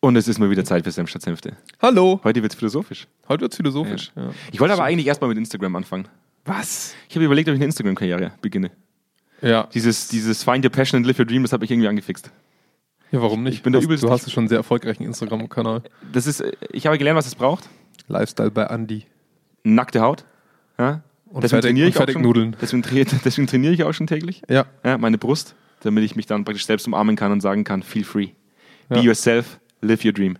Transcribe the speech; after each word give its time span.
Und 0.00 0.16
es 0.16 0.28
ist 0.28 0.38
mal 0.38 0.50
wieder 0.50 0.64
Zeit 0.64 0.84
für 0.84 0.90
Senf 0.90 1.10
statt 1.10 1.22
Senfte. 1.22 1.56
Hallo. 1.82 2.20
Heute 2.24 2.42
wird's 2.42 2.54
philosophisch. 2.54 3.06
Heute 3.28 3.42
wird's 3.42 3.56
philosophisch. 3.56 4.12
Ja. 4.16 4.30
Ich 4.50 4.58
wollte 4.60 4.72
aber 4.72 4.84
eigentlich 4.84 5.06
erstmal 5.06 5.28
mit 5.28 5.36
Instagram 5.36 5.76
anfangen. 5.76 6.08
Was? 6.46 6.94
Ich 7.08 7.16
habe 7.16 7.26
überlegt, 7.26 7.48
ob 7.50 7.54
ich 7.54 7.58
eine 7.58 7.66
Instagram-Karriere 7.66 8.32
beginne. 8.40 8.70
Ja. 9.42 9.68
Dieses, 9.74 10.08
dieses 10.08 10.42
Find 10.42 10.64
your 10.64 10.70
passion 10.72 10.96
and 10.98 11.06
live 11.06 11.18
your 11.18 11.26
dream, 11.26 11.42
das 11.42 11.52
habe 11.52 11.64
ich 11.66 11.70
irgendwie 11.70 11.88
angefixt. 11.88 12.30
Ja, 13.12 13.20
warum 13.20 13.42
nicht? 13.42 13.54
Ich 13.56 13.62
bin 13.62 13.72
der 13.74 13.82
du, 13.82 13.88
hast, 13.88 13.92
übelste- 13.92 14.06
du 14.06 14.10
hast 14.12 14.30
schon 14.30 14.42
einen 14.42 14.48
sehr 14.48 14.58
erfolgreichen 14.58 15.02
Instagram-Kanal. 15.04 15.82
Das 16.12 16.26
ist, 16.26 16.42
ich 16.72 16.86
habe 16.86 16.96
gelernt, 16.96 17.18
was 17.18 17.26
es 17.26 17.34
braucht. 17.34 17.68
Lifestyle 18.08 18.50
bei 18.50 18.64
Andy. 18.64 19.04
Nackte 19.64 20.00
Haut. 20.00 20.24
Ja? 20.78 21.02
Und 21.26 21.46
fertig- 21.46 21.70
und 21.72 21.78
auch 21.78 21.84
schon. 21.84 21.92
Fertignudeln. 21.92 22.56
Deswegen, 22.60 22.82
trainiere- 22.82 23.20
deswegen 23.24 23.46
trainiere 23.46 23.74
ich 23.74 23.84
auch 23.84 23.92
schon 23.92 24.06
täglich. 24.06 24.40
Ja. 24.48 24.64
Ja, 24.82 24.96
meine 24.96 25.18
Brust, 25.18 25.54
damit 25.80 26.04
ich 26.04 26.16
mich 26.16 26.24
dann 26.26 26.44
praktisch 26.46 26.64
selbst 26.64 26.86
umarmen 26.86 27.16
kann 27.16 27.32
und 27.32 27.42
sagen 27.42 27.64
kann, 27.64 27.82
feel 27.82 28.04
free. 28.04 28.28
Be 28.88 28.96
Ja. 28.96 29.02
yourself, 29.02 29.59
live 29.80 30.04
your 30.04 30.12
dream. 30.12 30.36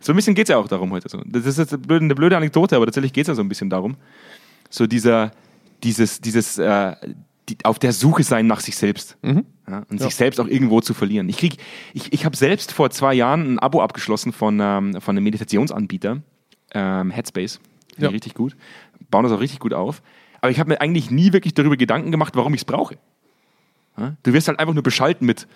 So 0.00 0.12
ein 0.12 0.16
bisschen 0.16 0.34
geht 0.34 0.46
es 0.46 0.50
ja 0.50 0.58
auch 0.58 0.68
darum 0.68 0.90
heute. 0.92 1.08
So. 1.08 1.20
Das 1.24 1.46
ist 1.46 1.58
jetzt 1.58 1.72
eine 1.72 2.14
blöde, 2.14 2.36
Anekdote, 2.36 2.76
aber 2.76 2.86
tatsächlich 2.86 3.12
geht 3.12 3.22
es 3.22 3.28
ja 3.28 3.34
so 3.34 3.42
ein 3.42 3.48
bisschen 3.48 3.70
darum. 3.70 3.96
So 4.70 4.86
dieser, 4.86 5.32
dieses, 5.82 6.20
dieses 6.20 6.58
äh, 6.58 6.94
die, 7.48 7.56
auf 7.64 7.78
der 7.78 7.92
Suche 7.92 8.22
sein 8.22 8.46
nach 8.46 8.60
sich 8.60 8.76
selbst. 8.76 9.16
Mhm. 9.22 9.44
Ja, 9.68 9.84
und 9.88 10.00
sich 10.00 10.14
selbst 10.14 10.40
auch 10.40 10.46
irgendwo 10.48 10.80
zu 10.80 10.94
verlieren. 10.94 11.28
Ich, 11.28 11.38
krieg, 11.38 11.56
ich, 11.94 12.12
ich 12.12 12.24
habe 12.24 12.36
selbst 12.36 12.72
vor 12.72 12.90
zwei 12.90 13.14
Jahren 13.14 13.54
ein 13.54 13.58
Abo 13.58 13.80
abgeschlossen 13.82 14.32
von, 14.32 14.58
ähm, 14.60 15.00
von 15.00 15.16
einem 15.16 15.24
Meditationsanbieter, 15.24 16.22
ähm, 16.74 17.10
Headspace. 17.10 17.60
Finde 17.94 18.02
Ja. 18.02 18.08
ich 18.08 18.14
richtig 18.14 18.34
gut. 18.34 18.56
Bauen 19.10 19.24
das 19.24 19.32
auch 19.32 19.40
richtig 19.40 19.58
gut 19.60 19.72
auf. 19.74 20.02
Aber 20.40 20.50
ich 20.50 20.58
habe 20.58 20.70
mir 20.70 20.80
eigentlich 20.80 21.10
nie 21.10 21.32
wirklich 21.32 21.54
darüber 21.54 21.76
Gedanken 21.76 22.10
gemacht, 22.10 22.34
warum 22.36 22.54
ich 22.54 22.62
es 22.62 22.64
brauche. 22.64 22.96
Ja? 23.98 24.14
Du 24.22 24.32
wirst 24.32 24.48
halt 24.48 24.58
einfach 24.58 24.74
nur 24.74 24.82
beschalten 24.82 25.26
mit 25.26 25.46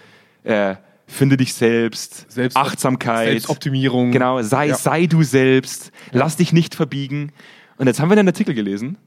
äh, 0.45 0.77
finde 1.07 1.37
dich 1.37 1.55
selbst, 1.55 2.31
Selbst- 2.31 2.57
Achtsamkeit, 2.57 3.29
Selbstoptimierung. 3.31 4.11
Genau, 4.11 4.43
sei, 4.43 4.69
Ja. 4.69 4.75
sei 4.75 5.07
du 5.07 5.23
selbst, 5.23 5.93
lass 6.13 6.37
dich 6.37 6.53
nicht 6.53 6.75
verbiegen. 6.75 7.33
Und 7.79 7.87
jetzt 7.87 8.01
haben 8.01 8.09
wir 8.11 8.17
einen 8.19 8.29
Artikel 8.29 8.55
gelesen, 8.55 8.99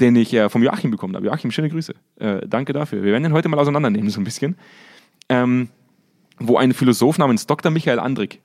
den 0.00 0.16
ich 0.16 0.32
äh, 0.34 0.48
vom 0.48 0.62
Joachim 0.62 0.90
bekommen 0.90 1.14
habe. 1.16 1.26
Joachim, 1.26 1.50
schöne 1.50 1.70
Grüße. 1.70 1.94
Äh, 2.18 2.46
danke 2.48 2.72
dafür. 2.72 3.02
Wir 3.02 3.12
werden 3.12 3.22
den 3.22 3.32
heute 3.32 3.48
mal 3.48 3.58
auseinandernehmen, 3.58 4.10
so 4.10 4.20
ein 4.20 4.24
bisschen. 4.24 4.56
Ähm, 5.28 5.68
wo 6.38 6.56
ein 6.58 6.74
Philosoph 6.74 7.18
namens 7.18 7.46
Dr. 7.46 7.70
Michael 7.70 7.98
Andrik, 7.98 8.40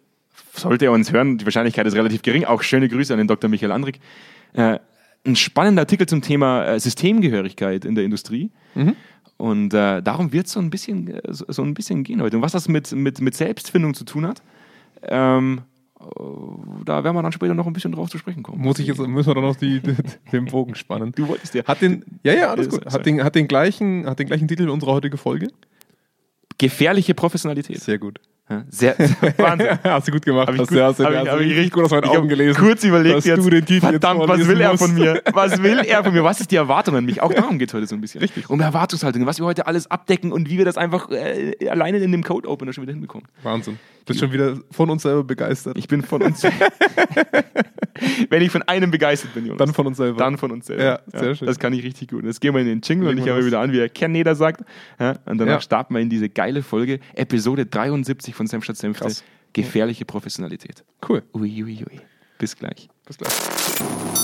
sollte 0.54 0.86
er 0.86 0.92
uns 0.92 1.12
hören, 1.12 1.38
die 1.38 1.46
Wahrscheinlichkeit 1.46 1.86
ist 1.88 1.96
relativ 1.96 2.22
gering, 2.22 2.46
auch 2.46 2.62
schöne 2.64 2.88
Grüße 2.88 3.14
an 3.14 3.18
den 3.18 3.28
Dr. 3.28 3.50
Michael 3.50 3.72
Andrik, 3.72 4.00
äh, 4.54 4.80
ein 5.26 5.36
spannender 5.36 5.82
Artikel 5.84 6.08
zum 6.08 6.22
Thema 6.22 6.66
äh, 6.66 6.80
Systemgehörigkeit 6.80 7.86
in 7.86 7.96
der 7.96 8.04
Industrie. 8.06 8.50
Und 9.42 9.74
äh, 9.74 10.04
darum 10.04 10.32
wird 10.32 10.46
es 10.46 10.52
so 10.52 10.60
ein 10.60 10.70
bisschen 10.70 11.08
äh, 11.08 11.22
so, 11.34 11.46
so 11.48 11.64
ein 11.64 11.74
bisschen 11.74 12.04
gehen 12.04 12.22
heute. 12.22 12.38
Und 12.38 12.44
was 12.44 12.52
das 12.52 12.68
mit, 12.68 12.92
mit, 12.92 13.22
mit 13.22 13.34
Selbstfindung 13.34 13.96
zu 13.96 14.04
tun 14.06 14.28
hat, 14.28 14.44
ähm, 15.02 15.62
äh, 16.00 16.04
da 16.86 17.04
werden 17.04 17.16
wir 17.16 17.24
dann 17.24 17.32
später 17.32 17.56
noch 17.56 17.66
ein 17.66 17.74
bisschen 17.74 17.92
drauf 17.92 18.08
zu 18.12 18.20
sprechen 18.20 18.44
kommen. 18.44 18.62
Muss 18.62 18.78
ich 18.78 18.86
jetzt, 18.86 19.00
müssen 19.00 19.30
wir 19.32 19.34
doch 19.34 19.42
noch 19.42 19.56
die, 19.56 19.82
den 20.32 20.46
Bogen 20.46 20.76
spannen. 20.76 21.12
Du 21.16 21.28
wolltest 21.28 21.56
ja. 21.56 21.64
Hat 21.66 21.82
den, 21.82 22.06
ja, 22.22 22.34
ja, 22.34 22.52
alles 22.52 22.68
Äh, 22.68 22.70
gut. 22.70 22.86
Hat 22.86 23.04
den, 23.04 23.24
hat 23.24 23.34
den 23.34 23.48
gleichen, 23.48 24.06
hat 24.06 24.20
den 24.20 24.28
gleichen 24.28 24.48
Titel 24.48 24.68
wie 24.68 24.70
unsere 24.70 24.92
heutige 24.92 25.18
Folge? 25.18 25.48
Gefährliche 26.60 27.16
Professionalität. 27.16 27.80
Sehr 27.80 27.98
gut. 27.98 28.20
Ja, 28.52 28.64
sehr, 28.70 28.96
Wahnsinn. 29.38 29.80
hast 29.84 30.08
du 30.08 30.12
gut 30.12 30.26
gemacht. 30.26 30.48
Hab 30.50 30.56
ich 30.56 30.60
gut- 30.62 30.72
du, 30.72 30.84
hast 30.84 31.00
du, 31.00 31.06
hab 31.06 31.12
ich- 31.12 31.18
hast 31.20 31.26
du 31.28 31.32
hab 31.32 31.40
ich 31.40 31.48
richtig 31.56 31.72
gut 31.72 31.84
aus 31.86 31.92
meinen 31.92 32.04
Augen 32.04 32.28
gelesen. 32.28 32.60
kurz 32.60 32.84
überlegt 32.84 33.24
jetzt, 33.26 33.38
du 33.46 33.80
verdammt, 33.80 34.20
jetzt 34.20 34.30
was 34.30 34.48
will 34.48 34.60
er 34.62 34.78
von 34.78 34.94
mir? 34.94 35.22
Was 35.32 35.64
will 35.64 35.80
er 35.80 36.04
von 36.04 36.14
mir? 36.14 36.24
Was 36.26 36.42
ist 36.42 36.52
die 36.52 36.58
Erwartung 36.58 36.96
an 36.98 37.06
mich? 37.06 37.22
Auch 37.22 37.34
darum 37.34 37.58
geht 37.58 37.70
es 37.70 37.74
heute 37.74 37.88
so 37.88 37.96
ein 37.96 38.02
bisschen. 38.02 38.20
Richtig. 38.20 38.50
Um 38.50 38.60
Erwartungshaltung, 38.60 39.26
was 39.26 39.40
wir 39.40 39.46
heute 39.46 39.68
alles 39.68 39.90
abdecken 39.90 40.34
und 40.34 40.50
wie 40.50 40.58
wir 40.58 40.66
das 40.66 40.76
einfach 40.78 41.10
äh, 41.12 41.56
alleine 41.70 42.00
in 42.00 42.12
dem 42.12 42.24
Code 42.24 42.48
Opener 42.50 42.74
schon 42.74 42.82
wieder 42.82 42.92
hinbekommen. 42.94 43.28
Wahnsinn. 43.44 43.80
Bist 44.06 44.20
schon 44.20 44.34
wieder 44.34 44.58
von 44.72 44.90
uns 44.90 45.04
selber 45.04 45.24
begeistert. 45.24 45.78
Ich 45.78 45.88
bin 45.88 46.02
von 46.02 46.22
uns. 46.22 46.42
Wenn 48.30 48.42
ich 48.42 48.52
von 48.52 48.62
einem 48.64 48.92
begeistert 48.92 49.34
bin, 49.34 49.46
Jonas. 49.46 49.60
Dann 49.66 49.74
von 49.74 49.88
uns 49.88 49.98
selber. 49.98 50.18
Dann 50.18 50.38
von 50.38 50.52
uns 50.52 50.66
selber. 50.68 50.84
Ja, 50.84 51.00
sehr 51.14 51.36
schön. 51.36 51.48
Das 51.48 51.60
kann 51.60 51.74
ich 51.74 51.84
richtig 51.84 52.10
gut. 52.10 52.24
Jetzt 52.26 52.42
gehen 52.42 52.54
wir 52.54 52.62
in 52.62 52.68
den 52.68 52.82
Jingle 52.82 53.10
und 53.10 53.18
ich 53.18 53.26
höre 53.26 53.46
wieder 53.46 53.60
an, 53.60 53.72
wie 53.72 53.78
der 53.78 53.90
Kerneder 53.90 54.36
sagt. 54.36 54.62
Ja, 55.00 55.16
und 55.26 55.38
danach 55.38 55.54
Ja. 55.56 55.62
starten 55.62 55.94
wir 55.94 56.02
in 56.02 56.10
diese 56.10 56.30
geile 56.30 56.64
Folge, 56.64 57.00
Episode 57.16 57.66
73 57.66 58.34
von 58.36 58.48
Senf 58.48 58.64
statt 58.64 58.78
Senfte. 58.78 59.04
Krass. 59.06 59.24
Gefährliche 59.54 60.06
Professionalität. 60.06 60.84
Cool. 61.08 61.24
Uiuiui. 61.34 62.00
Bis 62.38 62.56
gleich. 62.56 62.90
Bis 63.06 63.18
gleich. 63.18 63.32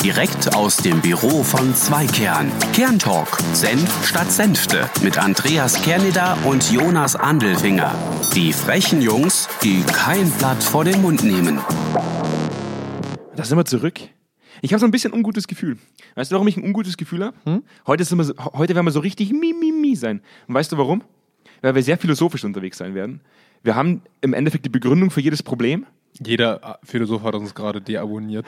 Direkt 0.03 0.55
aus 0.55 0.77
dem 0.77 1.01
Büro 1.01 1.43
von 1.43 1.75
Zweikern. 1.75 2.51
Kerntalk. 2.73 3.37
Senf 3.53 4.07
statt 4.07 4.31
Senfte. 4.31 4.89
Mit 5.03 5.17
Andreas 5.17 5.81
Kerneder 5.83 6.37
und 6.45 6.71
Jonas 6.71 7.15
Andelfinger. 7.15 7.93
Die 8.33 8.53
frechen 8.53 9.01
Jungs, 9.01 9.47
die 9.63 9.83
kein 9.83 10.29
Blatt 10.31 10.63
vor 10.63 10.83
den 10.85 11.01
Mund 11.01 11.23
nehmen. 11.23 11.59
Da 13.37 13.43
sind 13.43 13.57
wir 13.57 13.65
zurück. 13.65 13.99
Ich 14.61 14.73
habe 14.73 14.79
so 14.79 14.85
ein 14.87 14.91
bisschen 14.91 15.13
ungutes 15.13 15.47
Gefühl. 15.47 15.77
Weißt 16.15 16.31
du, 16.31 16.35
warum 16.35 16.47
ich 16.47 16.57
ein 16.57 16.63
ungutes 16.63 16.97
Gefühl 16.97 17.23
habe? 17.23 17.37
Hm? 17.45 17.63
Heute, 17.85 18.03
sind 18.03 18.17
wir 18.17 18.23
so, 18.23 18.33
heute 18.53 18.73
werden 18.73 18.85
wir 18.87 18.91
so 18.91 18.99
richtig 18.99 19.31
mi, 19.31 19.53
mi, 19.53 19.71
mi 19.71 19.95
sein. 19.95 20.21
Und 20.47 20.55
weißt 20.55 20.71
du 20.71 20.77
warum? 20.77 21.03
Weil 21.61 21.75
wir 21.75 21.83
sehr 21.83 21.97
philosophisch 21.97 22.43
unterwegs 22.43 22.77
sein 22.79 22.95
werden. 22.95 23.21
Wir 23.63 23.75
haben 23.75 24.01
im 24.21 24.33
Endeffekt 24.33 24.65
die 24.65 24.69
Begründung 24.69 25.11
für 25.11 25.21
jedes 25.21 25.43
Problem. 25.43 25.85
Jeder 26.19 26.79
äh, 26.81 26.85
Philosoph 26.85 27.21
hat 27.21 27.35
uns 27.35 27.53
gerade 27.53 27.79
deabonniert. 27.79 28.45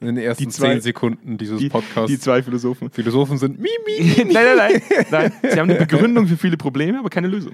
In 0.00 0.06
den 0.06 0.16
ersten 0.16 0.44
Die 0.44 0.48
zwei- 0.48 0.72
zehn 0.72 0.80
Sekunden 0.80 1.36
dieses 1.36 1.58
Die, 1.58 1.68
Podcasts. 1.68 2.10
die 2.10 2.18
zwei 2.18 2.42
Philosophen. 2.42 2.90
Philosophen 2.90 3.36
sind 3.36 3.60
mi, 3.60 3.68
mi. 3.86 4.24
nein, 4.32 4.32
nein, 4.32 4.56
nein, 4.56 5.06
nein. 5.10 5.32
Sie 5.42 5.60
haben 5.60 5.68
eine 5.70 5.78
Begründung 5.86 6.26
für 6.26 6.38
viele 6.38 6.56
Probleme, 6.56 6.98
aber 6.98 7.10
keine 7.10 7.28
Lösung. 7.28 7.52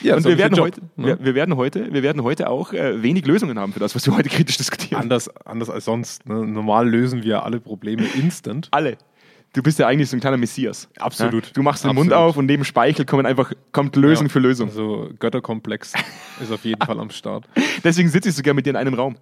Ja, 0.00 0.16
Und 0.16 0.24
wir 0.24 0.38
werden, 0.38 0.54
Job, 0.54 0.66
heute, 0.66 0.80
ne? 0.96 1.06
wir, 1.06 1.24
wir, 1.24 1.34
werden 1.34 1.56
heute, 1.56 1.92
wir 1.92 2.02
werden 2.02 2.22
heute 2.22 2.48
auch 2.48 2.72
äh, 2.72 3.02
wenig 3.02 3.26
Lösungen 3.26 3.58
haben 3.58 3.72
für 3.72 3.80
das, 3.80 3.94
was 3.94 4.06
wir 4.06 4.16
heute 4.16 4.28
kritisch 4.28 4.56
diskutieren. 4.56 5.00
Anders, 5.00 5.28
anders 5.44 5.70
als 5.70 5.84
sonst. 5.84 6.26
Ne? 6.26 6.46
Normal 6.46 6.88
lösen 6.88 7.22
wir 7.22 7.42
alle 7.44 7.60
Probleme 7.60 8.04
instant. 8.14 8.68
Alle. 8.70 8.96
Du 9.54 9.62
bist 9.62 9.78
ja 9.78 9.86
eigentlich 9.86 10.08
so 10.08 10.16
ein 10.16 10.20
kleiner 10.20 10.38
Messias. 10.38 10.88
Absolut. 10.98 11.46
Ja? 11.46 11.52
Du 11.52 11.62
machst 11.62 11.84
den 11.84 11.94
Mund 11.94 12.10
Absolut. 12.12 12.30
auf 12.30 12.36
und 12.38 12.46
neben 12.46 12.64
Speichel 12.64 13.04
kommen 13.04 13.26
einfach, 13.26 13.52
kommt 13.72 13.96
Lösung 13.96 14.26
Ja. 14.28 14.32
für 14.32 14.38
Lösung. 14.38 14.68
Also 14.70 15.10
Götterkomplex 15.18 15.92
ist 16.40 16.50
auf 16.52 16.64
jeden 16.64 16.80
Fall 16.86 16.98
am 16.98 17.10
Start. 17.10 17.44
Deswegen 17.84 18.08
sitze 18.08 18.30
ich 18.30 18.34
sogar 18.34 18.54
mit 18.54 18.64
dir 18.64 18.70
in 18.70 18.76
einem 18.76 18.94
Raum. 18.94 19.16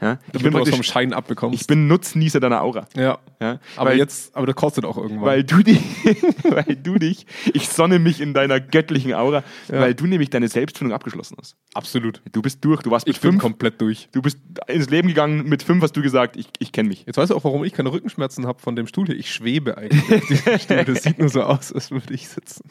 Ja? 0.00 0.18
Ich, 0.32 0.42
bin 0.42 0.42
Damit 0.42 0.44
du 0.44 0.58
was 0.60 0.68
vom 0.68 0.70
praktisch, 0.78 0.92
Schein 0.92 1.12
abbekommst. 1.12 1.60
ich 1.60 1.66
bin 1.66 1.88
Nutznießer 1.88 2.40
deiner 2.40 2.62
Aura. 2.62 2.86
ja. 2.96 3.18
Ja? 3.40 3.60
Aber 3.76 3.90
weil, 3.90 3.98
jetzt, 3.98 4.34
aber 4.34 4.46
das 4.48 4.56
kostet 4.56 4.84
auch 4.84 4.96
irgendwann. 4.96 5.24
Weil 5.26 5.44
du, 5.44 5.62
dich, 5.62 5.78
weil 6.42 6.74
du 6.74 6.98
dich, 6.98 7.24
ich 7.54 7.68
sonne 7.68 8.00
mich 8.00 8.20
in 8.20 8.34
deiner 8.34 8.58
göttlichen 8.58 9.14
Aura, 9.14 9.44
weil 9.68 9.94
du 9.94 10.06
nämlich 10.08 10.30
deine 10.30 10.48
Selbstfindung 10.48 10.92
abgeschlossen 10.92 11.36
hast. 11.38 11.54
Absolut. 11.72 12.20
Du 12.32 12.42
bist 12.42 12.64
durch, 12.64 12.82
du 12.82 12.90
warst 12.90 13.06
mit 13.06 13.14
Ich 13.14 13.20
bin 13.22 13.30
fünf, 13.32 13.42
komplett 13.42 13.80
durch. 13.80 14.08
du 14.10 14.22
bist 14.22 14.38
ins 14.66 14.90
Leben 14.90 15.06
gegangen, 15.06 15.48
mit 15.48 15.62
fünf 15.62 15.84
hast 15.84 15.92
du 15.92 16.02
gesagt, 16.02 16.36
ich, 16.36 16.48
ich 16.58 16.72
kenne 16.72 16.88
mich. 16.88 17.04
Jetzt 17.06 17.16
weißt 17.16 17.30
du 17.30 17.36
auch, 17.36 17.44
warum 17.44 17.62
ich 17.62 17.72
keine 17.74 17.92
Rückenschmerzen 17.92 18.44
habe 18.44 18.58
von 18.60 18.74
dem 18.74 18.88
Stuhl 18.88 19.06
hier. 19.06 19.14
Ich 19.16 19.32
schwebe 19.32 19.78
eigentlich 19.78 20.02
auf. 20.48 20.66
Das 20.86 21.04
sieht 21.04 21.20
nur 21.20 21.28
so 21.28 21.42
aus, 21.42 21.72
als 21.72 21.92
würde 21.92 22.12
ich 22.12 22.28
sitzen. 22.28 22.64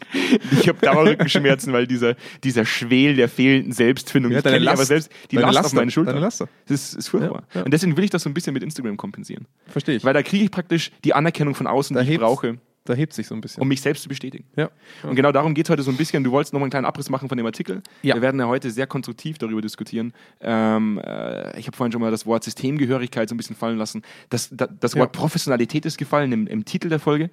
Ich 0.52 0.68
habe 0.68 0.80
Dauerrückenschmerzen, 0.82 1.72
weil 1.72 1.88
dieser, 1.88 2.16
dieser 2.44 2.66
Schwel 2.66 3.16
der 3.16 3.30
fehlenden 3.30 3.72
Selbstfindung, 3.72 4.34
Ja, 4.34 4.40
ich 4.40 4.44
kenne 4.44 4.70
aber 4.70 4.84
selbst, 4.84 5.10
die 5.32 5.38
Last 5.38 5.48
auf 5.48 5.54
Laster. 5.64 5.76
meine 5.78 5.92
Schulter. 5.92 6.12
Deine 6.12 6.26
Laster. 6.26 6.50
Das 6.68 6.82
ist, 6.82 6.94
ist 6.96 7.08
furchtbar. 7.20 7.44
Ja, 7.54 7.60
ja. 7.60 7.66
Und 7.66 7.72
deswegen 7.74 7.96
will 7.98 8.04
ich 8.04 8.10
das 8.10 8.24
so 8.24 8.30
ein 8.30 8.34
bisschen 8.34 8.54
mit 8.54 8.64
Instagram 8.64 8.98
kompensieren. 8.98 9.48
Verstehe 9.68 9.96
ich. 9.98 10.04
Weil 10.04 10.14
da 10.14 10.24
kriege 10.24 10.44
ich 10.44 10.52
praktisch 10.52 10.92
die 11.04 11.14
Anerkennung 11.14 11.56
von 11.56 11.68
außen, 11.68 11.96
da 11.96 12.04
die 12.04 12.14
ich 12.14 12.20
brauche, 12.20 12.58
Da 12.86 12.94
hebt 12.94 13.14
sich 13.14 13.28
so 13.28 13.36
ein 13.36 13.42
bisschen. 13.42 13.62
um 13.62 13.68
mich 13.68 13.82
selbst 13.82 14.04
zu 14.04 14.10
bestätigen. 14.10 14.46
ja. 14.56 14.70
Und 15.04 15.16
genau 15.16 15.32
darum 15.32 15.54
geht 15.54 15.66
es 15.66 15.70
heute 15.70 15.84
so 15.84 15.92
ein 15.92 15.98
bisschen. 15.98 16.24
Du 16.24 16.32
wolltest 16.32 16.54
noch 16.54 16.60
mal 16.60 16.66
einen 16.66 16.72
kleinen 16.72 16.86
Abriss 16.86 17.10
machen 17.10 17.28
von 17.28 17.38
dem 17.38 17.46
Artikel. 17.46 17.82
Ja. 18.02 18.16
Wir 18.16 18.22
werden 18.22 18.40
ja 18.40 18.48
heute 18.48 18.72
sehr 18.72 18.88
konstruktiv 18.88 19.38
darüber 19.38 19.62
diskutieren. 19.62 20.14
Ähm, 20.40 21.00
äh, 21.04 21.60
ich 21.60 21.68
habe 21.68 21.76
vorhin 21.76 21.92
schon 21.92 22.02
mal 22.02 22.12
das 22.12 22.26
Wort 22.26 22.44
Systemgehörigkeit 22.46 23.28
so 23.30 23.36
ein 23.36 23.38
bisschen 23.38 23.56
fallen 23.56 23.78
lassen. 23.78 24.04
Das, 24.30 24.50
das, 24.52 24.70
das 24.80 24.94
Ja. 24.94 25.02
Wort 25.02 25.12
Professionalität 25.12 25.86
ist 25.86 25.98
gefallen 25.98 26.32
im, 26.32 26.48
im 26.48 26.64
Titel 26.66 26.88
der 26.90 27.00
Folge. 27.00 27.30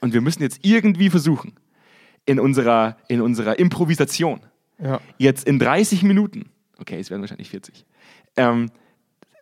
Und 0.00 0.12
wir 0.12 0.20
müssen 0.20 0.42
jetzt 0.42 0.60
irgendwie 0.62 1.08
versuchen, 1.08 1.54
in 2.26 2.40
unserer, 2.40 2.96
in 3.08 3.20
unserer 3.20 3.58
Improvisation, 3.58 4.40
ja. 4.82 5.00
jetzt 5.18 5.46
in 5.46 5.58
30 5.60 6.02
Minuten, 6.02 6.50
okay, 6.78 6.98
es 6.98 7.08
werden 7.10 7.22
wahrscheinlich 7.22 7.48
40, 7.50 7.86
ähm, 8.36 8.70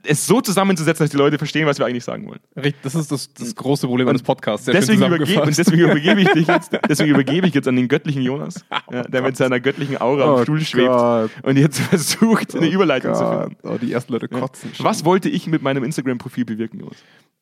es 0.07 0.27
so 0.27 0.41
zusammenzusetzen, 0.41 1.05
dass 1.05 1.11
die 1.11 1.17
Leute 1.17 1.39
verstehen, 1.39 1.67
was 1.67 1.79
wir 1.79 1.87
eigentlich 1.87 2.05
sagen 2.05 2.27
wollen. 2.29 2.41
Richtig, 2.57 2.83
Das 2.83 2.95
ist 2.95 3.11
das, 3.11 3.33
das 3.35 3.55
große 3.55 3.87
Problem 3.87 4.09
eines 4.09 4.23
Podcasts. 4.23 4.67
Deswegen 4.67 5.03
übergebe, 5.03 5.43
und 5.43 5.57
deswegen 5.57 5.83
übergebe 5.83 6.21
ich 6.21 6.29
dich 6.31 6.47
jetzt, 6.47 6.71
deswegen 6.89 7.11
übergebe 7.11 7.47
ich 7.47 7.55
jetzt 7.55 7.69
an 7.69 7.77
den 7.77 7.89
göttlichen 7.89 8.23
Jonas, 8.23 8.65
ja, 8.91 9.03
der 9.03 9.23
mit 9.23 9.37
seiner 9.37 9.61
göttlichen 9.61 10.01
Aura 10.01 10.25
am 10.25 10.31
Oh 10.41 10.43
Stuhl 10.43 10.61
schwebt 10.61 10.89
Gott. 10.89 11.31
und 11.43 11.57
jetzt 11.57 11.81
versucht, 11.81 12.55
eine 12.55 12.69
Überleitung 12.69 13.15
zu 13.15 13.27
finden. 13.27 13.57
Oh, 13.63 13.79
die 13.81 13.93
ersten 13.93 14.13
Leute 14.13 14.29
kotzen. 14.29 14.75
schon. 14.75 14.85
Was 14.85 15.05
wollte 15.05 15.29
ich 15.29 15.47
mit 15.47 15.63
meinem 15.63 15.85
Instagram-Profil 15.85 16.45
bewirken, 16.45 16.81
Jonas? 16.81 16.97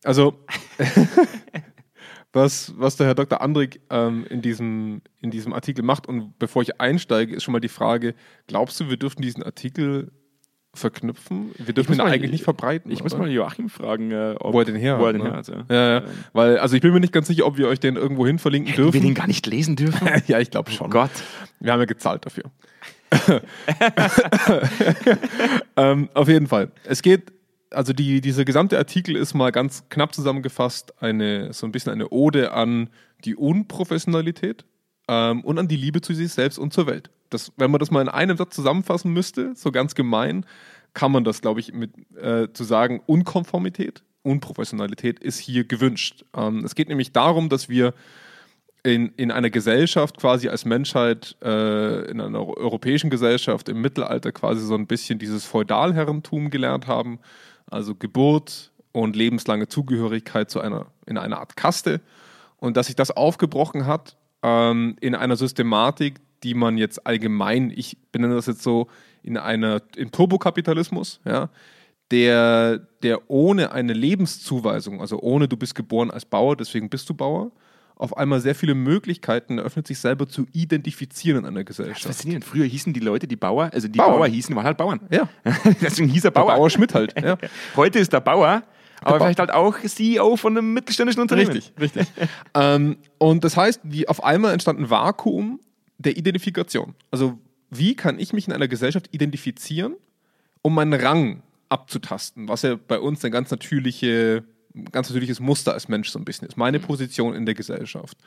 Also, 0.04 0.34
was, 2.32 2.72
was 2.76 2.96
der 2.96 3.06
Herr 3.06 3.14
Dr. 3.14 3.40
Andrik 3.40 3.80
ähm, 3.90 4.26
in, 4.28 4.42
diesem, 4.42 5.02
in 5.20 5.30
diesem 5.30 5.52
Artikel 5.52 5.84
macht, 5.84 6.06
und 6.06 6.38
bevor 6.38 6.62
ich 6.62 6.80
einsteige, 6.80 7.34
ist 7.34 7.44
schon 7.44 7.52
mal 7.52 7.60
die 7.60 7.68
Frage: 7.68 8.14
Glaubst 8.46 8.80
du, 8.80 8.88
wir 8.88 8.96
dürfen 8.96 9.22
diesen 9.22 9.42
Artikel 9.42 10.12
verknüpfen? 10.74 11.50
Wir 11.58 11.74
dürfen 11.74 11.90
muss 11.90 11.98
ihn 11.98 12.04
mal- 12.04 12.12
eigentlich 12.12 12.32
nicht 12.32 12.44
verbreiten. 12.44 12.90
Ich 12.90 13.02
muss 13.02 13.12
oder? 13.12 13.22
mal 13.24 13.30
Joachim 13.30 13.68
fragen, 13.68 14.10
äh, 14.10 14.34
ob, 14.38 14.54
wo 14.54 14.60
er 14.60 14.64
den 14.64 14.76
her 14.76 14.98
wo 14.98 15.02
er 15.04 15.08
hat. 15.08 15.14
den 15.14 15.22
ne? 15.22 15.30
her 15.30 15.36
hat. 15.36 15.48
Ja. 15.48 15.64
Ja, 15.68 15.92
ja. 16.00 16.02
Weil, 16.32 16.58
also 16.58 16.74
ich 16.76 16.82
bin 16.82 16.92
mir 16.92 17.00
nicht 17.00 17.12
ganz 17.12 17.26
sicher, 17.28 17.46
ob 17.46 17.58
wir 17.58 17.68
euch 17.68 17.80
den 17.80 17.96
irgendwo 17.96 18.26
hin 18.26 18.38
verlinken 18.38 18.70
Wir 18.76 18.84
dürfen. 18.84 19.02
den 19.02 19.14
gar 19.14 19.26
nicht 19.26 19.46
lesen 19.46 19.76
dürfen? 19.76 20.08
ja, 20.26 20.40
ich 20.40 20.50
glaube 20.50 20.70
schon. 20.70 20.86
Oh 20.86 20.90
Gott. 20.90 21.10
Wir 21.60 21.72
haben 21.72 21.80
ja 21.80 21.86
gezahlt 21.86 22.24
dafür. 22.24 22.44
ähm, 25.76 26.08
auf 26.14 26.28
jeden 26.28 26.46
Fall. 26.46 26.70
Es 26.84 27.02
geht, 27.02 27.32
also 27.70 27.92
die, 27.92 28.20
dieser 28.20 28.44
gesamte 28.44 28.78
Artikel 28.78 29.16
ist 29.16 29.34
mal 29.34 29.50
ganz 29.50 29.88
knapp 29.88 30.14
zusammengefasst 30.14 31.02
eine, 31.02 31.52
so 31.52 31.66
ein 31.66 31.72
bisschen 31.72 31.92
eine 31.92 32.08
Ode 32.10 32.52
an 32.52 32.88
die 33.24 33.36
Unprofessionalität 33.36 34.64
ähm, 35.08 35.42
und 35.44 35.58
an 35.58 35.68
die 35.68 35.76
Liebe 35.76 36.00
zu 36.00 36.14
sich 36.14 36.32
selbst 36.32 36.58
und 36.58 36.72
zur 36.72 36.86
Welt. 36.86 37.10
Das, 37.32 37.52
wenn 37.56 37.70
man 37.70 37.78
das 37.78 37.90
mal 37.90 38.00
in 38.00 38.08
einem 38.08 38.36
Satz 38.36 38.54
zusammenfassen 38.54 39.12
müsste, 39.12 39.54
so 39.54 39.72
ganz 39.72 39.94
gemein, 39.94 40.46
kann 40.94 41.12
man 41.12 41.24
das, 41.24 41.40
glaube 41.40 41.60
ich, 41.60 41.72
mit 41.72 41.92
äh, 42.16 42.52
zu 42.52 42.64
sagen, 42.64 43.02
Unkonformität, 43.06 44.02
Unprofessionalität 44.22 45.18
ist 45.18 45.38
hier 45.38 45.64
gewünscht. 45.64 46.24
Ähm, 46.36 46.64
es 46.64 46.74
geht 46.74 46.88
nämlich 46.88 47.12
darum, 47.12 47.48
dass 47.48 47.68
wir 47.68 47.94
in, 48.84 49.12
in 49.16 49.30
einer 49.30 49.50
Gesellschaft 49.50 50.18
quasi 50.18 50.48
als 50.48 50.64
Menschheit, 50.64 51.36
äh, 51.42 52.10
in 52.10 52.20
einer 52.20 52.46
europäischen 52.46 53.10
Gesellschaft 53.10 53.68
im 53.68 53.80
Mittelalter 53.80 54.32
quasi 54.32 54.60
so 54.64 54.74
ein 54.74 54.86
bisschen 54.86 55.18
dieses 55.18 55.44
Feudalherrentum 55.44 56.50
gelernt 56.50 56.86
haben, 56.86 57.20
also 57.70 57.94
Geburt 57.94 58.72
und 58.90 59.16
lebenslange 59.16 59.68
Zugehörigkeit 59.68 60.50
zu 60.50 60.60
einer, 60.60 60.86
in 61.06 61.16
einer 61.16 61.38
Art 61.38 61.56
Kaste 61.56 62.00
und 62.58 62.76
dass 62.76 62.86
sich 62.86 62.96
das 62.96 63.10
aufgebrochen 63.10 63.86
hat 63.86 64.16
ähm, 64.42 64.96
in 65.00 65.14
einer 65.14 65.36
Systematik, 65.36 66.20
die 66.42 66.54
man 66.54 66.78
jetzt 66.78 67.06
allgemein, 67.06 67.72
ich 67.74 67.96
benenne 68.12 68.34
das 68.34 68.46
jetzt 68.46 68.62
so, 68.62 68.88
in 69.22 69.36
einer, 69.36 69.82
im 69.96 70.10
Turbokapitalismus, 70.10 71.20
ja, 71.24 71.48
der, 72.10 72.78
der 73.02 73.30
ohne 73.30 73.72
eine 73.72 73.92
Lebenszuweisung, 73.92 75.00
also 75.00 75.20
ohne 75.20 75.48
du 75.48 75.56
bist 75.56 75.74
geboren 75.74 76.10
als 76.10 76.24
Bauer, 76.24 76.56
deswegen 76.56 76.90
bist 76.90 77.08
du 77.08 77.14
Bauer, 77.14 77.52
auf 77.96 78.16
einmal 78.16 78.40
sehr 78.40 78.54
viele 78.54 78.74
Möglichkeiten 78.74 79.58
eröffnet, 79.58 79.86
sich 79.86 79.98
selber 79.98 80.26
zu 80.26 80.46
identifizieren 80.52 81.38
in 81.38 81.46
einer 81.46 81.62
Gesellschaft. 81.62 82.02
Faszinierend. 82.02 82.44
Früher 82.44 82.64
hießen 82.64 82.92
die 82.92 83.00
Leute, 83.00 83.28
die 83.28 83.36
Bauer, 83.36 83.70
also 83.72 83.86
die 83.86 83.98
Bauern. 83.98 84.12
Bauer 84.18 84.26
hießen, 84.26 84.54
waren 84.56 84.64
halt 84.64 84.76
Bauern. 84.76 85.00
Ja. 85.10 85.28
Deswegen 85.80 86.08
hieß 86.08 86.24
er 86.24 86.32
Der 86.32 86.40
Bauer. 86.40 86.56
Bauer 86.56 86.70
Schmidt 86.70 86.94
halt. 86.94 87.14
Ja. 87.22 87.38
Heute 87.76 88.00
ist 88.00 88.12
der 88.12 88.20
Bauer, 88.20 88.64
aber 89.00 89.18
Bau- 89.18 89.24
vielleicht 89.24 89.38
halt 89.38 89.52
auch 89.52 89.78
CEO 89.78 90.36
von 90.36 90.56
einem 90.58 90.74
mittelständischen 90.74 91.22
Unternehmen. 91.22 91.52
Richtig, 91.52 91.72
richtig. 91.80 92.08
ähm, 92.54 92.96
und 93.18 93.44
das 93.44 93.56
heißt, 93.56 93.80
wie 93.84 94.08
auf 94.08 94.24
einmal 94.24 94.52
entstand 94.52 94.80
ein 94.80 94.90
Vakuum 94.90 95.60
der 96.02 96.16
Identifikation. 96.16 96.94
Also 97.10 97.38
wie 97.70 97.94
kann 97.94 98.18
ich 98.18 98.32
mich 98.32 98.46
in 98.46 98.52
einer 98.52 98.68
Gesellschaft 98.68 99.08
identifizieren, 99.12 99.96
um 100.60 100.74
meinen 100.74 100.92
Rang 100.92 101.42
abzutasten, 101.68 102.48
was 102.48 102.62
ja 102.62 102.76
bei 102.76 103.00
uns 103.00 103.24
ein 103.24 103.32
ganz 103.32 103.50
natürliche, 103.50 104.44
ganz 104.90 105.08
natürliches 105.08 105.40
Muster 105.40 105.72
als 105.72 105.88
Mensch 105.88 106.10
so 106.10 106.18
ein 106.18 106.24
bisschen 106.24 106.46
ist. 106.46 106.56
Meine 106.56 106.80
Position 106.80 107.34
in 107.34 107.46
der 107.46 107.54
Gesellschaft. 107.54 108.18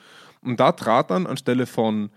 Und 0.41 0.59
da 0.59 0.71
trat 0.71 1.11
dann 1.11 1.27
anstelle 1.27 1.67
von 1.67 2.09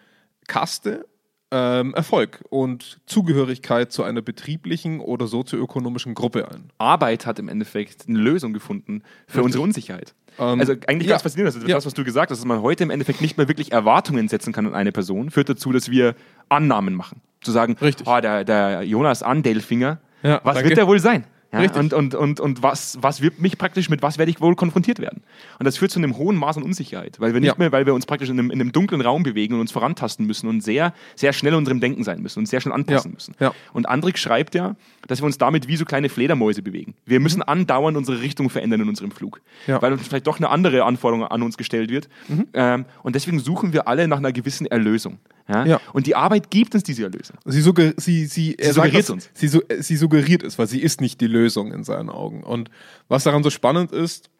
Kaste 0.47 1.07
ähm, 1.51 1.95
Erfolg 1.95 2.45
und 2.51 2.99
Zugehörigkeit 3.07 3.93
zu 3.93 4.03
einer 4.03 4.23
betrieblichen 4.23 5.01
oder 5.01 5.27
sozioökonomischen 5.27 6.15
Gruppe 6.15 6.51
ein. 6.51 6.71
Arbeit 6.79 7.27
hat 7.27 7.39
im 7.39 7.49
Endeffekt 7.49 8.09
eine 8.09 8.19
Lösung 8.19 8.53
gefunden 8.53 9.03
für 9.27 9.39
Richtig. 9.39 9.45
unsere 9.45 9.63
Unsicherheit. 9.65 10.15
Ähm, 10.39 10.61
also 10.61 10.73
eigentlich 10.87 11.09
ja. 11.09 11.15
ganz 11.15 11.23
faszinierend, 11.23 11.55
also 11.55 11.67
Ja. 11.67 11.75
das, 11.77 11.87
was 11.87 11.95
du 11.95 12.05
gesagt 12.05 12.31
hast, 12.31 12.39
dass 12.39 12.47
man 12.47 12.63
heute 12.63 12.85
im 12.85 12.91
Endeffekt 12.91 13.21
nicht 13.21 13.37
mehr 13.39 13.49
wirklich 13.49 13.73
Erwartungen 13.73 14.29
setzen 14.29 14.53
kann 14.53 14.67
an 14.67 14.75
eine 14.75 14.93
Person, 14.93 15.31
führt 15.31 15.49
dazu, 15.49 15.73
dass 15.73 15.91
wir 15.91 16.15
Annahmen 16.49 16.95
machen. 16.95 17.21
Zu 17.41 17.53
sagen, 17.53 17.77
Richtig. 17.81 18.07
oh, 18.07 18.21
der, 18.21 18.45
der 18.45 18.83
Jonas 18.83 19.23
Andelfinger, 19.23 19.99
Ja, 20.23 20.41
was 20.45 20.55
danke. 20.55 20.71
wird 20.71 20.79
der 20.79 20.87
wohl 20.89 20.99
sein? 21.01 21.25
Ja, 21.51 21.61
Richtig. 21.61 21.81
und 21.81 21.95
und, 21.95 22.15
und, 22.15 22.41
und 22.41 22.63
was, 22.63 22.99
was 23.01 23.23
wird 23.23 23.41
mich 23.41 23.57
praktisch, 23.57 23.89
mit 23.89 24.03
was 24.03 24.19
werde 24.19 24.31
ich 24.31 24.39
wohl 24.43 24.55
konfrontiert 24.55 24.99
werden? 24.99 25.23
Und 25.59 25.65
das 25.65 25.79
führt 25.79 25.91
zu 25.91 25.99
einem 25.99 26.19
hohen 26.19 26.37
Maß 26.37 26.59
an 26.59 26.63
Unsicherheit, 26.63 27.19
weil 27.21 27.33
wir 27.33 27.41
nicht 27.41 27.49
Ja. 27.49 27.55
mehr, 27.57 27.73
weil 27.73 27.87
wir 27.87 27.95
uns 27.95 28.05
praktisch 28.05 28.29
in 28.29 28.39
einem, 28.39 28.51
in 28.51 28.61
einem 28.61 28.71
dunklen 28.71 29.01
Raum 29.01 29.23
bewegen 29.23 29.55
und 29.55 29.61
uns 29.61 29.73
vorantasten 29.73 30.27
müssen 30.27 30.47
und 30.47 30.61
sehr, 30.63 30.93
sehr 31.17 31.33
schnell 31.33 31.55
in 31.55 31.59
unserem 31.61 31.81
Denken 31.81 32.05
sein 32.05 32.21
müssen 32.21 32.41
und 32.41 32.47
sehr 32.47 32.61
schnell 32.61 32.75
anpassen 32.75 33.13
Ja. 33.13 33.15
müssen. 33.15 33.35
Und 33.73 33.89
Andrik 33.89 34.19
schreibt 34.19 34.55
ja, 34.55 34.77
dass 35.07 35.23
wir 35.23 35.25
uns 35.27 35.39
damit 35.39 35.69
wie 35.69 35.77
so 35.77 35.87
kleine 35.87 36.11
Fledermäuse 36.11 36.61
bewegen. 36.61 36.95
Wir 37.07 37.19
müssen 37.19 37.41
andauernd 37.43 37.97
unsere 37.97 38.21
Richtung 38.21 38.51
verändern 38.51 38.83
in 38.83 38.89
unserem 38.91 39.11
Flug, 39.11 39.41
Mhm. 39.67 39.73
Mhm. 39.75 39.79
weil 39.83 39.93
uns 39.95 40.07
vielleicht 40.07 40.27
doch 40.27 40.37
eine 40.37 40.51
andere 40.51 40.85
Anforderung 40.85 41.27
an 41.27 41.43
uns 41.43 41.57
gestellt 41.57 41.89
wird. 41.91 42.11
Ähm, 42.53 42.85
und 43.03 43.15
deswegen 43.15 43.39
suchen 43.39 43.73
wir 43.73 43.89
alle 43.89 44.07
nach 44.07 44.19
einer 44.19 44.33
gewissen 44.33 44.67
Erlösung. 44.67 45.19
Ja? 45.49 45.65
Ja. 45.65 45.81
Und 45.93 46.07
die 46.07 46.15
Arbeit 46.15 46.51
gibt 46.51 46.75
uns 46.75 46.85
diese 46.85 47.05
Erlösung. 47.05 47.37
Sie, 47.45 47.61
sugger 47.63 47.93
sie, 47.97 48.27
sie, 48.27 48.57
sagt, 48.61 48.75
suggeriert 48.75 49.03
dass- 49.05 49.11
uns. 49.11 49.31
Sie, 49.35 49.49
sie 49.81 49.97
suggeriert 49.97 50.43
es, 50.43 50.59
weil 50.59 50.67
sie 50.67 50.81
ist 50.81 51.01
nicht 51.01 51.21
die 51.21 51.27
Lösung 51.27 51.73
in 51.73 51.85
seinen 51.85 52.11
Augen. 52.11 52.43
Und 52.43 52.71
was 53.09 53.25
daran 53.25 53.43
so 53.43 53.51
spannend 53.51 53.93
ist, 53.93 54.31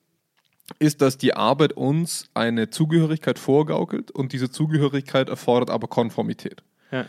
ist, 0.79 1.01
dass 1.01 1.17
die 1.17 1.35
Arbeit 1.35 1.73
uns 1.73 2.29
eine 2.35 2.69
Zugehörigkeit 2.69 3.39
vorgaukelt 3.39 4.11
und 4.11 4.33
diese 4.35 4.51
Zugehörigkeit 4.51 5.31
erfordert 5.31 5.71
aber 5.71 5.89
Konformität. 5.89 6.63
Ja. 6.91 7.07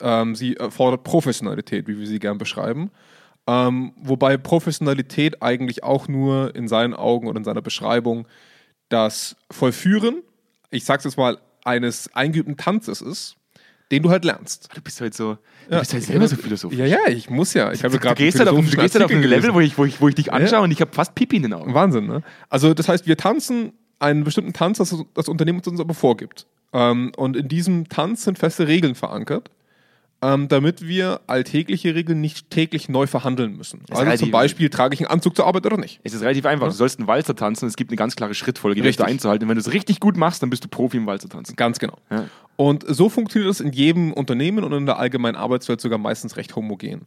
Ähm, 0.00 0.34
sie 0.34 0.56
erfordert 0.56 1.04
Professionalität, 1.04 1.86
wie 1.86 1.98
wir 1.98 2.06
sie 2.06 2.18
gern 2.18 2.38
beschreiben. 2.38 2.90
Ähm, 3.46 3.92
wobei 3.98 4.38
Professionalität 4.38 5.42
eigentlich 5.42 5.84
auch 5.84 6.08
nur 6.08 6.54
in 6.56 6.66
seinen 6.66 6.94
Augen 6.94 7.28
oder 7.28 7.36
in 7.36 7.44
seiner 7.44 7.60
Beschreibung 7.60 8.26
das 8.88 9.36
Vollführen, 9.50 10.22
ich 10.70 10.84
sag's 10.86 11.04
jetzt 11.04 11.18
mal, 11.18 11.38
eines 11.64 12.14
eingeübten 12.14 12.56
Tanzes 12.56 13.00
ist, 13.00 13.36
den 13.90 14.02
du 14.02 14.10
halt 14.10 14.24
lernst. 14.24 14.68
Du 14.74 14.80
bist 14.80 15.00
halt 15.00 15.14
so, 15.14 15.34
du 15.68 15.74
Ja. 15.74 15.80
bist 15.80 15.92
halt 15.92 16.02
selber 16.04 16.26
so 16.28 16.36
philosophisch. 16.36 16.78
Ja, 16.78 16.86
ja, 16.86 16.98
ich 17.08 17.28
muss 17.30 17.54
ja. 17.54 17.72
Ich 17.72 17.84
habe 17.84 17.94
Du, 17.94 18.00
gerade 18.00 18.16
gehst 18.16 18.38
halt 18.38 18.48
auf, 18.48 18.56
du 18.56 18.76
gehst 18.76 18.94
halt 18.94 19.04
auf 19.04 19.10
ein 19.10 19.22
Level, 19.22 19.52
wo 19.54 19.60
ich, 19.60 19.76
wo 19.76 19.84
ich, 19.84 20.00
wo 20.00 20.08
ich 20.08 20.14
dich 20.14 20.32
anschaue 20.32 20.58
Ja. 20.58 20.64
und 20.64 20.70
ich 20.70 20.80
habe 20.80 20.92
fast 20.92 21.14
Pipi 21.14 21.36
in 21.36 21.42
den 21.42 21.52
Augen. 21.52 21.74
Wahnsinn, 21.74 22.06
ne? 22.06 22.22
Also 22.48 22.74
das 22.74 22.88
heißt, 22.88 23.06
wir 23.06 23.16
tanzen 23.16 23.72
einen 23.98 24.24
bestimmten 24.24 24.52
Tanz, 24.52 24.78
das 24.78 24.94
das 25.14 25.28
Unternehmen 25.28 25.60
uns 25.64 25.80
aber 25.80 25.94
vorgibt. 25.94 26.46
Ähm, 26.72 27.12
und 27.16 27.36
in 27.36 27.48
diesem 27.48 27.88
Tanz 27.88 28.24
sind 28.24 28.38
feste 28.38 28.66
Regeln 28.66 28.94
verankert, 28.94 29.50
ähm, 30.24 30.48
damit 30.48 30.88
wir 30.88 31.20
alltägliche 31.26 31.94
Regeln 31.94 32.22
nicht 32.22 32.48
täglich 32.48 32.88
neu 32.88 33.06
verhandeln 33.06 33.56
müssen. 33.58 33.82
Also 33.90 34.02
relativ- 34.02 34.20
zum 34.20 34.30
Beispiel, 34.30 34.70
trage 34.70 34.94
ich 34.94 35.00
einen 35.00 35.10
Anzug 35.10 35.36
zur 35.36 35.46
Arbeit 35.46 35.66
oder 35.66 35.76
nicht? 35.76 36.00
Es 36.02 36.14
ist 36.14 36.22
relativ 36.22 36.46
einfach. 36.46 36.68
Du 36.68 36.72
sollst 36.72 36.98
einen 36.98 37.06
Walzer 37.06 37.36
tanzen, 37.36 37.68
es 37.68 37.76
gibt 37.76 37.90
eine 37.90 37.96
ganz 37.96 38.16
klare 38.16 38.32
Schrittfolge, 38.32 38.80
die 38.80 38.86
Richtig. 38.88 39.04
da 39.04 39.10
einzuhalten. 39.10 39.44
Und 39.44 39.50
wenn 39.50 39.56
du 39.56 39.60
es 39.60 39.72
richtig 39.74 40.00
gut 40.00 40.16
machst, 40.16 40.42
dann 40.42 40.48
bist 40.48 40.64
du 40.64 40.68
Profi 40.68 40.96
im 40.96 41.06
Walzer 41.06 41.28
tanzen. 41.28 41.56
Ganz 41.56 41.78
genau. 41.78 41.98
Ja. 42.10 42.24
Und 42.56 42.84
so 42.88 43.10
funktioniert 43.10 43.50
das 43.50 43.60
in 43.60 43.72
jedem 43.72 44.14
Unternehmen 44.14 44.64
und 44.64 44.72
in 44.72 44.86
der 44.86 44.98
allgemeinen 44.98 45.36
Arbeitswelt 45.36 45.82
sogar 45.82 45.98
meistens 45.98 46.38
recht 46.38 46.56
homogen. 46.56 47.02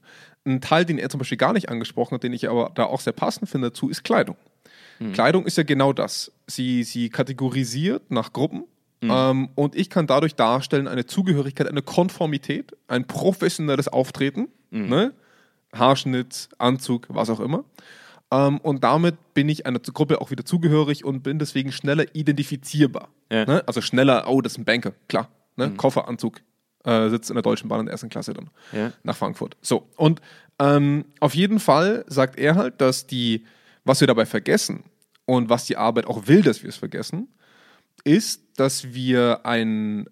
Ein 0.46 0.62
Teil, 0.62 0.86
den 0.86 1.00
er 1.00 1.10
zum 1.10 1.18
Beispiel 1.18 1.38
gar 1.40 1.54
nicht 1.54 1.70
angesprochen 1.70 2.14
hat, 2.16 2.24
den 2.24 2.34
ich 2.34 2.48
aber 2.48 2.70
da 2.76 2.84
auch 2.84 3.00
sehr 3.00 3.14
passend 3.14 3.50
finde 3.50 3.70
dazu, 3.70 3.90
ist 3.90 4.04
Kleidung. 4.04 4.36
Kleidung 5.14 5.46
ist 5.46 5.58
ja 5.58 5.64
genau 5.64 5.94
das. 5.94 6.32
Sie, 6.48 6.84
sie 6.84 7.10
kategorisiert 7.10 8.10
nach 8.12 8.34
Gruppen 8.34 8.64
ähm, 9.02 9.50
und 9.56 9.76
ich 9.76 9.90
kann 9.90 10.08
dadurch 10.08 10.36
darstellen 10.36 10.88
eine 10.88 11.06
Zugehörigkeit, 11.06 11.68
eine 11.68 11.82
Konformität, 11.82 12.76
ein 12.88 13.06
professionelles 13.06 13.88
Auftreten, 13.88 14.48
ne? 14.72 15.14
Haarschnitt, 15.74 16.50
Anzug, 16.58 17.06
was 17.10 17.30
auch 17.30 17.40
immer. 17.40 17.64
Ähm, 18.32 18.58
und 18.60 18.84
damit 18.84 19.16
bin 19.34 19.48
ich 19.50 19.66
einer 19.66 19.80
Gruppe 19.80 20.20
auch 20.22 20.32
wieder 20.32 20.46
zugehörig 20.46 21.06
und 21.06 21.24
bin 21.24 21.40
deswegen 21.40 21.72
schneller 21.72 22.06
identifizierbar. 22.14 23.10
Ja. 23.32 23.46
Ne? 23.46 23.64
Also 23.68 23.82
schneller, 23.82 24.26
oh, 24.28 24.42
das 24.42 24.54
ist 24.54 24.58
ein 24.60 24.66
Banker, 24.66 24.94
klar. 25.08 25.30
Ne? 25.56 25.72
Koffer, 25.78 26.08
Anzug, 26.08 26.42
äh, 26.84 27.10
sitzt 27.10 27.30
in 27.30 27.36
der 27.36 27.44
Deutschen 27.44 27.70
Bahn 27.70 27.82
in 27.82 27.86
der 27.88 27.94
ersten 27.94 28.10
Klasse 28.10 28.34
dann 28.34 28.50
Ja. 28.72 28.92
nach 29.04 29.16
Frankfurt. 29.16 29.58
So, 29.62 29.88
und 29.96 30.22
ähm, 30.60 31.06
auf 31.20 31.36
jeden 31.36 31.60
Fall 31.60 32.04
sagt 32.08 32.38
er 32.38 32.56
halt, 32.56 32.82
dass 32.82 33.08
die, 33.08 33.46
was 33.86 34.00
wir 34.02 34.08
dabei 34.08 34.26
vergessen 34.26 34.84
und 35.26 35.50
was 35.50 35.66
die 35.66 35.78
Arbeit 35.78 36.08
auch 36.08 36.28
will, 36.28 36.42
dass 36.42 36.64
wir 36.64 36.70
es 36.70 36.78
vergessen, 36.78 37.28
ist, 38.04 38.44
dass 38.58 38.94
wir 38.94 39.46
ein, 39.46 40.06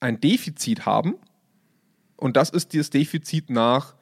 ein 0.00 0.20
Defizit 0.20 0.86
haben 0.86 1.14
und 2.16 2.36
das 2.36 2.50
ist 2.50 2.72
dieses 2.72 2.90
Defizit 2.90 3.50
nach, 3.50 3.94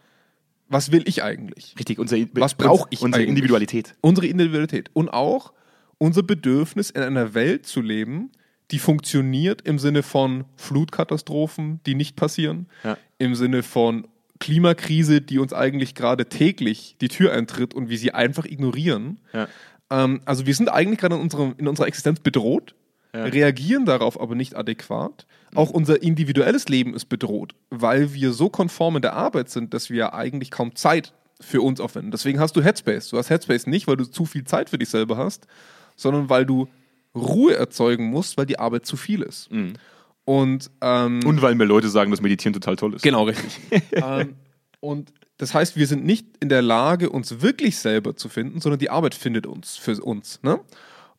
was 0.68 0.90
will 0.90 1.04
ich 1.06 1.22
eigentlich? 1.22 1.74
Richtig, 1.78 1.98
unser, 1.98 2.16
Was 2.32 2.54
brauch 2.54 2.88
ich 2.90 3.00
Unsere 3.02 3.22
eigentlich? 3.22 3.28
Individualität. 3.30 3.94
Unsere 4.00 4.26
Individualität 4.26 4.90
und 4.94 5.10
auch 5.10 5.52
unser 5.98 6.22
Bedürfnis, 6.22 6.90
in 6.90 7.02
einer 7.02 7.34
Welt 7.34 7.66
zu 7.66 7.80
leben, 7.80 8.30
die 8.72 8.78
funktioniert 8.80 9.62
im 9.62 9.78
Sinne 9.78 10.02
von 10.02 10.44
Flutkatastrophen, 10.56 11.80
die 11.86 11.94
nicht 11.94 12.16
passieren, 12.16 12.66
Ja. 12.82 12.98
im 13.18 13.34
Sinne 13.34 13.62
von 13.62 14.08
Klimakrise, 14.40 15.20
die 15.20 15.38
uns 15.38 15.52
eigentlich 15.52 15.94
gerade 15.94 16.28
täglich 16.28 16.96
die 17.00 17.08
Tür 17.08 17.32
eintritt 17.32 17.74
und 17.74 17.88
wir 17.88 17.96
sie 17.96 18.12
einfach 18.12 18.44
ignorieren. 18.44 19.20
Ja. 19.32 19.48
Ähm, 19.90 20.20
also 20.24 20.46
wir 20.46 20.54
sind 20.54 20.68
eigentlich 20.68 20.98
gerade 20.98 21.14
in, 21.14 21.20
unserem, 21.20 21.54
in 21.58 21.68
unserer 21.68 21.86
Existenz 21.86 22.20
bedroht, 22.20 22.74
reagieren 23.24 23.84
darauf 23.84 24.20
aber 24.20 24.34
nicht 24.34 24.56
adäquat. 24.56 25.26
Auch 25.54 25.70
unser 25.70 26.02
individuelles 26.02 26.68
Leben 26.68 26.94
ist 26.94 27.06
bedroht, 27.06 27.54
weil 27.70 28.12
wir 28.12 28.32
so 28.32 28.48
konform 28.50 28.96
in 28.96 29.02
der 29.02 29.14
Arbeit 29.14 29.48
sind, 29.48 29.72
dass 29.72 29.90
wir 29.90 30.12
eigentlich 30.12 30.50
kaum 30.50 30.74
Zeit 30.74 31.14
für 31.40 31.62
uns 31.62 31.80
aufwenden. 31.80 32.10
Deswegen 32.10 32.40
hast 32.40 32.56
du 32.56 32.62
Headspace. 32.62 33.08
Du 33.08 33.18
hast 33.18 33.30
Headspace 33.30 33.66
nicht, 33.66 33.86
weil 33.86 33.96
du 33.96 34.04
zu 34.04 34.24
viel 34.26 34.44
Zeit 34.44 34.70
für 34.70 34.78
dich 34.78 34.88
selber 34.88 35.16
hast, 35.16 35.46
sondern 35.96 36.28
weil 36.28 36.46
du 36.46 36.68
Ruhe 37.14 37.54
erzeugen 37.54 38.10
musst, 38.10 38.36
weil 38.36 38.46
die 38.46 38.58
Arbeit 38.58 38.86
zu 38.86 38.96
viel 38.96 39.22
ist. 39.22 39.48
Und, 40.24 40.70
ähm, 40.80 41.20
Und 41.24 41.40
weil 41.40 41.54
mir 41.54 41.64
Leute 41.64 41.88
sagen, 41.88 42.10
dass 42.10 42.20
Meditieren 42.20 42.52
total 42.52 42.76
toll 42.76 42.94
ist. 42.94 43.02
Genau, 43.02 43.24
richtig. 43.24 43.60
ähm, 43.92 44.34
und 44.80 45.12
das 45.38 45.54
heißt, 45.54 45.76
wir 45.76 45.86
sind 45.86 46.04
nicht 46.04 46.26
in 46.40 46.48
der 46.48 46.62
Lage, 46.62 47.10
uns 47.10 47.42
wirklich 47.42 47.78
selber 47.78 48.16
zu 48.16 48.28
finden, 48.28 48.60
sondern 48.60 48.78
die 48.78 48.90
Arbeit 48.90 49.14
findet 49.14 49.46
uns 49.46 49.76
für 49.76 50.00
uns. 50.02 50.40
Ne? 50.42 50.60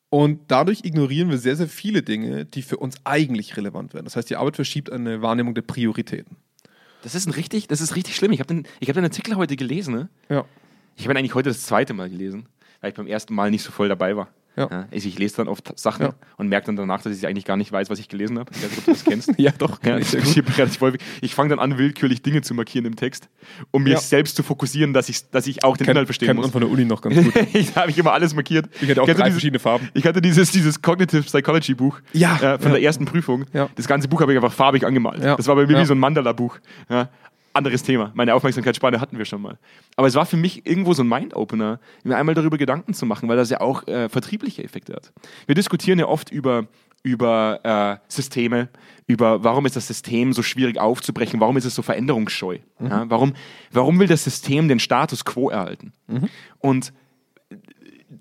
Und 0.09 0.39
dadurch 0.47 0.85
ignorieren 0.85 1.29
wir 1.29 1.37
sehr, 1.37 1.55
sehr 1.55 1.67
viele 1.67 2.01
Dinge, 2.01 2.45
die 2.45 2.61
für 2.61 2.77
uns 2.77 2.95
eigentlich 3.03 3.57
relevant 3.57 3.93
wären. 3.93 4.05
Das 4.05 4.15
heißt, 4.15 4.29
die 4.29 4.37
Arbeit 4.37 4.55
verschiebt 4.55 4.91
eine 4.91 5.21
Wahrnehmung 5.21 5.53
der 5.53 5.63
Prioritäten. 5.63 6.37
Das 7.03 7.13
ist 7.13 7.27
ein 7.27 7.33
richtig, 7.33 7.67
das 7.67 7.81
ist 7.81 7.95
richtig 7.95 8.15
schlimm. 8.15 8.31
Ich 8.31 8.39
habe 8.39 8.47
den, 8.47 8.67
ich 8.79 8.87
hab 8.87 8.95
den 8.95 9.03
Artikel 9.03 9.35
heute 9.35 9.55
gelesen. 9.55 9.93
Ne? 9.93 10.09
Ja. 10.29 10.45
Ich 10.95 11.03
habe 11.03 11.13
ihn 11.13 11.17
eigentlich 11.17 11.35
heute 11.35 11.49
das 11.49 11.63
zweite 11.63 11.93
Mal 11.93 12.09
gelesen, 12.09 12.47
weil 12.81 12.91
ich 12.91 12.95
beim 12.95 13.07
ersten 13.07 13.35
Mal 13.35 13.51
nicht 13.51 13.63
so 13.63 13.71
voll 13.71 13.89
dabei 13.89 14.15
war. 14.15 14.29
Ja. 14.57 14.87
also 14.91 15.07
ich 15.07 15.19
lese 15.19 15.37
dann 15.37 15.47
oft 15.47 15.77
Sachen 15.79 16.07
Ja. 16.07 16.13
und 16.37 16.49
merke 16.49 16.65
dann 16.65 16.75
danach, 16.75 17.01
dass 17.03 17.15
ich 17.15 17.27
eigentlich 17.27 17.45
gar 17.45 17.57
nicht 17.57 17.71
weiß, 17.71 17.89
was 17.89 17.99
ich 17.99 18.09
gelesen 18.09 18.39
habe. 18.39 18.51
Ich 18.53 18.63
weiß 18.63 18.69
nicht, 18.71 18.79
ob 18.79 18.85
du 18.85 18.91
das 18.91 19.03
kennst. 19.05 19.31
Ja, 19.37 19.51
doch, 19.57 19.83
Ja, 19.83 19.97
ich 19.99 20.13
ich 20.13 20.41
ich, 21.21 21.35
fange 21.35 21.49
dann 21.51 21.59
an, 21.59 21.77
willkürlich 21.77 22.21
Dinge 22.23 22.41
zu 22.41 22.53
markieren 22.55 22.85
im 22.85 22.95
Text, 22.95 23.29
um 23.71 23.85
Ja. 23.85 23.99
selbst 23.99 24.35
zu 24.35 24.41
fokussieren, 24.43 24.93
dass 24.93 25.09
ich, 25.09 25.29
dass 25.29 25.45
ich 25.47 25.63
auch 25.63 25.77
den 25.77 25.85
Kennt, 25.85 25.95
Inhalt 25.95 26.07
verstehen 26.07 26.27
kennt 26.27 26.37
muss. 26.37 26.45
man 26.47 26.51
von 26.53 26.61
der 26.61 26.71
Uni 26.71 26.85
noch 26.85 27.01
ganz 27.01 27.15
gut. 27.15 27.33
ich 27.53 27.71
da 27.73 27.81
habe 27.81 27.91
ich 27.91 27.97
immer 27.99 28.13
alles 28.13 28.33
markiert. 28.33 28.65
Ich 28.81 28.89
hatte 28.89 29.01
auch 29.01 29.05
drei 29.05 29.13
dieses- 29.13 29.33
verschiedene 29.33 29.59
Farben. 29.59 29.89
Ich 29.93 30.05
hatte 30.05 30.21
dieses, 30.21 30.51
dieses 30.51 30.81
Cognitive 30.81 31.21
Psychology 31.23 31.75
Buch 31.75 31.99
Ja, 32.13 32.35
äh, 32.37 32.57
von 32.57 32.69
ja. 32.71 32.77
der 32.77 32.81
ersten 32.81 33.05
Prüfung. 33.05 33.45
Ja. 33.53 33.69
Das 33.75 33.87
ganze 33.87 34.07
Buch 34.07 34.21
habe 34.21 34.31
ich 34.33 34.37
einfach 34.37 34.53
farbig 34.53 34.85
angemalt. 34.85 35.23
Ja. 35.23 35.35
Das 35.35 35.47
war 35.47 35.55
bei 35.55 35.67
mir 35.67 35.73
Ja. 35.73 35.81
wie 35.81 35.85
so 35.85 35.93
ein 35.93 35.99
Mandala-Buch. 35.99 36.57
Anderes 37.57 37.83
Thema. 37.83 38.11
Meine 38.13 38.33
Aufmerksamkeitsspanne 38.33 39.01
hatten 39.01 39.17
wir 39.17 39.25
schon 39.25 39.41
mal. 39.41 39.57
Aber 39.95 40.07
es 40.07 40.15
war 40.15 40.25
für 40.25 40.37
mich 40.37 40.65
irgendwo 40.65 40.93
so 40.93 41.03
ein 41.03 41.09
Mind-Opener, 41.09 41.79
mir 42.03 42.17
einmal 42.17 42.35
darüber 42.35 42.57
Gedanken 42.57 42.93
zu 42.93 43.05
machen, 43.05 43.27
weil 43.27 43.37
das 43.37 43.49
ja 43.49 43.59
auch 43.59 43.87
äh, 43.87 44.07
vertriebliche 44.09 44.63
Effekte 44.63 44.93
hat. 44.93 45.11
Wir 45.45 45.55
diskutieren 45.55 45.99
ja 45.99 46.07
oft 46.07 46.31
über 46.31 46.67
über 47.03 47.59
äh, 47.63 48.11
Systeme, 48.11 48.69
über 49.05 49.43
warum 49.43 49.65
ist 49.65 49.75
das 49.75 49.87
System 49.87 50.33
so 50.33 50.41
schwierig 50.41 50.77
aufzubrechen, 50.79 51.39
warum 51.39 51.55
ist 51.55 51.63
es 51.63 51.75
so 51.75 51.81
veränderungsscheu, 51.81 52.57
ja, 52.81 53.09
warum, 53.09 53.33
warum 53.71 53.99
will 53.99 54.07
das 54.07 54.23
System 54.23 54.67
den 54.67 54.79
Status 54.79 55.23
quo 55.23 55.49
erhalten? 55.49 55.93
Und 56.59 56.91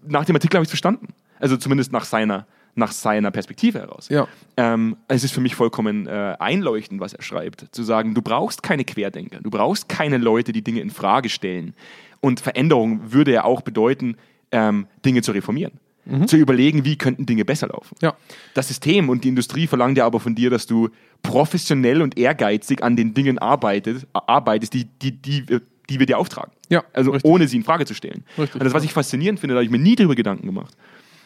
nach 0.06 0.24
dem 0.24 0.36
Artikel 0.36 0.56
habe 0.56 0.62
ich 0.62 0.68
es 0.68 0.72
verstanden. 0.72 1.08
Also 1.38 1.56
zumindest 1.56 1.92
nach 1.92 2.04
seiner, 2.04 2.46
nach 2.76 2.92
seiner 2.92 3.30
Perspektive 3.30 3.80
heraus. 3.80 4.08
Ja. 4.08 4.28
Ähm, 4.56 4.96
es 5.08 5.24
ist 5.24 5.32
für 5.32 5.40
mich 5.40 5.54
vollkommen 5.54 6.06
äh, 6.06 6.36
einleuchtend, 6.38 7.00
was 7.00 7.12
er 7.14 7.22
schreibt. 7.22 7.66
Zu 7.72 7.82
sagen, 7.82 8.14
du 8.14 8.22
brauchst 8.22 8.62
keine 8.62 8.84
Querdenker, 8.84 9.40
du 9.42 9.50
brauchst 9.50 9.88
keine 9.88 10.18
Leute, 10.18 10.52
die 10.52 10.62
Dinge 10.62 10.80
in 10.80 10.90
Frage 10.90 11.28
stellen. 11.28 11.74
Und 12.20 12.40
Veränderung 12.40 13.12
würde 13.12 13.32
ja 13.32 13.44
auch 13.44 13.62
bedeuten, 13.62 14.16
ähm, 14.52 14.86
Dinge 15.04 15.22
zu 15.22 15.32
reformieren. 15.32 15.72
Zu 16.26 16.36
überlegen, 16.36 16.84
wie 16.84 16.94
könnten 16.96 17.26
Dinge 17.26 17.44
besser 17.44 17.66
laufen. 17.66 17.96
Ja. 18.00 18.14
Das 18.54 18.68
System 18.68 19.08
und 19.08 19.24
die 19.24 19.28
Industrie 19.28 19.66
verlangt 19.66 19.98
ja 19.98 20.06
aber 20.06 20.20
von 20.20 20.36
dir, 20.36 20.50
dass 20.50 20.64
du 20.66 20.88
professionell 21.22 22.00
und 22.00 22.16
ehrgeizig 22.16 22.82
an 22.84 22.94
den 22.94 23.12
Dingen 23.12 23.38
arbeitet, 23.38 24.06
arbeitest, 24.12 24.72
die, 24.74 24.84
die, 24.84 25.10
die, 25.10 25.48
wir- 25.48 25.62
die 25.90 25.98
wir 26.00 26.06
dir 26.06 26.18
auftragen. 26.18 26.52
Ja, 26.68 26.84
Also 26.92 27.10
richtig. 27.12 27.28
ohne 27.30 27.46
sie 27.48 27.56
in 27.56 27.64
Frage 27.64 27.86
zu 27.86 27.94
stellen. 27.94 28.24
Richtig, 28.38 28.54
und 28.60 28.64
das, 28.64 28.72
was 28.74 28.82
ich 28.84 28.92
faszinierend 28.92 29.38
finde, 29.40 29.54
da 29.54 29.58
habe 29.58 29.64
ich 29.64 29.70
mir 29.70 29.78
nie 29.78 29.94
darüber 29.96 30.14
Gedanken 30.16 30.46
gemacht, 30.46 30.76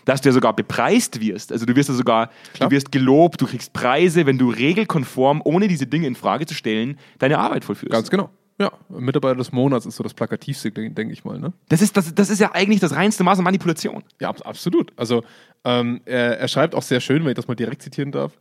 dass 0.05 0.21
du 0.21 0.29
ja 0.29 0.33
sogar 0.33 0.55
bepreist 0.55 1.21
wirst. 1.21 1.53
Also 1.53 1.67
du 1.67 1.75
wirst 1.77 1.89
ja 1.89 1.95
sogar, 1.95 2.31
Klar. 2.55 2.69
du 2.69 2.75
wirst 2.77 2.93
gelobt, 2.93 3.41
du 3.41 3.47
kriegst 3.47 3.73
Preise, 3.73 4.27
wenn 4.27 4.39
du 4.39 4.51
regelkonform, 4.51 5.43
ohne 5.45 5.69
diese 5.69 5.87
Dinge 5.87 6.07
in 6.07 6.15
Frage 6.15 6.47
zu 6.47 6.55
stellen, 6.55 6.99
deine 7.19 7.39
Arbeit 7.39 7.65
vollführst. 7.65 7.93
Ganz 7.93 8.11
genau. 8.11 8.31
Ja, 8.59 8.71
Mitarbeiter 8.91 9.37
des 9.37 9.53
Monats 9.53 9.87
ist 9.87 9.97
so 9.97 10.03
das 10.03 10.13
plakativste, 10.13 10.71
denke 10.71 10.93
denk 10.95 11.11
ich 11.13 11.25
mal. 11.25 11.39
Ne? 11.39 11.53
Das 11.71 11.81
ist, 11.81 11.97
das, 11.97 12.15
das 12.15 12.29
ist 12.29 12.41
ja 12.41 12.53
eigentlich 12.53 12.81
das 12.81 12.95
reinste 12.95 13.25
Maß 13.25 13.39
an 13.39 13.45
Manipulation. 13.45 14.03
Ja, 14.21 14.29
ab- 14.29 14.43
absolut. 14.45 14.93
Also 14.97 15.25
ähm, 15.65 16.03
er, 16.05 16.39
er 16.39 16.47
schreibt 16.49 16.75
auch 16.75 16.83
sehr 16.83 17.01
schön, 17.01 17.23
wenn 17.25 17.31
ich 17.31 17.37
das 17.37 17.49
mal 17.49 17.55
direkt 17.55 17.81
zitieren 17.81 18.13
darf, 18.13 18.39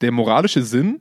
der 0.00 0.12
moralische 0.12 0.62
Sinn, 0.62 1.00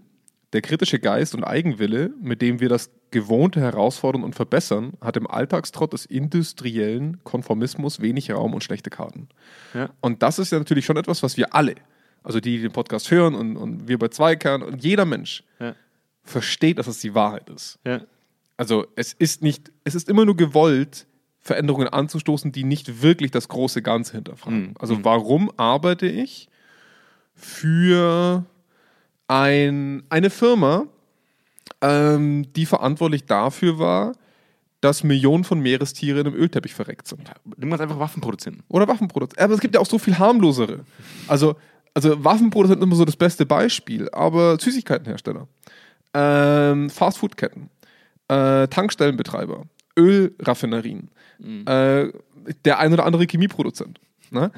der 0.54 0.62
kritische 0.62 1.00
Geist 1.00 1.34
und 1.34 1.44
Eigenwille, 1.44 2.12
mit 2.22 2.42
dem 2.42 2.60
wir 2.60 2.68
das 2.70 2.90
Gewohnte 3.12 3.62
herausfordern 3.62 4.24
und 4.24 4.36
verbessern, 4.36 4.94
hat 5.02 5.16
im 5.18 5.28
Alltagstrott 5.28 5.94
des 5.94 6.06
industriellen 6.06 7.24
Konformismus 7.24 8.02
wenig 8.02 8.32
Raum 8.32 8.54
und 8.54 8.64
schlechte 8.64 8.90
Karten. 8.90 9.30
Ja. 9.74 9.90
Und 10.02 10.24
das 10.24 10.40
ist 10.40 10.52
ja 10.52 10.60
natürlich 10.60 10.86
schon 10.86 10.98
etwas, 10.98 11.24
was 11.24 11.38
wir 11.38 11.56
alle, 11.56 11.76
also 12.24 12.40
die, 12.40 12.58
die 12.58 12.64
den 12.64 12.72
Podcast 12.72 13.12
hören 13.12 13.34
und, 13.36 13.56
und 13.58 13.88
wir 13.88 13.98
bei 13.98 14.10
Zweikern 14.10 14.62
und 14.62 14.84
jeder 14.84 15.06
Mensch 15.06 15.44
Ja. 15.60 15.76
versteht, 16.24 16.80
dass 16.80 16.88
es 16.88 17.00
die 17.00 17.16
Wahrheit 17.16 17.50
ist. 17.50 17.80
Ja. 17.86 18.02
Also 18.58 18.86
es 18.96 19.14
ist 19.14 19.42
nicht, 19.42 19.72
es 19.86 19.96
ist 19.96 20.10
immer 20.10 20.26
nur 20.26 20.36
gewollt, 20.38 21.08
Veränderungen 21.40 21.88
anzustoßen, 21.88 22.52
die 22.52 22.64
nicht 22.64 23.02
wirklich 23.02 23.32
das 23.32 23.48
große 23.48 23.82
Ganze 23.82 24.14
hinterfragen. 24.14 24.62
Mhm. 24.62 24.74
Also 24.78 25.04
warum 25.04 25.52
arbeite 25.58 26.06
ich 26.06 26.48
für 27.34 28.46
ein, 29.32 30.04
eine 30.10 30.30
Firma, 30.30 30.88
ähm, 31.80 32.52
die 32.54 32.66
verantwortlich 32.66 33.26
dafür 33.26 33.80
war, 33.80 34.12
dass 34.82 35.06
Millionen 35.06 35.46
von 35.46 35.62
Meerestieren 35.62 36.28
im 36.28 36.34
Ölteppich 36.34 36.74
verreckt 36.74 37.08
sind? 37.08 37.32
Nimm 37.56 37.70
ganz 37.70 37.82
einfach 37.82 37.98
Waffenproduzenten. 37.98 38.64
Oder 38.68 38.90
Waffenproduzenten. 38.90 39.42
Aber 39.42 39.54
es 39.54 39.62
gibt 39.62 39.74
ja 39.74 39.80
auch 39.80 39.86
so 39.86 39.98
viel 39.98 40.20
harmlosere. 40.20 40.82
Also, 41.30 41.56
also 41.94 42.22
Waffenproduzenten 42.22 42.82
sind 42.82 42.90
immer 42.90 42.98
so 42.98 43.06
das 43.06 43.16
beste 43.16 43.46
Beispiel, 43.46 44.10
aber 44.12 44.60
Süßigkeitenhersteller, 44.60 45.48
ähm, 46.14 46.90
Fastfoodketten, 46.90 47.70
äh, 48.28 48.68
Tankstellenbetreiber, 48.68 49.64
Ölraffinerien, 49.98 51.10
äh, 51.66 52.10
der 52.66 52.80
ein 52.80 52.92
oder 52.92 53.06
andere 53.06 53.26
Chemieproduzent. 53.26 54.00
Ne? 54.34 54.50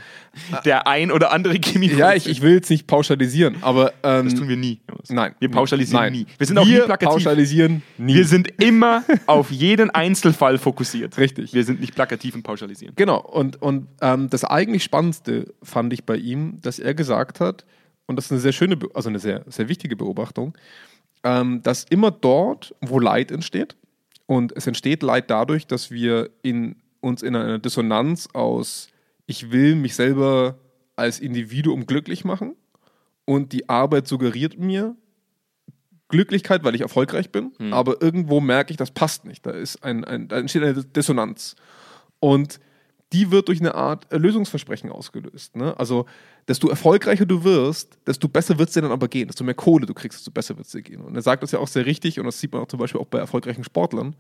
Der 0.65 0.85
ein 0.87 1.11
oder 1.11 1.31
andere 1.31 1.59
Chemie. 1.59 1.87
Ja, 1.87 2.13
ich, 2.13 2.27
ich 2.29 2.41
will 2.41 2.53
jetzt 2.53 2.69
nicht 2.69 2.85
pauschalisieren, 2.85 3.57
aber 3.61 3.91
ähm, 4.03 4.25
Das 4.25 4.35
tun 4.35 4.47
wir 4.47 4.55
nie. 4.55 4.79
nein. 5.09 5.33
Wir 5.39 5.49
pauschalisieren 5.49 6.03
Nein. 6.03 6.13
nie. 6.13 6.25
Wir 6.37 6.45
sind 6.45 6.57
auch 6.59 6.65
nie 6.65 6.77
plakativ. 6.77 7.09
pauschalisieren 7.09 7.81
nie. 7.97 8.13
Wir 8.13 8.25
sind 8.25 8.49
immer 8.61 9.03
auf 9.25 9.49
jeden 9.51 9.89
Einzelfall 9.89 10.59
fokussiert. 10.59 11.17
Richtig. 11.17 11.53
Wir 11.53 11.63
sind 11.63 11.79
nicht 11.81 11.95
plakativ 11.95 12.35
und 12.35 12.43
pauschalisieren. 12.43 12.93
Genau, 12.95 13.19
und, 13.19 13.61
und 13.63 13.87
ähm, 14.01 14.29
das 14.29 14.43
eigentlich 14.43 14.83
Spannendste 14.83 15.53
fand 15.63 15.91
ich 15.91 16.03
bei 16.05 16.17
ihm, 16.17 16.61
dass 16.61 16.77
er 16.77 16.93
gesagt 16.93 17.39
hat, 17.39 17.65
und 18.05 18.15
das 18.17 18.25
ist 18.25 18.31
eine 18.31 18.41
sehr 18.41 18.51
schöne, 18.51 18.77
also 18.93 19.09
eine 19.09 19.17
sehr, 19.19 19.43
sehr 19.47 19.69
wichtige 19.69 19.95
Beobachtung, 19.95 20.55
ähm, 21.23 21.63
dass 21.63 21.83
immer 21.89 22.11
dort, 22.11 22.75
wo 22.81 22.99
Leid 22.99 23.31
entsteht, 23.31 23.75
und 24.25 24.55
es 24.55 24.67
entsteht 24.67 25.01
Leid 25.03 25.29
dadurch, 25.31 25.65
dass 25.67 25.89
wir 25.89 26.29
in, 26.43 26.75
uns 27.01 27.23
in 27.23 27.35
einer 27.35 27.59
Dissonanz 27.59 28.29
aus, 28.33 28.87
ich 29.25 29.51
will 29.51 29.75
mich 29.75 29.95
selber 29.95 30.59
als 30.95 31.19
Individuum 31.19 31.85
glücklich 31.85 32.25
machen 32.25 32.55
und 33.25 33.53
die 33.53 33.69
Arbeit 33.69 34.07
suggeriert 34.07 34.59
mir 34.59 34.95
Glücklichkeit, 36.09 36.63
weil 36.63 36.75
ich 36.75 36.81
erfolgreich 36.81 37.31
bin, 37.31 37.53
aber 37.73 38.01
irgendwo 38.01 38.39
merke 38.39 38.71
ich, 38.71 38.77
das 38.77 38.91
passt 38.91 39.25
nicht. 39.25 39.45
Da, 39.45 39.51
ist 39.51 39.83
ein, 39.83 40.03
ein, 40.03 40.27
da 40.27 40.37
entsteht 40.37 40.61
eine 40.61 40.83
Dissonanz. 40.83 41.55
Und 42.19 42.59
die 43.13 43.31
wird 43.31 43.47
durch 43.47 43.59
eine 43.59 43.75
Art 43.75 44.11
äh, 44.11 44.17
Lösungsversprechen 44.17 44.91
ausgelöst. 44.91 45.55
Ne? 45.55 45.77
Also, 45.79 46.05
desto 46.47 46.67
erfolgreicher 46.67 47.25
du 47.25 47.43
wirst, 47.43 47.97
desto 48.07 48.27
besser 48.27 48.57
wird 48.57 48.69
es 48.69 48.73
dir 48.73 48.81
dann 48.81 48.91
aber 48.91 49.07
gehen. 49.07 49.27
Desto 49.27 49.43
mehr 49.43 49.53
Kohle 49.53 49.85
du 49.85 49.93
kriegst, 49.93 50.19
desto 50.19 50.31
besser 50.31 50.57
wird 50.57 50.65
es 50.65 50.71
dir 50.71 50.81
gehen. 50.81 51.01
Und 51.01 51.15
er 51.15 51.21
sagt 51.21 51.43
das 51.43 51.51
ja 51.51 51.59
auch 51.59 51.67
sehr 51.67 51.85
richtig, 51.85 52.19
und 52.19 52.25
das 52.25 52.39
sieht 52.39 52.51
man 52.51 52.63
auch 52.63 52.67
zum 52.67 52.79
Beispiel 52.79 52.99
auch 52.99 53.05
bei 53.05 53.19
erfolgreichen 53.19 53.63
Sportlern. 53.63 54.15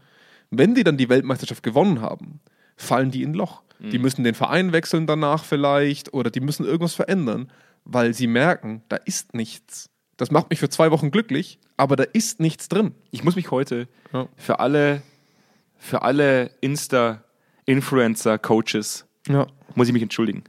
Wenn 0.51 0.75
die 0.75 0.83
dann 0.83 0.97
die 0.97 1.09
Weltmeisterschaft 1.09 1.63
gewonnen 1.63 2.01
haben, 2.01 2.39
fallen 2.75 3.11
die 3.11 3.23
in 3.23 3.31
ein 3.31 3.33
Loch. 3.35 3.61
Die 3.79 3.99
müssen 3.99 4.23
den 4.23 4.33
Verein 4.35 4.71
wechseln 4.71 5.07
danach 5.07 5.43
vielleicht 5.43 6.13
oder 6.13 6.29
die 6.29 6.39
müssen 6.39 6.65
irgendwas 6.65 6.93
verändern, 6.93 7.51
weil 7.83 8.13
sie 8.13 8.27
merken, 8.27 8.81
da 8.87 8.95
ist 8.95 9.33
nichts. 9.33 9.89
Das 10.15 10.31
macht 10.31 10.49
mich 10.51 10.59
für 10.59 10.69
zwei 10.69 10.89
Wochen 10.91 11.11
glücklich, 11.11 11.59
aber 11.75 11.97
da 11.97 12.03
ist 12.03 12.39
nichts 12.39 12.69
drin. 12.69 12.93
Ich 13.11 13.25
muss 13.25 13.35
mich 13.35 13.51
heute 13.51 13.89
Ja. 14.13 14.29
für 14.37 14.59
alle, 14.61 15.01
für 15.77 16.03
alle 16.03 16.51
Insta-Influencer, 16.61 18.37
Coaches, 18.39 19.05
Ja, 19.27 19.47
muss 19.75 19.87
ich 19.87 19.93
mich 19.93 20.03
entschuldigen. 20.03 20.43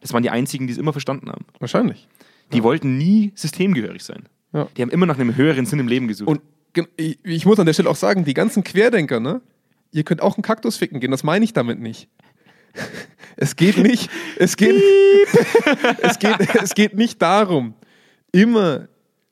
Das 0.00 0.12
waren 0.14 0.22
die 0.22 0.30
einzigen, 0.30 0.66
die 0.66 0.72
es 0.72 0.78
immer 0.78 0.92
verstanden 0.92 1.28
haben. 1.30 1.44
wahrscheinlich. 1.58 2.08
Die 2.52 2.62
wollten 2.62 2.96
nie 2.96 3.32
systemgehörig 3.34 4.02
sein. 4.02 4.28
Ja. 4.52 4.66
Die 4.76 4.82
haben 4.82 4.90
immer 4.90 5.06
nach 5.06 5.18
einem 5.18 5.36
höheren 5.36 5.66
Sinn 5.66 5.78
im 5.78 5.88
Leben 5.88 6.08
gesucht. 6.08 6.28
Und 6.28 6.40
ich 6.96 7.44
muss 7.46 7.58
an 7.60 7.66
der 7.66 7.72
Stelle 7.74 7.90
auch 7.90 7.96
sagen, 7.96 8.24
die 8.24 8.34
ganzen 8.34 8.64
Querdenker, 8.64 9.20
ne? 9.20 9.40
Ihr 9.92 10.04
könnt 10.04 10.22
auch 10.22 10.36
einen 10.36 10.42
Kaktus 10.42 10.76
ficken 10.76 11.00
gehen, 11.00 11.10
das 11.10 11.22
meine 11.22 11.44
ich 11.44 11.52
damit 11.52 11.80
nicht. 11.80 12.08
Es 13.36 13.56
geht 13.56 13.78
nicht, 13.78 14.10
es 14.36 14.56
geht, 14.56 14.74
es 16.02 16.18
geht, 16.18 16.36
es 16.62 16.74
geht 16.74 16.94
nicht 16.94 17.22
darum, 17.22 17.74
immer 18.32 18.88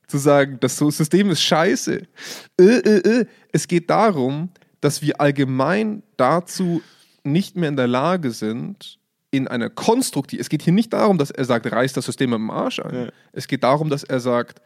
zu 0.06 0.16
sagen, 0.16 0.58
das 0.60 0.78
System 0.78 1.30
ist 1.30 1.42
scheiße. 1.42 2.06
Äh, 2.58 2.64
äh, 2.64 3.20
äh. 3.20 3.26
Es 3.52 3.68
geht 3.68 3.90
darum, 3.90 4.50
dass 4.80 5.02
wir 5.02 5.20
allgemein 5.20 6.02
dazu 6.16 6.80
nicht 7.22 7.56
mehr 7.56 7.68
in 7.68 7.76
der 7.76 7.88
Lage 7.88 8.30
sind, 8.30 8.98
in 9.30 9.46
einer 9.46 9.68
konstruktiv. 9.68 10.40
Es 10.40 10.48
geht 10.48 10.62
hier 10.62 10.72
nicht 10.72 10.92
darum, 10.92 11.18
dass 11.18 11.30
er 11.30 11.44
sagt, 11.44 11.70
reißt 11.70 11.96
das 11.96 12.06
System 12.06 12.32
im 12.32 12.50
Arsch 12.50 12.80
ein. 12.80 12.94
Ja. 12.94 13.08
Es 13.32 13.46
geht 13.46 13.62
darum, 13.62 13.90
dass 13.90 14.04
er 14.04 14.20
sagt, 14.20 14.62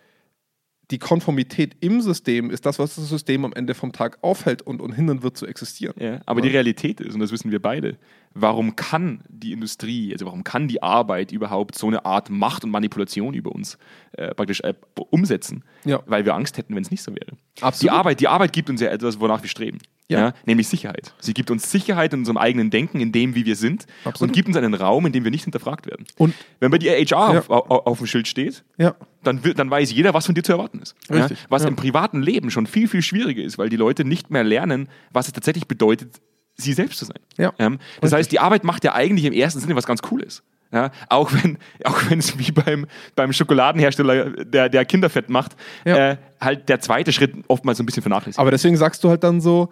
die 0.93 0.99
Konformität 0.99 1.75
im 1.81 2.03
System 2.03 2.51
ist 2.51 2.67
das, 2.67 2.79
was 2.79 2.97
das 2.97 3.09
System 3.09 3.47
am 3.47 3.55
Ende 3.55 3.75
vom 3.75 3.93
Tag 3.93 4.19
aufhält 4.21 4.61
und, 4.61 4.83
und 4.83 4.93
hindern 4.93 5.23
wird 5.23 5.39
zu 5.39 5.47
existieren. 5.47 5.95
Ja, 5.99 6.21
aber 6.27 6.43
die 6.43 6.51
Realität 6.51 7.01
ist, 7.01 7.15
und 7.15 7.21
das 7.21 7.33
wissen 7.33 7.51
wir 7.51 7.63
beide, 7.63 7.97
warum 8.35 8.77
kann 8.77 9.25
die 9.29 9.53
Industrie, 9.53 10.13
also 10.13 10.27
warum 10.27 10.45
kann 10.45 10.69
die 10.69 10.83
Arbeit 10.83 11.33
überhaupt 11.33 11.77
so 11.77 11.87
eine 11.87 12.05
Art 12.05 12.29
Macht 12.29 12.65
und 12.65 12.71
Manipulation 12.71 13.33
über 13.33 13.53
uns 13.53 13.79
äh, 14.13 14.35
praktisch 14.35 14.61
äh, 14.61 14.75
umsetzen? 15.11 15.65
Ja. 15.85 16.03
Weil 16.05 16.27
wir 16.27 16.35
Angst 16.35 16.59
hätten, 16.59 16.77
wenn 16.77 16.83
es 16.83 16.91
nicht 16.91 17.03
so 17.03 17.13
wäre. 17.13 17.39
Absolut. 17.63 17.83
Die 17.83 17.91
Arbeit, 17.91 18.21
die 18.21 18.29
Arbeit 18.29 18.53
gibt 18.53 18.69
uns 18.69 18.83
ja 18.83 18.91
etwas, 18.91 19.19
wonach 19.19 19.43
wir 19.43 19.49
streben. 19.49 19.79
Ja. 20.19 20.33
nämlich 20.47 20.69
Sicherheit. 20.69 21.15
Sie 21.21 21.35
gibt 21.35 21.51
uns 21.51 21.71
Sicherheit 21.71 22.13
in 22.13 22.21
unserem 22.21 22.37
eigenen 22.39 22.71
Denken, 22.71 23.01
in 23.01 23.13
dem, 23.13 23.35
wie 23.35 23.45
wir 23.47 23.57
sind, 23.57 23.87
Absolut. 24.05 24.31
und 24.31 24.35
gibt 24.35 24.49
uns 24.49 24.57
einen 24.57 24.75
Raum, 24.75 25.07
in 25.07 25.13
dem 25.13 25.25
wir 25.25 25.31
nicht 25.31 25.45
hinterfragt 25.45 25.87
werden. 25.87 26.07
Und- 26.19 26.35
wenn 26.61 26.71
bei 26.71 26.79
dir 26.79 26.93
HR 26.93 27.35
Ja. 27.35 27.39
auf, 27.41 27.51
auf, 27.51 27.87
auf 27.87 27.99
dem 27.99 28.07
Schild 28.07 28.29
steht, 28.29 28.65
Ja. 28.79 28.95
dann, 29.23 29.41
dann 29.57 29.71
weiß 29.71 29.93
jeder, 29.93 30.15
was 30.15 30.27
von 30.27 30.35
dir 30.35 30.43
zu 30.43 30.53
erwarten 30.53 30.79
ist. 30.81 30.95
Richtig, 31.11 31.39
Ja? 31.41 31.47
Was 31.49 31.63
ja. 31.63 31.69
im 31.69 31.77
privaten 31.77 32.23
Leben 32.23 32.51
schon 32.51 32.67
viel, 32.67 32.89
viel 32.89 33.03
schwieriger 33.03 33.43
ist, 33.43 33.59
weil 33.59 33.69
die 33.69 33.77
Leute 33.77 34.05
nicht 34.05 34.31
mehr 34.31 34.45
lernen, 34.45 34.89
was 35.13 35.27
es 35.27 35.33
tatsächlich 35.33 35.67
bedeutet, 35.67 36.21
sie 36.57 36.73
selbst 36.75 36.99
zu 36.99 37.05
sein. 37.07 37.19
Ja. 37.39 37.53
Ähm, 37.59 37.79
das 38.01 38.13
heißt, 38.13 38.31
die 38.31 38.39
Arbeit 38.39 38.65
macht 38.65 38.85
ja 38.85 38.95
eigentlich 38.95 39.25
im 39.25 39.33
ersten 39.33 39.59
Sinne 39.61 39.75
was 39.77 39.87
ganz 39.87 40.03
Cooles. 40.03 40.43
Ja, 40.75 40.91
auch 41.11 41.31
wenn 41.35 41.59
auch 41.85 41.99
wenn 42.09 42.19
es 42.19 42.39
wie 42.39 42.51
beim, 42.51 42.87
beim 43.15 43.33
Schokoladenhersteller, 43.35 44.31
der, 44.45 44.69
der 44.71 44.85
Kinderfett 44.87 45.29
macht, 45.29 45.53
Ja. 45.85 46.13
äh, 46.13 46.17
halt 46.41 46.69
der 46.71 46.81
zweite 46.81 47.13
Schritt 47.13 47.35
oftmals 47.49 47.79
so 47.79 47.83
ein 47.83 47.87
bisschen 47.87 48.03
vernachlässigt. 48.03 48.39
Aber 48.39 48.51
deswegen 48.51 48.77
sagst 48.77 49.05
du 49.05 49.11
halt 49.11 49.23
dann 49.23 49.41
so, 49.43 49.69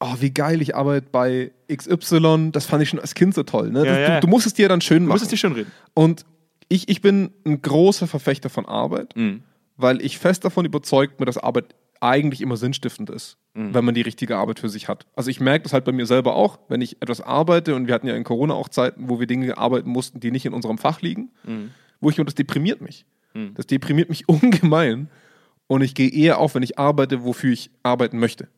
oh, 0.00 0.14
wie 0.20 0.30
geil, 0.32 0.60
ich 0.62 0.74
arbeite 0.74 1.06
bei 1.12 1.52
XY, 1.74 2.50
das 2.52 2.66
fand 2.66 2.82
ich 2.82 2.88
schon 2.88 2.98
als 3.00 3.14
Kind 3.14 3.34
so 3.34 3.42
toll. 3.42 3.70
Ne? 3.70 3.80
Ja, 3.80 3.84
Das, 3.84 3.98
ja. 4.08 4.14
Du, 4.20 4.26
du 4.26 4.30
musst 4.30 4.46
es 4.46 4.54
dir 4.54 4.68
dann 4.68 4.80
schön 4.80 5.02
du 5.02 5.08
machen. 5.08 5.14
musst 5.14 5.24
es 5.24 5.28
dir 5.30 5.36
schön 5.36 5.52
reden. 5.52 5.70
Und 5.94 6.24
ich, 6.68 6.88
ich 6.88 7.00
bin 7.00 7.30
ein 7.44 7.60
großer 7.62 8.06
Verfechter 8.06 8.48
von 8.50 8.66
Arbeit, 8.66 9.14
Mhm. 9.16 9.42
weil 9.76 10.00
ich 10.02 10.18
fest 10.18 10.44
davon 10.44 10.64
überzeugt 10.64 11.16
bin, 11.18 11.26
dass 11.26 11.38
Arbeit 11.38 11.74
eigentlich 12.00 12.40
immer 12.40 12.56
sinnstiftend 12.56 13.10
ist, 13.10 13.36
Mhm. 13.54 13.74
wenn 13.74 13.84
man 13.84 13.94
die 13.94 14.00
richtige 14.00 14.36
Arbeit 14.38 14.58
für 14.58 14.68
sich 14.70 14.88
hat. 14.88 15.06
Also 15.16 15.28
ich 15.30 15.38
merke 15.40 15.64
das 15.64 15.72
halt 15.74 15.84
bei 15.84 15.92
mir 15.92 16.06
selber 16.06 16.34
auch, 16.34 16.58
wenn 16.68 16.80
ich 16.80 17.02
etwas 17.02 17.20
arbeite 17.20 17.74
und 17.74 17.86
wir 17.88 17.94
hatten 17.94 18.06
ja 18.06 18.14
in 18.14 18.24
Corona 18.24 18.54
auch 18.54 18.68
Zeiten, 18.70 19.08
wo 19.10 19.20
wir 19.20 19.26
Dinge 19.26 19.58
arbeiten 19.58 19.90
mussten, 19.90 20.18
die 20.20 20.30
nicht 20.30 20.46
in 20.46 20.54
unserem 20.54 20.78
Fach 20.78 21.02
liegen, 21.02 21.30
Mhm. 21.44 21.70
wo 22.00 22.08
ich 22.08 22.18
und 22.18 22.26
das 22.26 22.34
deprimiert 22.34 22.80
mich. 22.80 23.04
Das 23.54 23.66
deprimiert 23.66 24.08
mich 24.08 24.28
ungemein 24.28 25.08
und 25.68 25.82
ich 25.82 25.94
gehe 25.94 26.08
eher 26.10 26.38
auf, 26.38 26.54
wenn 26.56 26.62
ich 26.64 26.78
arbeite, 26.78 27.22
wofür 27.22 27.52
ich 27.52 27.70
arbeiten 27.82 28.18
möchte. 28.18 28.48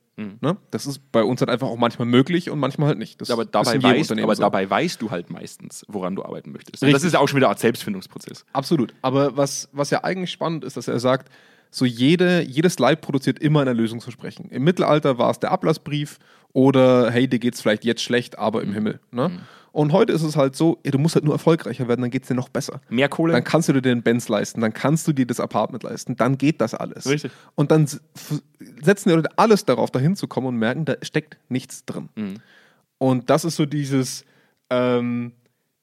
Ne? 0.41 0.57
Das 0.71 0.87
ist 0.87 1.13
bei 1.13 1.23
uns 1.23 1.41
halt 1.41 1.51
einfach 1.51 1.69
auch 1.69 1.77
manchmal 1.77 2.07
möglich 2.07 2.51
und 2.51 2.59
manchmal 2.59 2.89
halt 2.89 2.99
nicht. 2.99 3.21
Das 3.21 3.31
Aber 3.31 3.45
dabei, 3.45 3.83
weißt, 3.83 4.13
aber 4.13 4.37
so. 4.37 4.43
dabei 4.43 4.69
weißt 4.69 5.01
du 5.01 5.11
halt 5.11 5.31
meistens, 5.31 5.85
woran 5.89 6.17
du 6.17 6.25
arbeiten 6.25 6.53
möchtest. 6.53 6.83
Das 6.83 7.05
ist 7.05 7.13
ja 7.13 7.19
auch 7.19 7.29
schon 7.29 7.37
wieder 7.37 7.47
eine 7.47 7.53
Art 7.53 7.61
Selbstfindungsprozess. 7.61 8.45
Absolut. 8.53 8.95
Aber 9.03 9.37
was, 9.37 9.69
was 9.73 9.91
ja 9.91 10.05
eigentlich 10.05 10.31
spannend 10.31 10.65
ist, 10.65 10.77
dass 10.77 10.89
er 10.89 11.01
sagt, 11.01 11.31
so 11.71 11.85
jede, 11.87 12.43
jedes 12.43 12.79
Leid 12.79 13.01
produziert 13.01 13.39
immer 13.39 13.63
ein 13.63 13.67
Erlösungsversprechen. 13.67 14.51
Im 14.51 14.63
Mittelalter 14.63 15.17
war 15.19 15.31
es 15.31 15.41
der 15.41 15.51
Ablassbrief 15.53 16.19
oder 16.53 17.11
hey, 17.11 17.27
dir 17.29 17.39
geht's 17.39 17.63
vielleicht 17.63 17.85
jetzt 17.85 18.03
schlecht, 18.03 18.39
aber 18.39 18.63
im 18.63 18.73
Himmel. 18.75 19.01
Ne? 19.11 19.41
Und 19.73 19.93
heute 19.93 20.13
ist 20.13 20.23
es 20.23 20.37
halt 20.37 20.55
so, 20.55 20.79
ja, 20.85 20.91
du 20.91 20.99
musst 20.99 21.15
halt 21.15 21.25
nur 21.25 21.35
erfolgreicher 21.35 21.89
werden, 21.89 22.03
dann 22.03 22.11
geht's 22.11 22.29
dir 22.29 22.35
noch 22.35 22.51
besser. 22.51 22.81
Mehr 22.91 23.09
Kohle? 23.09 23.33
Dann 23.33 23.43
kannst 23.43 23.69
du 23.69 23.73
dir 23.73 23.81
den 23.83 24.03
Benz 24.03 24.29
leisten, 24.29 24.61
dann 24.61 24.73
kannst 24.75 25.09
du 25.09 25.13
dir 25.15 25.27
das 25.27 25.41
Apartment 25.41 25.83
leisten, 25.83 26.15
dann 26.17 26.37
geht 26.39 26.61
das 26.61 26.75
alles. 26.75 27.07
Richtig. 27.07 27.33
Und 27.55 27.71
dann 27.71 27.87
setzen 27.87 29.09
die 29.09 29.15
Leute 29.15 29.31
alles 29.37 29.65
darauf, 29.65 29.91
dahin 29.91 30.15
zu 30.15 30.29
kommen 30.29 30.47
und 30.49 30.57
merken, 30.57 30.85
da 30.85 30.97
steckt 31.03 31.39
nichts 31.49 31.85
drin. 31.87 32.11
Mhm. 32.17 32.35
Und 32.99 33.31
das 33.31 33.45
ist 33.47 33.57
so 33.57 33.65
dieses, 33.67 34.25
ähm, 34.71 35.33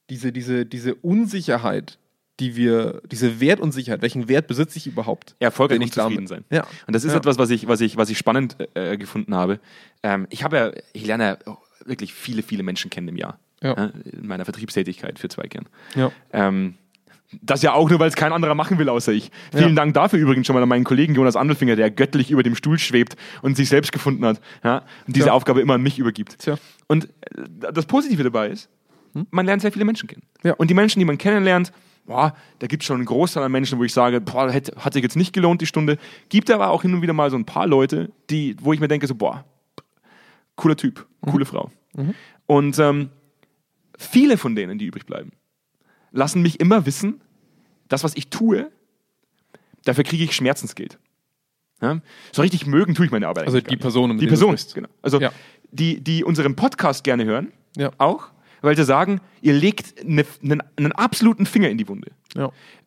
diese, 0.09 0.31
diese, 0.31 0.65
diese 0.65 0.95
Unsicherheit, 0.95 1.97
die 2.39 2.55
wir, 2.55 3.01
diese 3.11 3.41
Wertunsicherheit, 3.41 4.01
welchen 4.01 4.29
Wert 4.29 4.47
besitze 4.47 4.77
ich 4.77 4.87
überhaupt? 4.87 5.35
erfolgreich 5.39 5.75
wenn 5.75 5.81
und 5.81 5.87
ich 5.89 5.93
damit- 5.95 6.11
zufrieden 6.11 6.27
sein. 6.27 6.45
Ja. 6.51 6.65
Und 6.87 6.95
das 6.95 7.03
ist 7.03 7.11
Ja. 7.11 7.17
etwas, 7.17 7.37
was 7.37 7.49
ich, 7.49 7.67
was 7.67 7.81
ich, 7.81 7.97
was 7.97 8.09
ich 8.09 8.17
spannend 8.17 8.55
äh, 8.75 8.97
gefunden 8.97 9.35
habe. 9.35 9.59
Ähm, 10.03 10.27
ich 10.29 10.43
habe 10.43 10.57
ja, 10.57 10.71
ich 10.93 11.05
lerne 11.05 11.23
ja 11.45 11.55
wirklich 11.85 12.13
viele, 12.13 12.43
viele 12.43 12.63
Menschen 12.63 12.89
kennen 12.89 13.07
im 13.09 13.17
Jahr. 13.17 13.39
Ja. 13.61 13.73
in 13.73 14.27
meiner 14.27 14.45
Vertriebstätigkeit 14.45 15.19
für 15.19 15.27
Zweikern. 15.27 15.65
Ja. 15.95 16.11
Ähm, 16.31 16.75
das 17.41 17.61
ja 17.61 17.73
auch 17.73 17.89
nur, 17.89 17.99
weil 17.99 18.09
es 18.09 18.15
kein 18.15 18.33
anderer 18.33 18.55
machen 18.55 18.79
will, 18.79 18.89
außer 18.89 19.11
ich. 19.11 19.31
Vielen 19.53 19.75
Dank 19.75 19.93
dafür 19.93 20.17
übrigens 20.17 20.47
schon 20.47 20.55
mal 20.55 20.63
an 20.63 20.69
meinen 20.69 20.83
Kollegen 20.83 21.13
Jonas 21.13 21.35
Andelfinger, 21.35 21.75
der 21.75 21.91
göttlich 21.91 22.31
über 22.31 22.41
dem 22.41 22.55
Stuhl 22.55 22.79
schwebt 22.79 23.15
und 23.41 23.55
sich 23.55 23.69
selbst 23.69 23.91
gefunden 23.91 24.25
hat 24.25 24.41
ja, 24.63 24.77
und 25.05 25.15
diese 25.15 25.25
Tja. 25.25 25.33
Aufgabe 25.33 25.61
immer 25.61 25.75
an 25.75 25.81
mich 25.81 25.99
übergibt. 25.99 26.39
Tja. 26.39 26.57
Und 26.87 27.05
äh, 27.05 27.71
das 27.71 27.85
Positive 27.85 28.23
dabei 28.23 28.49
ist, 28.49 28.69
man 29.31 29.45
lernt 29.45 29.61
sehr 29.61 29.71
viele 29.71 29.85
Menschen 29.85 30.07
kennen. 30.07 30.23
Ja. 30.43 30.53
Und 30.53 30.69
die 30.69 30.73
Menschen, 30.73 30.99
die 30.99 31.05
man 31.05 31.17
kennenlernt, 31.17 31.71
boah, 32.05 32.35
da 32.59 32.67
gibt 32.67 32.83
es 32.83 32.87
schon 32.87 32.97
einen 32.97 33.05
Großteil 33.05 33.43
an 33.43 33.51
Menschen, 33.51 33.77
wo 33.77 33.83
ich 33.83 33.93
sage, 33.93 34.21
boah, 34.21 34.51
hätte, 34.51 34.75
hat 34.77 34.93
sich 34.93 35.03
jetzt 35.03 35.15
nicht 35.15 35.33
gelohnt, 35.33 35.61
die 35.61 35.67
Stunde. 35.67 35.97
Gibt 36.29 36.49
aber 36.49 36.69
auch 36.69 36.81
hin 36.81 36.93
und 36.93 37.01
wieder 37.01 37.13
mal 37.13 37.29
so 37.29 37.37
ein 37.37 37.45
paar 37.45 37.67
Leute, 37.67 38.11
die, 38.29 38.55
wo 38.59 38.73
ich 38.73 38.79
mir 38.79 38.87
denke, 38.87 39.05
so, 39.05 39.13
boah, 39.13 39.45
cooler 40.55 40.75
Typ, 40.75 41.05
coole 41.21 41.45
Frau. 41.45 41.71
Und 42.47 42.79
ähm, 42.79 43.09
viele 43.99 44.37
von 44.37 44.55
denen, 44.55 44.79
die 44.79 44.85
übrig 44.85 45.05
bleiben, 45.05 45.31
lassen 46.11 46.41
mich 46.41 46.59
immer 46.59 46.85
wissen, 46.87 47.21
das, 47.89 48.03
was 48.03 48.15
ich 48.15 48.29
tue, 48.29 48.71
dafür 49.85 50.03
kriege 50.03 50.23
ich 50.23 50.35
Schmerzensgeld. 50.35 50.97
Ja? 51.81 52.01
So 52.31 52.41
richtig 52.41 52.65
mögen 52.65 52.95
tue 52.95 53.05
ich 53.05 53.11
meine 53.11 53.27
Arbeit 53.27 53.45
Also 53.47 53.61
die. 53.61 53.77
Person, 53.77 54.09
mit 54.11 54.21
Die 54.21 54.25
du 54.25 54.31
Person, 54.31 54.57
sprichst. 54.57 54.73
genau. 54.75 54.89
Also 55.01 55.19
Ja. 55.21 55.31
die, 55.71 56.01
die 56.01 56.23
unseren 56.23 56.55
Podcast 56.55 57.03
gerne 57.03 57.25
hören, 57.25 57.51
Ja. 57.77 57.91
auch, 57.97 58.29
weil 58.61 58.75
sie 58.75 58.83
sagen, 58.83 59.21
ihr 59.41 59.53
legt 59.53 60.03
ne, 60.07 60.25
einen, 60.43 60.63
einen 60.75 60.91
absoluten 60.93 61.45
Finger 61.45 61.69
in 61.69 61.77
die 61.77 61.87
Wunde. 61.87 62.11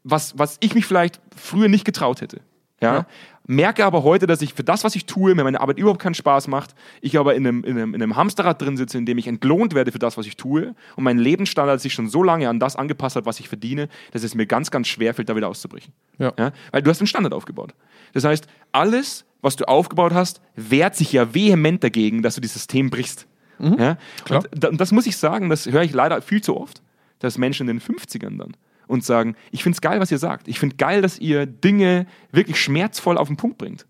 Was, 0.05 0.37
was 0.39 0.57
ich 0.61 0.75
mich 0.75 0.85
vielleicht 0.87 1.21
früher 1.37 1.69
nicht 1.69 1.85
getraut 1.85 2.21
hätte. 2.21 2.41
Ja? 2.81 3.07
Ja. 3.49 3.55
Merke 3.55 3.85
aber 3.85 4.03
heute, 4.03 4.27
dass 4.27 4.41
ich 4.43 4.55
für 4.55 4.65
das, 4.65 4.85
was 4.85 4.95
ich 4.95 5.07
tue, 5.07 5.35
mir 5.35 5.45
meine 5.45 5.61
Arbeit 5.61 5.79
überhaupt 5.79 6.01
keinen 6.01 6.15
Spaß 6.15 6.49
macht, 6.49 6.75
ich 7.01 7.19
aber 7.19 7.35
in 7.35 7.47
einem, 7.47 7.65
in, 7.65 7.77
einem, 7.77 7.95
in 7.95 8.03
einem 8.03 8.17
Hamsterrad 8.17 8.61
drin 8.63 8.77
sitze, 8.77 8.99
in 8.99 9.07
dem 9.07 9.19
ich 9.19 9.27
entlohnt 9.27 9.75
werde 9.75 9.93
für 9.93 9.99
das, 9.99 10.17
was 10.17 10.27
ich 10.27 10.37
tue 10.37 10.75
und 10.97 11.05
mein 11.05 11.19
Lebensstandard 11.19 11.81
sich 11.81 11.93
schon 11.93 12.09
so 12.09 12.23
lange 12.23 12.49
an 12.49 12.61
das 12.61 12.77
angepasst 12.77 13.17
hat, 13.17 13.27
was 13.27 13.41
ich 13.41 13.49
verdiene, 13.49 13.89
dass 14.13 14.23
es 14.23 14.35
mir 14.35 14.47
ganz, 14.47 14.71
ganz 14.71 14.89
schwer 14.89 15.15
fällt, 15.15 15.29
da 15.29 15.37
wieder 15.37 15.49
auszubrechen. 15.49 15.93
Ja. 16.19 16.33
Weil 16.71 16.83
du 16.83 16.91
hast 16.91 17.01
einen 17.01 17.07
Standard 17.09 17.35
aufgebaut. 17.35 17.75
Das 18.13 18.25
heißt, 18.25 18.47
alles, 18.71 19.25
was 19.41 19.57
du 19.57 19.67
aufgebaut 19.67 20.13
hast, 20.15 20.41
wehrt 20.55 20.95
sich 20.95 21.13
ja 21.13 21.35
vehement 21.35 21.83
dagegen, 21.83 22.23
dass 22.23 22.37
du 22.37 22.41
dieses 22.41 22.55
System 22.55 22.91
brichst. 22.91 23.27
Ja? 23.59 23.97
Klar. 24.25 24.45
Und, 24.53 24.65
da- 24.65 24.69
und 24.69 24.81
das 24.81 24.93
muss 24.93 25.07
ich 25.07 25.17
sagen, 25.17 25.49
das 25.51 25.67
höre 25.67 25.83
ich 25.83 25.93
leider 25.93 26.21
viel 26.23 26.43
zu 26.43 26.57
oft, 26.57 26.83
dass 27.19 27.39
Menschen 27.39 27.69
in 27.69 27.79
den 27.79 27.81
50ern 27.81 28.39
dann 28.39 28.57
und 28.87 29.05
sagen, 29.05 29.37
ich 29.51 29.63
finde 29.63 29.77
es 29.77 29.81
geil, 29.81 30.01
was 30.01 30.11
ihr 30.11 30.19
sagt. 30.19 30.49
Ich 30.49 30.59
finde 30.59 30.77
geil, 30.77 31.03
dass 31.03 31.19
ihr 31.19 31.47
Dinge 31.47 32.07
wirklich 32.31 32.61
schmerzvoll 32.61 33.19
auf 33.19 33.29
den 33.29 33.37
Punkt 33.37 33.59
bringt. 33.59 33.87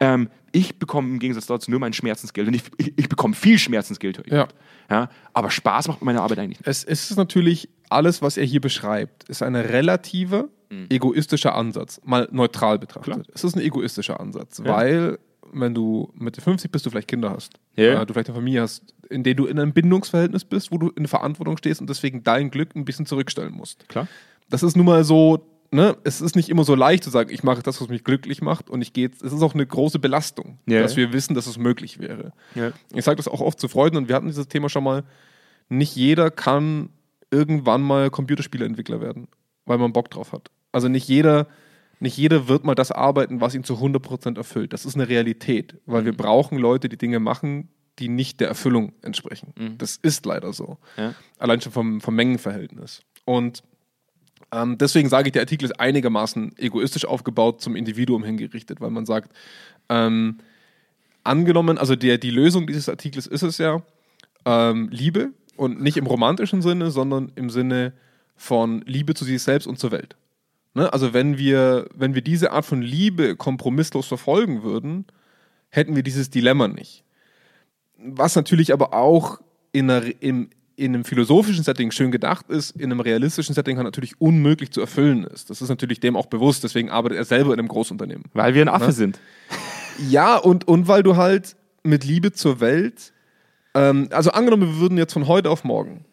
Ähm, 0.00 0.28
ich 0.52 0.78
bekomme 0.78 1.08
im 1.08 1.18
Gegensatz 1.18 1.46
dazu 1.46 1.70
nur 1.70 1.80
mein 1.80 1.92
Schmerzensgeld 1.92 2.48
und 2.48 2.54
ich, 2.54 2.62
ich, 2.76 2.92
ich 2.96 3.08
bekomme 3.08 3.34
viel 3.34 3.58
Schmerzensgeld. 3.58 4.22
Ja. 4.26 4.48
Ja? 4.90 5.08
Aber 5.32 5.50
Spaß 5.50 5.88
macht 5.88 6.02
meine 6.02 6.20
Arbeit 6.20 6.38
eigentlich 6.38 6.58
nicht. 6.60 6.68
Es, 6.68 6.84
ist 6.84 7.16
natürlich 7.16 7.68
alles, 7.88 8.20
was 8.20 8.36
er 8.36 8.44
hier 8.44 8.60
beschreibt, 8.60 9.28
ist 9.28 9.42
ein 9.42 9.56
relativer, 9.56 10.48
egoistischer 10.88 11.54
Ansatz, 11.54 12.00
mal 12.02 12.28
neutral 12.32 12.78
betrachtet. 12.78 13.12
Klar. 13.12 13.26
Es 13.34 13.44
ist 13.44 13.54
ein 13.56 13.60
egoistischer 13.60 14.18
Ansatz, 14.20 14.62
weil 14.64 15.18
wenn 15.52 15.74
du 15.74 16.10
Mitte 16.14 16.40
50 16.40 16.72
bist, 16.72 16.86
du 16.86 16.90
vielleicht 16.90 17.08
Kinder 17.08 17.30
hast, 17.30 17.58
Ja. 17.76 18.00
äh, 18.00 18.06
du 18.06 18.14
vielleicht 18.14 18.28
eine 18.30 18.36
Familie 18.36 18.62
hast, 18.62 18.94
in 19.10 19.22
der 19.22 19.34
du 19.34 19.44
in 19.46 19.58
einem 19.58 19.74
Bindungsverhältnis 19.74 20.46
bist, 20.46 20.72
wo 20.72 20.78
du 20.78 20.88
in 20.88 21.06
Verantwortung 21.06 21.58
stehst 21.58 21.82
und 21.82 21.90
deswegen 21.90 22.22
dein 22.22 22.50
Glück 22.50 22.74
ein 22.74 22.86
bisschen 22.86 23.04
zurückstellen 23.04 23.52
musst. 23.52 23.86
Klar. 23.88 24.08
Das 24.52 24.62
ist 24.62 24.76
nun 24.76 24.86
mal 24.86 25.02
so, 25.04 25.46
ne, 25.70 25.96
es 26.04 26.20
ist 26.20 26.36
nicht 26.36 26.48
immer 26.48 26.64
so 26.64 26.74
leicht 26.74 27.02
zu 27.04 27.10
sagen, 27.10 27.30
ich 27.32 27.42
mache 27.42 27.62
das, 27.62 27.80
was 27.80 27.88
mich 27.88 28.04
glücklich 28.04 28.42
macht 28.42 28.70
und 28.70 28.82
ich 28.82 28.92
gehe 28.92 29.04
jetzt, 29.08 29.22
es 29.22 29.32
ist 29.32 29.42
auch 29.42 29.54
eine 29.54 29.66
große 29.66 29.98
Belastung, 29.98 30.58
Ja. 30.66 30.82
dass 30.82 30.96
wir 30.96 31.12
wissen, 31.12 31.34
dass 31.34 31.46
es 31.46 31.58
möglich 31.58 31.98
wäre. 31.98 32.32
Ja. 32.54 32.72
Ich 32.94 33.04
sage 33.04 33.16
das 33.16 33.28
auch 33.28 33.40
oft 33.40 33.58
zu 33.58 33.68
Freunden 33.68 33.96
und 33.96 34.08
wir 34.08 34.14
hatten 34.14 34.26
dieses 34.28 34.48
Thema 34.48 34.68
schon 34.68 34.84
mal. 34.84 35.04
Nicht 35.68 35.96
jeder 35.96 36.30
kann 36.30 36.90
irgendwann 37.30 37.80
mal 37.82 38.10
Computerspieleentwickler 38.10 39.00
werden, 39.00 39.28
weil 39.64 39.78
man 39.78 39.92
Bock 39.92 40.10
drauf 40.10 40.32
hat. 40.32 40.50
Also 40.70 40.88
nicht 40.88 41.08
jeder, 41.08 41.46
nicht 41.98 42.16
jeder 42.18 42.48
wird 42.48 42.64
mal 42.64 42.74
das 42.74 42.92
arbeiten, 42.92 43.40
was 43.40 43.54
ihn 43.54 43.64
zu 43.64 43.74
100% 43.76 44.36
erfüllt. 44.36 44.72
Das 44.74 44.84
ist 44.84 44.94
eine 44.96 45.08
Realität, 45.08 45.76
weil 45.86 46.04
wir 46.04 46.14
brauchen 46.16 46.58
Leute, 46.58 46.88
die 46.90 46.98
Dinge 46.98 47.20
machen, 47.20 47.68
die 47.98 48.08
nicht 48.08 48.40
der 48.40 48.48
Erfüllung 48.48 48.92
entsprechen. 49.02 49.54
Das 49.78 49.96
ist 49.96 50.26
leider 50.26 50.52
so. 50.52 50.78
Ja. 50.96 51.14
Allein 51.38 51.60
schon 51.60 51.72
vom, 51.72 52.00
vom 52.00 52.14
Mengenverhältnis. 52.14 53.00
Und 53.24 53.62
ähm, 54.52 54.78
deswegen 54.78 55.08
sage 55.08 55.28
ich, 55.28 55.32
der 55.32 55.42
Artikel 55.42 55.64
ist 55.64 55.80
einigermaßen 55.80 56.56
egoistisch 56.58 57.06
aufgebaut, 57.06 57.60
zum 57.60 57.74
Individuum 57.74 58.22
hingerichtet, 58.22 58.80
weil 58.80 58.90
man 58.90 59.06
sagt, 59.06 59.32
ähm, 59.88 60.38
angenommen, 61.24 61.78
also 61.78 61.96
der, 61.96 62.18
die 62.18 62.30
Lösung 62.30 62.66
dieses 62.66 62.88
Artikels 62.88 63.26
ist 63.26 63.42
es 63.42 63.58
ja, 63.58 63.82
ähm, 64.44 64.88
Liebe 64.90 65.30
und 65.56 65.80
nicht 65.80 65.96
im 65.96 66.06
romantischen 66.06 66.62
Sinne, 66.62 66.90
sondern 66.90 67.32
im 67.34 67.48
Sinne 67.48 67.92
von 68.36 68.82
Liebe 68.86 69.14
zu 69.14 69.24
sich 69.24 69.42
selbst 69.42 69.66
und 69.66 69.78
zur 69.78 69.92
Welt. 69.92 70.16
Ne? 70.74 70.92
Also 70.92 71.14
wenn 71.14 71.38
wir, 71.38 71.88
wenn 71.94 72.14
wir 72.14 72.22
diese 72.22 72.52
Art 72.52 72.64
von 72.64 72.82
Liebe 72.82 73.36
kompromisslos 73.36 74.06
verfolgen 74.06 74.62
würden, 74.62 75.06
hätten 75.68 75.96
wir 75.96 76.02
dieses 76.02 76.30
Dilemma 76.30 76.68
nicht. 76.68 77.04
Was 77.96 78.36
natürlich 78.36 78.72
aber 78.72 78.94
auch 78.94 79.40
in, 79.72 79.90
einer, 79.90 80.22
im, 80.22 80.50
in 80.84 80.94
einem 80.94 81.04
philosophischen 81.04 81.64
Setting 81.64 81.90
schön 81.90 82.10
gedacht 82.10 82.50
ist, 82.50 82.72
in 82.72 82.90
einem 82.90 83.00
realistischen 83.00 83.54
Setting 83.54 83.76
halt 83.76 83.84
natürlich 83.84 84.20
unmöglich 84.20 84.72
zu 84.72 84.80
erfüllen 84.80 85.24
ist. 85.24 85.48
Das 85.50 85.62
ist 85.62 85.68
natürlich 85.68 86.00
dem 86.00 86.16
auch 86.16 86.26
bewusst, 86.26 86.64
deswegen 86.64 86.90
arbeitet 86.90 87.18
er 87.18 87.24
selber 87.24 87.52
in 87.52 87.58
einem 87.58 87.68
Großunternehmen. 87.68 88.24
Weil 88.32 88.54
wir 88.54 88.62
ein 88.62 88.68
Affe 88.68 88.86
Ne? 88.86 88.92
sind. 88.92 89.20
Ja, 90.08 90.36
und, 90.36 90.66
und 90.66 90.88
weil 90.88 91.02
du 91.02 91.16
halt 91.16 91.56
mit 91.82 92.04
Liebe 92.04 92.32
zur 92.32 92.60
Welt, 92.60 93.12
ähm, 93.74 94.08
also 94.10 94.30
angenommen, 94.32 94.74
wir 94.74 94.80
würden 94.80 94.98
jetzt 94.98 95.12
von 95.12 95.28
heute 95.28 95.50
auf 95.50 95.64
morgen 95.64 96.04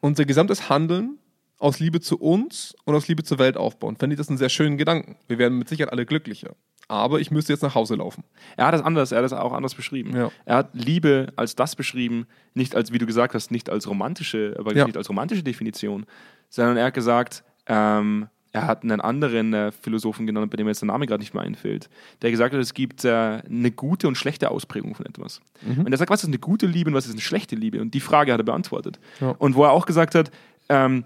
unser 0.00 0.24
gesamtes 0.24 0.68
Handeln 0.68 1.18
aus 1.58 1.78
Liebe 1.78 2.00
zu 2.00 2.18
uns 2.18 2.74
und 2.84 2.94
aus 2.94 3.08
Liebe 3.08 3.22
zur 3.22 3.38
Welt 3.38 3.56
aufbauen, 3.56 3.96
fände 3.96 4.14
ich 4.14 4.18
das 4.18 4.28
einen 4.28 4.38
sehr 4.38 4.48
schönen 4.48 4.78
Gedanken. 4.78 5.16
Wir 5.28 5.38
wären 5.38 5.58
mit 5.58 5.68
Sicherheit 5.68 5.92
alle 5.92 6.06
glücklicher. 6.06 6.54
Aber 6.90 7.20
ich 7.20 7.30
müsste 7.30 7.52
jetzt 7.52 7.62
nach 7.62 7.74
Hause 7.76 7.94
laufen. 7.94 8.24
Er 8.56 8.66
hat 8.66 8.74
das 8.74 8.82
anders, 8.82 9.12
er 9.12 9.18
hat 9.18 9.24
das 9.24 9.32
auch 9.32 9.52
anders 9.52 9.74
beschrieben. 9.76 10.14
Ja. 10.16 10.30
Er 10.44 10.56
hat 10.56 10.70
Liebe 10.74 11.32
als 11.36 11.54
das 11.54 11.76
beschrieben, 11.76 12.26
nicht 12.54 12.74
als, 12.74 12.92
wie 12.92 12.98
du 12.98 13.06
gesagt 13.06 13.32
hast, 13.34 13.52
nicht 13.52 13.70
als 13.70 13.88
romantische, 13.88 14.56
aber 14.58 14.74
Ja. 14.74 14.84
nicht 14.86 14.96
als 14.96 15.08
romantische 15.08 15.44
Definition, 15.44 16.04
sondern 16.48 16.76
er 16.76 16.86
hat 16.86 16.94
gesagt, 16.94 17.44
ähm, 17.66 18.26
er 18.52 18.66
hat 18.66 18.82
einen 18.82 19.00
anderen 19.00 19.54
äh, 19.54 19.70
Philosophen 19.70 20.26
genannt, 20.26 20.50
bei 20.50 20.56
dem 20.56 20.66
mir 20.66 20.72
jetzt 20.72 20.82
der 20.82 20.88
Name 20.88 21.06
gerade 21.06 21.20
nicht 21.20 21.32
mehr 21.32 21.44
einfällt, 21.44 21.88
der 22.22 22.32
gesagt 22.32 22.52
hat, 22.52 22.60
es 22.60 22.74
gibt 22.74 23.04
äh, 23.04 23.40
eine 23.48 23.70
gute 23.70 24.08
und 24.08 24.16
schlechte 24.16 24.50
Ausprägung 24.50 24.96
von 24.96 25.06
etwas. 25.06 25.40
Und 25.64 25.92
er 25.92 25.96
sagt, 25.96 26.10
was 26.10 26.22
ist 26.24 26.28
eine 26.28 26.38
gute 26.40 26.66
Liebe 26.66 26.90
und 26.90 26.96
was 26.96 27.06
ist 27.06 27.12
eine 27.12 27.20
schlechte 27.20 27.54
Liebe? 27.54 27.80
Und 27.80 27.94
die 27.94 28.00
Frage 28.00 28.32
hat 28.32 28.40
er 28.40 28.44
beantwortet. 28.44 28.98
Ja. 29.20 29.30
Und 29.38 29.54
wo 29.54 29.62
er 29.62 29.70
auch 29.70 29.86
gesagt 29.86 30.16
hat, 30.16 30.32
ähm, 30.68 31.04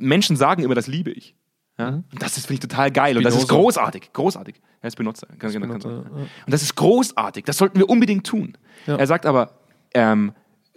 Menschen 0.00 0.36
sagen 0.36 0.62
immer, 0.62 0.74
das 0.74 0.86
liebe 0.86 1.10
ich. 1.10 1.34
Ja? 1.90 2.02
Und 2.12 2.22
das 2.22 2.36
ist, 2.36 2.46
finde 2.46 2.54
ich, 2.54 2.60
total 2.60 2.90
geil. 2.90 3.16
Und 3.16 3.24
das 3.24 3.34
ist 3.34 3.42
Spinoza. 3.42 3.62
großartig. 3.62 4.12
Großartig. 4.12 4.54
Er 4.80 4.88
ist 4.88 4.96
Benutzer. 4.96 5.28
Spinoza. 5.38 5.88
Und 5.88 6.30
das 6.46 6.62
ist 6.62 6.74
großartig. 6.74 7.44
Das 7.44 7.56
sollten 7.56 7.78
wir 7.78 7.88
unbedingt 7.88 8.26
tun. 8.26 8.56
Ja. 8.86 8.96
Er 8.96 9.06
sagt 9.06 9.26
aber, 9.26 9.52
ähm, 9.94 10.32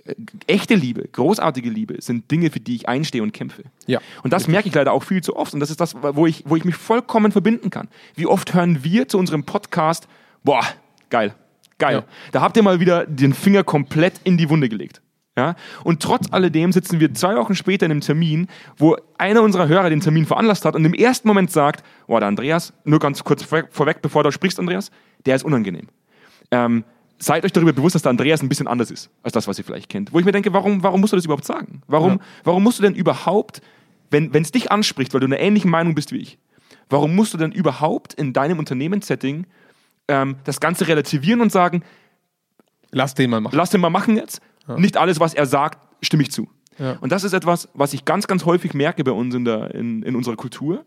äh, 0.05 0.13
echte 0.47 0.75
Liebe, 0.75 1.07
großartige 1.07 1.69
Liebe 1.69 2.01
sind 2.01 2.29
Dinge, 2.29 2.51
für 2.51 2.59
die 2.59 2.75
ich 2.75 2.87
einstehe 2.87 3.23
und 3.23 3.33
kämpfe. 3.33 3.63
Ja. 3.87 3.99
Und 4.23 4.31
das 4.33 4.47
merke 4.47 4.67
ich 4.67 4.75
leider 4.75 4.91
auch 4.93 5.03
viel 5.03 5.21
zu 5.21 5.35
oft. 5.35 5.53
Und 5.53 5.59
das 5.59 5.71
ist 5.71 5.81
das, 5.81 5.95
wo 5.95 6.27
ich, 6.27 6.43
wo 6.45 6.55
ich 6.55 6.63
mich 6.63 6.75
vollkommen 6.75 7.31
verbinden 7.31 7.69
kann. 7.69 7.87
Wie 8.15 8.27
oft 8.27 8.53
hören 8.53 8.83
wir 8.83 9.07
zu 9.07 9.17
unserem 9.17 9.43
Podcast, 9.43 10.07
boah, 10.43 10.63
geil, 11.09 11.33
geil. 11.79 11.95
Ja. 11.95 12.03
Da 12.31 12.41
habt 12.41 12.55
ihr 12.57 12.63
mal 12.63 12.79
wieder 12.79 13.05
den 13.05 13.33
Finger 13.33 13.63
komplett 13.63 14.21
in 14.23 14.37
die 14.37 14.49
Wunde 14.49 14.69
gelegt. 14.69 15.01
Ja? 15.37 15.55
Und 15.83 16.01
trotz 16.01 16.31
alledem 16.31 16.71
sitzen 16.71 16.99
wir 16.99 17.13
zwei 17.13 17.35
Wochen 17.35 17.55
später 17.55 17.85
in 17.85 17.91
einem 17.91 18.01
Termin, 18.01 18.47
wo 18.77 18.95
einer 19.17 19.41
unserer 19.41 19.67
Hörer 19.67 19.89
den 19.89 19.99
Termin 19.99 20.25
veranlasst 20.25 20.63
hat 20.65 20.75
und 20.75 20.85
im 20.85 20.93
ersten 20.93 21.27
Moment 21.27 21.51
sagt, 21.51 21.83
boah, 22.07 22.19
der 22.19 22.29
Andreas, 22.29 22.73
nur 22.85 22.99
ganz 22.99 23.23
kurz 23.23 23.43
vor- 23.43 23.67
vorweg, 23.69 24.01
bevor 24.01 24.23
du 24.23 24.31
sprichst, 24.31 24.59
Andreas, 24.59 24.91
der 25.25 25.35
ist 25.35 25.43
unangenehm. 25.43 25.87
Ähm, 26.51 26.83
seid 27.17 27.43
euch 27.45 27.51
darüber 27.51 27.73
bewusst, 27.73 27.95
dass 27.95 28.01
der 28.03 28.11
Andreas 28.11 28.41
ein 28.41 28.49
bisschen 28.49 28.67
anders 28.67 28.91
ist, 28.91 29.09
als 29.23 29.33
das, 29.33 29.47
was 29.47 29.57
ihr 29.57 29.63
vielleicht 29.65 29.89
kennt. 29.89 30.13
Wo 30.13 30.19
ich 30.19 30.25
mir 30.25 30.31
denke, 30.31 30.53
warum, 30.53 30.83
warum 30.83 31.01
musst 31.01 31.13
du 31.13 31.17
das 31.17 31.25
überhaupt 31.25 31.45
sagen? 31.45 31.81
Warum, 31.87 32.13
Ja. 32.13 32.19
warum 32.45 32.63
musst 32.63 32.79
du 32.79 32.83
denn 32.83 32.95
überhaupt, 32.95 33.61
wenn 34.11 34.31
es 34.33 34.51
dich 34.51 34.71
anspricht, 34.71 35.13
weil 35.13 35.19
du 35.19 35.25
einer 35.25 35.39
ähnlichen 35.39 35.69
Meinung 35.71 35.95
bist 35.95 36.11
wie 36.13 36.17
ich, 36.19 36.37
warum 36.89 37.13
musst 37.15 37.33
du 37.33 37.37
denn 37.37 37.51
überhaupt 37.51 38.13
in 38.13 38.31
deinem 38.31 38.59
Unternehmenssetting 38.59 39.47
ähm, 40.07 40.35
das 40.45 40.59
Ganze 40.61 40.87
relativieren 40.87 41.41
und 41.41 41.51
sagen, 41.51 41.83
Lass 42.91 43.13
den 43.15 43.29
mal 43.29 43.41
machen. 43.41 43.57
lass 43.57 43.71
den 43.71 43.81
mal 43.81 43.89
machen 43.89 44.15
jetzt. 44.15 44.39
Nicht 44.77 44.97
alles, 44.97 45.19
was 45.19 45.33
er 45.33 45.45
sagt, 45.45 45.87
stimme 46.01 46.23
ich 46.23 46.31
zu. 46.31 46.49
Ja. 46.77 46.97
Und 46.99 47.11
das 47.11 47.23
ist 47.23 47.33
etwas, 47.33 47.69
was 47.73 47.93
ich 47.93 48.05
ganz, 48.05 48.27
ganz 48.27 48.45
häufig 48.45 48.73
merke 48.73 49.03
bei 49.03 49.11
uns 49.11 49.33
in, 49.33 49.45
der, 49.45 49.73
in, 49.73 50.03
in 50.03 50.15
unserer 50.15 50.35
Kultur. 50.35 50.85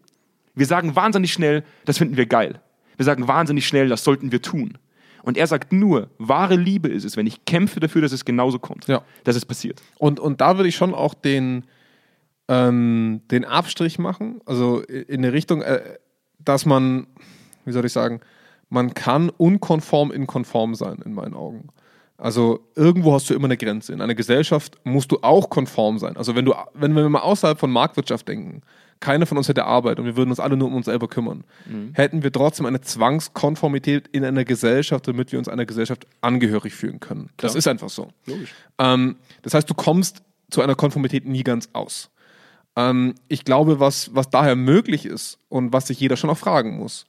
Wir 0.55 0.67
sagen 0.67 0.97
wahnsinnig 0.97 1.33
schnell, 1.33 1.65
das 1.85 1.99
finden 1.99 2.17
wir 2.17 2.27
geil. 2.27 2.61
Wir 2.97 3.05
sagen 3.05 3.29
wahnsinnig 3.29 3.67
schnell, 3.67 3.89
das 3.89 4.05
sollten 4.05 4.33
wir 4.33 4.43
tun. 4.43 4.77
Und 5.23 5.37
er 5.37 5.47
sagt 5.47 5.73
nur, 5.73 6.11
wahre 6.19 6.57
Liebe 6.57 6.89
ist 6.89 7.05
es, 7.05 7.17
wenn 7.17 7.27
ich 7.27 7.45
kämpfe 7.45 7.81
dafür, 7.81 8.03
dass 8.03 8.13
es 8.13 8.25
genauso 8.25 8.59
kommt. 8.59 8.87
Ja. 8.89 9.03
Dass 9.25 9.37
es 9.37 9.45
passiert. 9.45 9.83
Und, 9.99 10.21
und 10.21 10.41
da 10.41 10.57
würde 10.57 10.69
ich 10.69 10.77
schon 10.77 10.95
auch 10.95 11.15
den, 11.15 11.65
ähm, 12.49 13.21
den 13.31 13.45
Abstrich 13.45 13.99
machen, 13.99 14.41
also 14.47 14.81
in 14.81 15.25
eine 15.25 15.33
Richtung, 15.33 15.63
äh, 15.63 15.99
dass 16.39 16.67
man, 16.67 17.07
wie 17.65 17.73
soll 17.73 17.85
ich 17.85 17.93
sagen, 17.93 18.21
man 18.69 18.95
kann 18.95 19.31
unkonform 19.31 20.11
in 20.11 20.27
konform 20.27 20.75
sein, 20.75 20.99
in 21.05 21.15
meinen 21.15 21.35
Augen. 21.35 21.69
Also 22.19 22.67
irgendwo 22.75 23.15
hast 23.15 23.31
du 23.31 23.35
immer 23.35 23.45
eine 23.45 23.57
Grenze. 23.57 23.93
In 23.93 24.01
einer 24.01 24.17
Gesellschaft 24.17 24.77
musst 24.83 25.13
du 25.13 25.19
auch 25.23 25.49
konform 25.49 25.99
sein. 25.99 26.17
Also 26.17 26.35
wenn 26.35 26.45
du, 26.45 26.55
wenn 26.75 26.93
wir 26.95 27.09
mal 27.09 27.21
außerhalb 27.21 27.59
von 27.59 27.71
Marktwirtschaft 27.71 28.27
denken, 28.27 28.63
keiner 29.01 29.27
von 29.27 29.39
uns 29.39 29.49
hätte 29.49 29.65
Arbeit 29.65 30.01
und 30.01 30.07
wir 30.07 30.17
würden 30.17 30.31
uns 30.31 30.41
alle 30.41 30.57
nur 30.57 30.67
um 30.67 30.75
uns 30.75 30.87
selber 30.87 31.07
kümmern, 31.07 31.45
hätten 31.93 32.25
wir 32.25 32.33
trotzdem 32.33 32.67
eine 32.67 32.81
Zwangskonformität 32.81 34.09
in 34.09 34.25
einer 34.25 34.45
Gesellschaft, 34.45 35.07
damit 35.07 35.31
wir 35.31 35.39
uns 35.39 35.49
einer 35.49 35.67
Gesellschaft 35.67 36.09
angehörig 36.21 36.75
fühlen 36.75 36.99
können. 36.99 37.31
Das 37.37 37.55
ist 37.55 37.69
einfach 37.69 37.89
so. 37.89 38.09
Logisch. 38.27 38.53
Ähm, 38.79 39.15
das 39.43 39.55
heißt, 39.55 39.71
du 39.71 39.75
kommst 39.75 40.23
zu 40.51 40.61
einer 40.63 40.75
Konformität 40.75 41.27
nie 41.27 41.45
ganz 41.45 41.69
aus. 41.73 42.11
Ähm, 42.75 43.15
ich 43.29 43.45
glaube, 43.45 43.79
was, 43.79 44.13
was 44.15 44.31
daher 44.31 44.57
möglich 44.57 45.07
ist 45.07 45.39
und 45.49 45.73
was 45.73 45.87
sich 45.87 46.01
jeder 46.01 46.17
schon 46.17 46.31
auch 46.31 46.39
fragen 46.39 46.77
muss, 46.77 47.07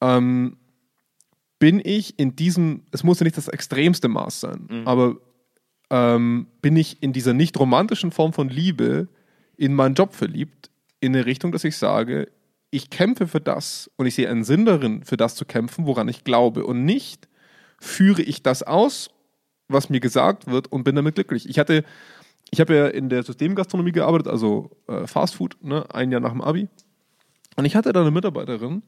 ähm, 0.00 0.56
bin 1.62 1.80
ich 1.84 2.18
in 2.18 2.34
diesem, 2.34 2.82
es 2.90 3.04
muss 3.04 3.20
ja 3.20 3.24
nicht 3.24 3.36
das 3.36 3.46
extremste 3.46 4.08
Maß 4.08 4.40
sein, 4.40 4.66
aber 4.84 5.14
ähm, 5.90 6.48
bin 6.60 6.74
ich 6.74 7.00
in 7.04 7.12
dieser 7.12 7.34
nicht 7.34 7.56
romantischen 7.56 8.10
Form 8.10 8.32
von 8.32 8.48
Liebe 8.48 9.06
in 9.56 9.72
meinen 9.72 9.94
Job 9.94 10.12
verliebt, 10.12 10.72
in 10.98 11.14
eine 11.14 11.24
Richtung, 11.24 11.52
dass 11.52 11.62
ich 11.62 11.76
sage, 11.76 12.32
ich 12.70 12.90
kämpfe 12.90 13.28
für 13.28 13.40
das 13.40 13.88
und 13.94 14.06
ich 14.06 14.16
sehe 14.16 14.28
einen 14.28 14.42
Sinn 14.42 14.64
darin, 14.64 15.04
für 15.04 15.16
das 15.16 15.36
zu 15.36 15.44
kämpfen, 15.44 15.86
woran 15.86 16.08
ich 16.08 16.24
glaube 16.24 16.66
und 16.66 16.84
nicht 16.84 17.28
führe 17.78 18.22
ich 18.22 18.42
das 18.42 18.64
aus, 18.64 19.10
was 19.68 19.88
mir 19.88 20.00
gesagt 20.00 20.48
wird 20.48 20.66
und 20.72 20.82
bin 20.82 20.96
damit 20.96 21.14
glücklich. 21.14 21.48
Ich 21.48 21.60
hatte, 21.60 21.84
ich 22.50 22.58
habe 22.58 22.74
ja 22.74 22.88
in 22.88 23.08
der 23.08 23.22
Systemgastronomie 23.22 23.92
gearbeitet, 23.92 24.26
also 24.26 24.72
äh, 24.88 25.06
Fast 25.06 25.36
Food, 25.36 25.58
ne, 25.62 25.86
ein 25.94 26.10
Jahr 26.10 26.22
nach 26.22 26.32
dem 26.32 26.40
Abi. 26.40 26.68
Und 27.54 27.66
ich 27.66 27.76
hatte 27.76 27.92
da 27.92 28.00
eine 28.00 28.10
Mitarbeiterin, 28.10 28.82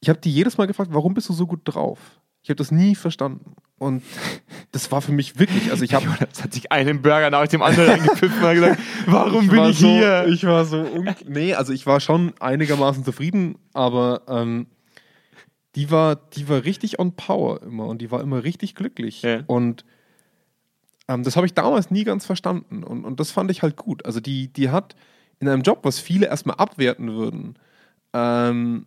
ich 0.00 0.08
habe 0.08 0.20
die 0.20 0.30
jedes 0.30 0.58
Mal 0.58 0.66
gefragt, 0.66 0.90
warum 0.92 1.14
bist 1.14 1.28
du 1.28 1.32
so 1.32 1.46
gut 1.46 1.60
drauf? 1.64 1.98
Ich 2.42 2.50
habe 2.50 2.56
das 2.56 2.70
nie 2.70 2.94
verstanden. 2.94 3.56
Und 3.78 4.02
das 4.72 4.90
war 4.92 5.02
für 5.02 5.12
mich 5.12 5.38
wirklich, 5.38 5.70
also 5.70 5.84
ich 5.84 5.94
habe 5.94 6.04
Jonas 6.20 6.42
hat 6.42 6.54
sich 6.54 6.70
einen 6.72 7.02
Burger 7.02 7.30
nach 7.30 7.48
dem 7.48 7.60
anderen 7.60 7.90
reingepfiffen 7.90 8.42
und 8.42 8.54
gesagt, 8.54 8.80
warum 9.06 9.48
bin 9.48 9.58
war 9.58 9.70
ich 9.70 9.78
so, 9.78 9.88
hier? 9.88 10.26
Ich 10.28 10.44
war 10.44 10.64
so, 10.64 10.86
nee, 11.26 11.54
also 11.54 11.72
ich 11.72 11.86
war 11.86 12.00
schon 12.00 12.34
einigermaßen 12.40 13.04
zufrieden, 13.04 13.58
aber 13.74 14.22
ähm, 14.28 14.66
die 15.74 15.90
war, 15.90 16.16
die 16.16 16.48
war 16.48 16.64
richtig 16.64 16.98
on 16.98 17.16
power 17.16 17.62
immer 17.62 17.86
und 17.86 18.00
die 18.00 18.10
war 18.10 18.22
immer 18.22 18.44
richtig 18.44 18.74
glücklich. 18.74 19.22
Ja. 19.22 19.40
Und 19.46 19.84
ähm, 21.08 21.22
das 21.22 21.36
habe 21.36 21.46
ich 21.46 21.54
damals 21.54 21.90
nie 21.90 22.04
ganz 22.04 22.24
verstanden 22.24 22.82
und, 22.82 23.04
und 23.04 23.20
das 23.20 23.30
fand 23.30 23.50
ich 23.50 23.62
halt 23.62 23.76
gut. 23.76 24.06
Also 24.06 24.20
die, 24.20 24.52
die 24.52 24.70
hat 24.70 24.96
in 25.38 25.48
einem 25.48 25.62
Job, 25.62 25.80
was 25.82 25.98
viele 25.98 26.26
erstmal 26.26 26.56
abwerten 26.56 27.12
würden, 27.12 27.58
ähm, 28.14 28.86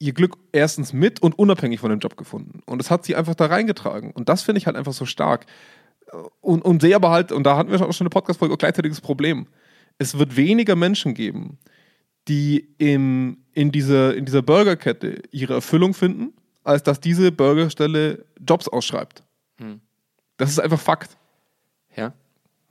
ihr 0.00 0.12
Glück 0.12 0.36
erstens 0.50 0.92
mit 0.92 1.22
und 1.22 1.38
unabhängig 1.38 1.78
von 1.78 1.90
dem 1.90 2.00
Job 2.00 2.16
gefunden. 2.16 2.62
Und 2.66 2.78
das 2.78 2.90
hat 2.90 3.04
sie 3.04 3.14
einfach 3.14 3.34
da 3.34 3.46
reingetragen. 3.46 4.10
Und 4.10 4.28
das 4.28 4.42
finde 4.42 4.58
ich 4.58 4.66
halt 4.66 4.76
einfach 4.76 4.94
so 4.94 5.06
stark. 5.06 5.46
Und, 6.40 6.64
und 6.64 6.82
sehe 6.82 6.96
aber 6.96 7.10
halt, 7.10 7.30
und 7.30 7.44
da 7.44 7.56
hatten 7.56 7.70
wir 7.70 7.80
auch 7.80 7.92
schon 7.92 8.06
eine 8.06 8.10
Podcast-Folge, 8.10 8.54
auch 8.54 8.58
gleichzeitig 8.58 8.90
das 8.90 9.00
Problem. 9.00 9.46
Es 9.98 10.18
wird 10.18 10.36
weniger 10.36 10.74
Menschen 10.74 11.14
geben, 11.14 11.58
die 12.26 12.74
im, 12.78 13.44
in, 13.52 13.70
dieser, 13.70 14.16
in 14.16 14.24
dieser 14.24 14.42
Burgerkette 14.42 15.22
ihre 15.30 15.54
Erfüllung 15.54 15.92
finden, 15.92 16.32
als 16.64 16.82
dass 16.82 17.00
diese 17.00 17.30
Burgerstelle 17.30 18.24
Jobs 18.40 18.68
ausschreibt. 18.68 19.22
Das 20.38 20.50
ist 20.50 20.58
einfach 20.58 20.80
Fakt. 20.80 21.18
Ja. 21.94 22.14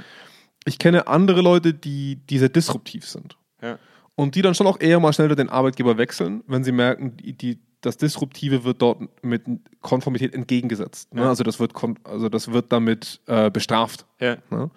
Ich 0.65 0.79
kenne 0.79 1.07
andere 1.07 1.41
Leute, 1.41 1.75
die, 1.75 2.17
die 2.17 2.39
sehr 2.39 2.49
disruptiv 2.49 3.07
sind. 3.07 3.37
Ja. 3.61 3.79
Und 4.15 4.35
die 4.35 4.43
dann 4.43 4.55
schon 4.55 4.67
auch 4.67 4.81
eher 4.81 5.01
mal 5.01 5.13
schneller 5.13 5.35
den 5.35 5.49
Arbeitgeber 5.49 5.99
wechseln, 5.99 6.43
wenn 6.47 6.65
sie 6.65 6.73
merken, 6.73 7.17
die, 7.17 7.33
die, 7.33 7.59
das 7.81 7.97
Disruptive 7.97 8.65
wird 8.65 8.83
dort 8.83 9.01
mit 9.23 9.43
Konformität 9.81 10.35
entgegengesetzt. 10.35 11.15
Ne? 11.15 11.23
Ja. 11.23 11.29
Also, 11.29 11.45
das 11.45 11.59
wird 11.59 11.73
also 12.05 12.29
das 12.29 12.53
wird 12.53 12.71
damit 12.73 13.21
äh, 13.27 13.51
bestraft. 13.51 14.07
Ja. 14.21 14.37
Ne? 14.51 14.71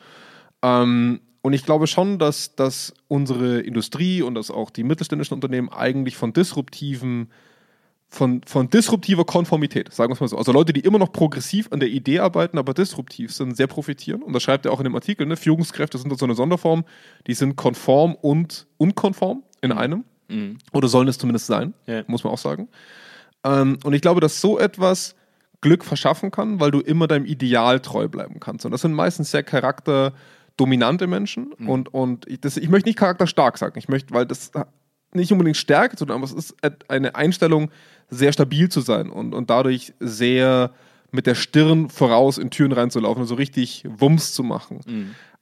Ähm, 0.61 1.19
und 1.41 1.53
ich 1.53 1.63
glaube 1.63 1.85
schon, 1.85 2.17
dass, 2.17 2.55
dass 2.55 2.93
unsere 3.07 3.59
Industrie 3.59 4.23
und 4.23 4.33
dass 4.33 4.49
auch 4.49 4.71
die 4.71 4.83
mittelständischen 4.83 5.35
Unternehmen 5.35 5.69
eigentlich 5.69 6.17
von 6.17 6.33
disruptiven, 6.33 7.29
von, 8.09 8.41
von 8.45 8.69
disruptiver 8.69 9.25
Konformität, 9.25 9.93
sagen 9.93 10.09
wir 10.09 10.13
es 10.13 10.21
mal 10.21 10.27
so. 10.27 10.37
Also 10.37 10.51
Leute, 10.51 10.71
die 10.73 10.79
immer 10.81 10.99
noch 10.99 11.11
progressiv 11.11 11.67
an 11.71 11.79
der 11.79 11.89
Idee 11.89 12.19
arbeiten, 12.19 12.57
aber 12.57 12.73
disruptiv 12.73 13.33
sind, 13.33 13.57
sehr 13.57 13.67
profitieren. 13.67 14.21
Und 14.21 14.33
das 14.33 14.43
schreibt 14.43 14.65
er 14.65 14.71
auch 14.71 14.79
in 14.79 14.85
dem 14.85 14.95
Artikel, 14.95 15.25
ne? 15.27 15.35
Führungskräfte 15.35 15.97
sind 15.97 16.17
so 16.17 16.25
eine 16.25 16.35
Sonderform, 16.35 16.85
die 17.27 17.33
sind 17.33 17.55
konform 17.55 18.15
und 18.15 18.67
unkonform 18.77 19.43
in 19.61 19.71
einem. 19.71 20.05
Mhm. 20.29 20.57
Oder 20.71 20.87
sollen 20.87 21.07
es 21.07 21.17
zumindest 21.17 21.47
sein, 21.47 21.73
Ja. 21.87 22.03
muss 22.07 22.23
man 22.23 22.31
auch 22.33 22.37
sagen. 22.37 22.69
Ähm, 23.43 23.77
und 23.83 23.93
ich 23.93 24.01
glaube, 24.01 24.21
dass 24.21 24.39
so 24.41 24.57
etwas 24.59 25.15
Glück 25.61 25.83
verschaffen 25.83 26.31
kann, 26.31 26.59
weil 26.59 26.71
du 26.71 26.79
immer 26.79 27.07
deinem 27.07 27.25
Ideal 27.25 27.79
treu 27.79 28.07
bleiben 28.07 28.39
kannst. 28.39 28.65
Und 28.65 28.71
das 28.71 28.81
sind 28.81 28.93
meistens 28.93 29.31
sehr 29.31 29.43
charakterdominante 29.43 31.07
Menschen. 31.07 31.53
Und, 31.53 31.93
und 31.93 32.27
ich, 32.27 32.39
das, 32.39 32.57
ich 32.57 32.69
möchte 32.69 32.87
nicht 32.89 32.97
charakterstark 32.99 33.57
sagen. 33.57 33.77
Ich 33.77 33.87
möchte, 33.89 34.13
weil 34.13 34.25
das 34.25 34.51
nicht 35.13 35.31
unbedingt 35.31 35.57
Stärke, 35.57 35.97
sondern 35.97 36.17
aber 36.17 36.25
es 36.25 36.33
ist 36.33 36.55
eine 36.87 37.15
Einstellung, 37.15 37.71
sehr 38.09 38.33
stabil 38.33 38.69
zu 38.69 38.81
sein 38.81 39.09
und, 39.09 39.33
und 39.33 39.49
dadurch 39.49 39.93
sehr 39.99 40.71
mit 41.11 41.27
der 41.27 41.35
Stirn 41.35 41.89
voraus 41.89 42.37
in 42.37 42.49
Türen 42.49 42.71
reinzulaufen 42.71 43.21
und 43.21 43.27
so 43.27 43.35
richtig 43.35 43.83
Wumms 43.87 44.33
zu 44.33 44.43
machen. 44.43 44.79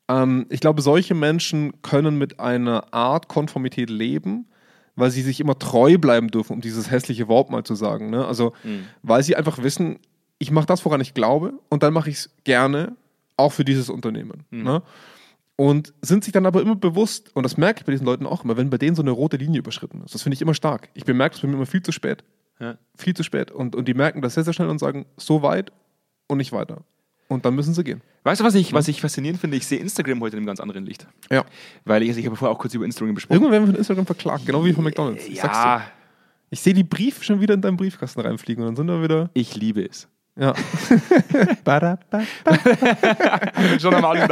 Ähm, 0.08 0.46
ich 0.50 0.60
glaube, 0.60 0.82
solche 0.82 1.16
Menschen 1.16 1.82
können 1.82 2.18
mit 2.18 2.40
einer 2.40 2.94
Art 2.94 3.28
Konformität 3.28 3.90
leben, 3.90 4.46
weil 4.96 5.10
sie 5.10 5.24
sich 5.24 5.40
immer 5.40 5.58
treu 5.58 5.98
bleiben 5.98 6.28
dürfen, 6.28 6.54
um 6.54 6.62
dieses 6.62 6.92
hässliche 6.92 7.28
Wort 7.28 7.50
mal 7.50 7.64
zu 7.64 7.76
sagen. 7.76 8.12
Ne? 8.12 8.26
Also, 8.26 8.54
weil 9.02 9.24
sie 9.24 9.36
einfach 9.36 9.62
wissen, 9.64 10.00
ich 10.38 10.52
mache 10.52 10.68
das, 10.68 10.86
woran 10.86 11.02
ich 11.02 11.14
glaube, 11.14 11.54
und 11.70 11.84
dann 11.84 11.94
mache 11.94 12.10
ich 12.10 12.18
es 12.18 12.30
gerne, 12.44 12.96
auch 13.36 13.52
für 13.52 13.66
dieses 13.66 13.90
Unternehmen. 13.90 14.44
Ne? 14.64 14.84
Und 15.56 15.94
sind 16.02 16.24
sich 16.24 16.34
dann 16.34 16.46
aber 16.48 16.62
immer 16.62 16.76
bewusst, 16.76 17.36
und 17.36 17.44
das 17.44 17.58
merke 17.58 17.82
ich 17.82 17.86
bei 17.86 17.92
diesen 17.92 18.06
Leuten 18.06 18.26
auch 18.26 18.44
immer, 18.44 18.58
wenn 18.58 18.70
bei 18.72 18.78
denen 18.80 18.96
so 18.96 19.04
eine 19.04 19.12
rote 19.12 19.38
Linie 19.38 19.60
überschritten 19.60 20.02
ist. 20.04 20.14
Das 20.16 20.24
finde 20.24 20.34
ich 20.36 20.42
immer 20.42 20.56
stark. 20.56 20.90
Ich 20.96 21.06
bemerke 21.06 21.36
es 21.36 21.42
bei 21.42 21.48
mir 21.48 21.54
immer 21.56 21.66
viel 21.68 21.84
zu 21.84 21.92
spät. 21.92 22.24
Ja. 22.60 22.78
Viel 22.96 23.14
zu 23.16 23.24
spät. 23.24 23.52
Und, 23.52 23.76
und 23.76 23.88
die 23.88 23.94
merken 23.94 24.22
das 24.22 24.34
sehr, 24.34 24.44
sehr 24.44 24.54
schnell 24.54 24.70
und 24.70 24.80
sagen, 24.80 25.06
so 25.18 25.42
weit 25.44 25.72
und 26.28 26.38
nicht 26.40 26.52
weiter. 26.54 26.84
Und 27.28 27.46
dann 27.46 27.56
müssen 27.56 27.74
sie 27.74 27.84
gehen. 27.84 28.02
Weißt 28.24 28.42
du, 28.42 28.46
was 28.46 28.56
ich, 28.56 28.74
was 28.74 28.88
ich 28.88 29.02
faszinierend 29.02 29.40
finde? 29.40 29.58
Ich 29.58 29.68
sehe 29.68 29.80
Instagram 29.80 30.22
heute 30.22 30.36
in 30.36 30.40
einem 30.40 30.48
ganz 30.48 30.60
anderen 30.60 30.86
Licht. 30.86 31.08
Ja. 31.32 31.46
Weil 31.86 32.04
ich, 32.04 32.18
ich 32.18 32.26
habe 32.26 32.36
vorher 32.36 32.56
auch 32.56 32.60
kurz 32.60 32.74
über 32.74 32.86
Instagram 32.86 33.16
gesprochen. 33.16 33.34
Irgendwann 33.36 33.52
werden 33.52 33.64
wir 33.66 33.72
von 33.74 33.78
Instagram 33.78 34.06
verklagt, 34.06 34.46
genau 34.46 34.64
wie 34.66 34.74
von 34.74 34.84
McDonalds. 34.84 35.28
Ich 35.28 35.40
sag's 35.40 35.58
dir. 35.58 35.64
ja, 35.64 35.82
Ich 36.50 36.62
sehe 36.62 36.74
die 36.74 36.84
Briefe 36.84 37.24
schon 37.24 37.42
wieder 37.42 37.54
in 37.54 37.62
deinen 37.62 37.78
Briefkasten 37.78 38.22
reinfliegen 38.22 38.64
und 38.64 38.70
dann 38.70 38.76
sind 38.76 38.88
wir 38.88 39.04
wieder. 39.04 39.30
ich 39.34 39.56
liebe 39.56 39.84
es. 39.88 40.08
Ja. 40.36 40.54
Schon 43.80 43.94
am 43.94 44.04
Abend. 44.06 44.32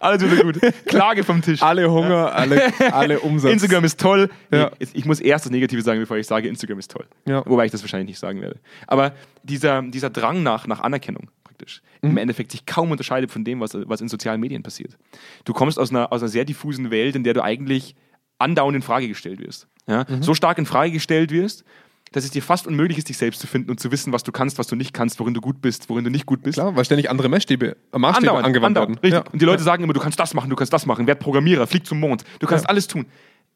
Alles 0.00 0.22
wieder 0.22 0.42
gut. 0.44 0.60
Klage 0.86 1.24
vom 1.24 1.40
Tisch. 1.42 1.62
alle 1.62 1.90
Hunger, 1.90 2.32
alle, 2.34 2.72
alle 2.92 3.20
Umsatz. 3.20 3.52
Instagram 3.52 3.84
ist 3.84 3.98
toll. 4.00 4.28
Ja. 4.50 4.70
Ich, 4.78 4.94
ich 4.94 5.04
muss 5.04 5.20
erst 5.20 5.44
das 5.46 5.52
Negative 5.52 5.80
sagen, 5.82 6.00
bevor 6.00 6.16
ich 6.18 6.26
sage, 6.26 6.48
Instagram 6.48 6.78
ist 6.78 6.90
toll. 6.90 7.06
Ja. 7.26 7.42
Wobei 7.46 7.66
ich 7.66 7.72
das 7.72 7.82
wahrscheinlich 7.82 8.08
nicht 8.08 8.18
sagen 8.18 8.40
werde. 8.42 8.58
Aber 8.86 9.12
dieser, 9.42 9.82
dieser 9.82 10.10
Drang 10.10 10.42
nach, 10.42 10.66
nach 10.66 10.80
Anerkennung 10.80 11.30
praktisch 11.44 11.82
Mhm. 12.02 12.10
im 12.10 12.16
Endeffekt 12.18 12.52
sich 12.52 12.66
kaum 12.66 12.90
unterscheidet 12.90 13.30
von 13.30 13.42
dem, 13.42 13.60
was, 13.60 13.70
was 13.88 14.02
in 14.02 14.08
sozialen 14.08 14.38
Medien 14.42 14.62
passiert. 14.62 14.98
Du 15.46 15.54
kommst 15.54 15.78
aus 15.78 15.88
einer, 15.90 16.12
aus 16.12 16.20
einer 16.20 16.28
sehr 16.28 16.44
diffusen 16.44 16.90
Welt, 16.90 17.16
in 17.16 17.24
der 17.24 17.32
du 17.32 17.42
eigentlich 17.42 17.94
andauernd 18.38 18.76
in 18.76 18.82
Frage 18.82 19.08
gestellt 19.08 19.40
wirst. 19.40 19.66
Ja? 19.86 20.04
Mhm. 20.06 20.22
So 20.22 20.34
stark 20.34 20.58
in 20.58 20.66
Frage 20.66 20.90
gestellt 20.90 21.30
wirst, 21.30 21.64
dass 22.12 22.24
es 22.24 22.30
dir 22.30 22.42
fast 22.42 22.66
unmöglich 22.66 22.98
ist, 22.98 23.08
dich 23.08 23.18
selbst 23.18 23.40
zu 23.40 23.46
finden 23.46 23.70
und 23.70 23.80
zu 23.80 23.90
wissen, 23.92 24.12
was 24.12 24.22
du 24.22 24.32
kannst, 24.32 24.58
was 24.58 24.66
du 24.68 24.76
nicht 24.76 24.92
kannst, 24.94 25.18
worin 25.20 25.34
du 25.34 25.40
gut 25.40 25.60
bist, 25.60 25.88
worin 25.88 26.04
du 26.04 26.10
nicht 26.10 26.24
gut 26.26 26.42
bist. 26.42 26.54
Klar, 26.54 26.74
weil 26.76 26.84
ständig 26.84 27.10
andere 27.10 27.28
Maßstäbe, 27.28 27.76
äh, 27.92 27.98
Maßstäbe 27.98 28.28
Andauernd, 28.28 28.46
angewandt 28.46 28.78
andauernd, 28.78 29.02
werden. 29.02 29.14
richtig. 29.16 29.32
Und 29.32 29.42
die 29.42 29.44
Leute 29.46 29.62
sagen 29.62 29.82
immer, 29.84 29.92
du 29.92 30.00
kannst 30.00 30.18
das 30.18 30.32
machen, 30.34 30.48
du 30.50 30.56
kannst 30.56 30.72
das 30.72 30.86
machen, 30.86 31.06
werd 31.06 31.18
Programmierer, 31.20 31.66
flieg 31.66 31.86
zum 31.86 32.00
Mond, 32.00 32.24
du 32.40 32.46
kannst 32.46 32.64
Ja. 32.64 32.68
alles 32.70 32.86
tun. 32.86 33.06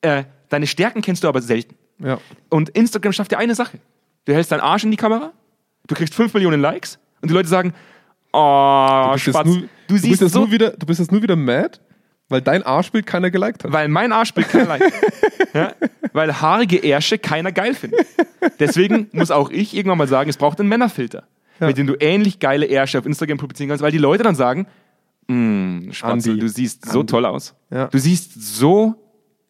Äh, 0.02 0.24
deine 0.48 0.66
Stärken 0.66 1.00
kennst 1.02 1.22
du 1.24 1.28
aber 1.28 1.40
selten. 1.42 1.74
Ja. 1.98 2.18
Und 2.48 2.70
Instagram 2.70 3.12
schafft 3.12 3.30
dir 3.30 3.38
eine 3.38 3.54
Sache. 3.54 3.78
Du 4.24 4.34
hältst 4.34 4.50
deinen 4.52 4.60
Arsch 4.60 4.84
in 4.84 4.90
die 4.90 4.96
Kamera, 4.96 5.32
du 5.86 5.94
kriegst 5.94 6.14
5 6.14 6.32
Millionen 6.34 6.60
Likes 6.60 6.98
und 7.22 7.30
die 7.30 7.34
Leute 7.34 7.48
sagen, 7.48 7.72
oh, 8.32 9.06
Du, 9.08 9.12
bist 9.14 9.24
Spatz, 9.28 9.46
nur, 9.46 9.56
du, 9.56 9.66
du, 9.88 9.94
bist 10.08 10.28
so, 10.32 10.38
nur 10.40 10.50
wieder, 10.50 10.70
du 10.70 10.86
bist 10.86 11.00
jetzt 11.00 11.12
nur 11.12 11.22
wieder 11.22 11.36
mad, 11.36 11.78
weil 12.30 12.40
dein 12.40 12.62
Arschbild 12.62 13.04
keiner 13.06 13.30
geliked 13.30 13.64
hat. 13.64 13.72
weil 13.72 13.88
mein 13.88 14.12
Arschbild 14.12 14.48
keiner 14.48 14.64
Like. 14.66 14.82
ja? 15.54 15.72
Weil 16.14 16.40
haarige 16.40 16.78
Ärsche 16.82 17.18
keiner 17.18 17.52
geil 17.52 17.74
findet. 17.74 18.06
Deswegen 18.58 19.08
muss 19.12 19.30
auch 19.30 19.50
ich 19.50 19.76
irgendwann 19.76 19.98
mal 19.98 20.08
sagen, 20.08 20.30
es 20.30 20.38
braucht 20.38 20.58
einen 20.60 20.68
Männerfilter, 20.70 21.24
mit 21.58 21.76
dem 21.76 21.86
du 21.86 21.94
ähnlich 22.00 22.38
geile 22.38 22.64
Ärsche 22.66 22.98
auf 22.98 23.04
Instagram 23.04 23.36
publizieren 23.36 23.68
kannst, 23.68 23.82
weil 23.82 23.92
die 23.92 23.98
Leute 23.98 24.22
dann 24.22 24.34
sagen, 24.34 24.66
"Mm, 25.28 25.90
Spatzel, 25.92 26.32
Andi. 26.32 26.38
du 26.40 26.48
siehst 26.48 26.90
so 26.90 27.02
toll 27.02 27.26
aus. 27.26 27.54
Ja. 27.70 27.88
Du 27.88 27.98
siehst 27.98 28.32
so 28.42 28.94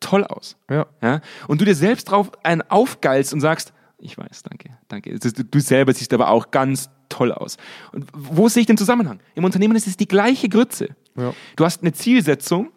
toll 0.01 0.25
aus. 0.25 0.57
Ja. 0.69 0.87
Ja? 1.03 1.21
Und 1.47 1.61
du 1.61 1.65
dir 1.65 1.75
selbst 1.75 2.05
drauf 2.11 2.33
einen 2.43 2.63
aufgeilst 2.63 3.33
und 3.33 3.41
sagst, 3.41 3.73
ich 3.99 4.17
weiß, 4.17 4.43
danke, 4.45 4.71
danke. 4.89 5.19
Du 5.19 5.61
selber 5.61 5.93
siehst 5.93 6.13
aber 6.15 6.29
auch 6.31 6.51
ganz 6.51 6.89
toll 7.11 7.33
aus. 7.33 7.59
Und 7.93 8.07
wo 8.15 8.49
sehe 8.49 8.63
ich 8.63 8.67
den 8.67 8.79
Zusammenhang? 8.79 9.21
Im 9.35 9.45
Unternehmen 9.45 9.77
ist 9.77 9.87
es 9.87 9.97
die 9.99 10.09
gleiche 10.09 10.49
Grütze. 10.49 10.89
Ja. 11.21 11.35
Du 11.57 11.65
hast 11.65 11.83
eine 11.83 11.93
Zielsetzung, 11.93 12.71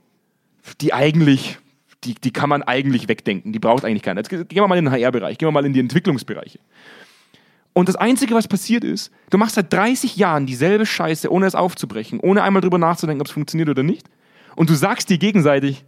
die 0.82 0.94
eigentlich, 0.94 1.58
die, 2.04 2.16
die 2.16 2.32
kann 2.32 2.50
man 2.50 2.62
eigentlich 2.64 3.08
wegdenken. 3.08 3.54
Die 3.54 3.60
braucht 3.60 3.86
eigentlich 3.86 4.04
keiner. 4.04 4.20
Jetzt 4.22 4.30
gehen 4.30 4.48
wir 4.50 4.68
mal 4.68 4.78
in 4.78 4.86
den 4.86 4.94
HR-Bereich, 4.94 5.38
gehen 5.38 5.48
wir 5.48 5.52
mal 5.52 5.66
in 5.66 5.74
die 5.74 5.80
Entwicklungsbereiche. 5.80 6.60
Und 7.74 7.90
das 7.90 7.96
Einzige, 7.96 8.36
was 8.36 8.48
passiert 8.48 8.84
ist, 8.84 9.12
du 9.32 9.38
machst 9.40 9.56
seit 9.56 9.74
30 9.74 10.16
Jahren 10.16 10.46
dieselbe 10.46 10.86
Scheiße, 10.86 11.32
ohne 11.32 11.48
es 11.48 11.56
aufzubrechen, 11.56 12.20
ohne 12.20 12.44
einmal 12.44 12.62
drüber 12.62 12.78
nachzudenken, 12.78 13.22
ob 13.22 13.28
es 13.28 13.34
funktioniert 13.34 13.68
oder 13.70 13.82
nicht. 13.82 14.08
Und 14.56 14.70
du 14.70 14.76
sagst 14.76 15.10
dir 15.10 15.18
gegenseitig, 15.18 15.84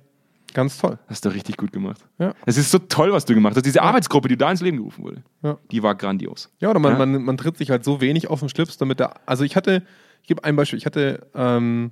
Ganz 0.56 0.78
toll. 0.80 0.98
hast 1.08 1.26
du 1.26 1.30
richtig 1.30 1.58
gut 1.58 1.72
gemacht. 1.72 2.02
Ja. 2.18 2.34
Es 2.46 2.58
ist 2.58 2.72
so 2.72 2.80
toll, 2.80 3.12
was 3.12 3.26
du 3.26 3.36
gemacht 3.36 3.56
hast. 3.56 3.65
Diese 3.65 3.84
Arbeitsgruppe, 3.84 4.30
die 4.30 4.38
da 4.38 4.50
ins 4.50 4.62
Leben 4.62 4.78
gerufen 4.78 5.04
wurde, 5.04 5.24
Ja. 5.44 5.58
die 5.70 5.84
war 5.84 5.94
grandios. 5.96 6.50
Ja, 6.60 6.70
oder 6.72 6.80
man, 6.80 6.94
Ja. 6.94 6.98
Man, 7.06 7.24
man 7.24 7.38
tritt 7.38 7.58
sich 7.58 7.70
halt 7.70 7.84
so 7.84 8.02
wenig 8.02 8.30
auf 8.30 8.39
den 8.39 8.50
Schlips, 8.50 8.78
damit 8.78 9.00
der. 9.00 9.13
Also 9.28 9.44
ich 9.44 9.56
hatte, 9.56 9.84
ich 10.24 10.28
gebe 10.28 10.44
ein 10.44 10.56
Beispiel, 10.56 10.80
ich 10.80 10.86
hatte, 10.88 11.28
ähm, 11.36 11.91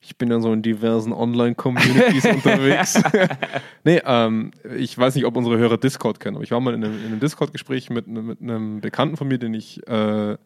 ich 0.00 0.16
bin 0.16 0.30
ja 0.30 0.40
so 0.40 0.52
in 0.52 0.62
diversen 0.62 1.12
Online-Communities 1.12 2.24
unterwegs. 2.34 3.00
nee, 3.84 4.00
ähm, 4.04 4.52
ich 4.76 4.96
weiß 4.96 5.14
nicht, 5.14 5.24
ob 5.24 5.36
unsere 5.36 5.58
Hörer 5.58 5.78
Discord 5.78 6.20
kennen, 6.20 6.36
aber 6.36 6.44
ich 6.44 6.50
war 6.50 6.60
mal 6.60 6.74
in 6.74 6.84
einem, 6.84 6.98
in 6.98 7.06
einem 7.06 7.20
Discord-Gespräch 7.20 7.90
mit, 7.90 8.06
mit 8.06 8.40
einem 8.40 8.80
Bekannten 8.80 9.16
von 9.16 9.28
mir, 9.28 9.38
den 9.38 9.54
ich, 9.54 9.86
äh, 9.88 10.36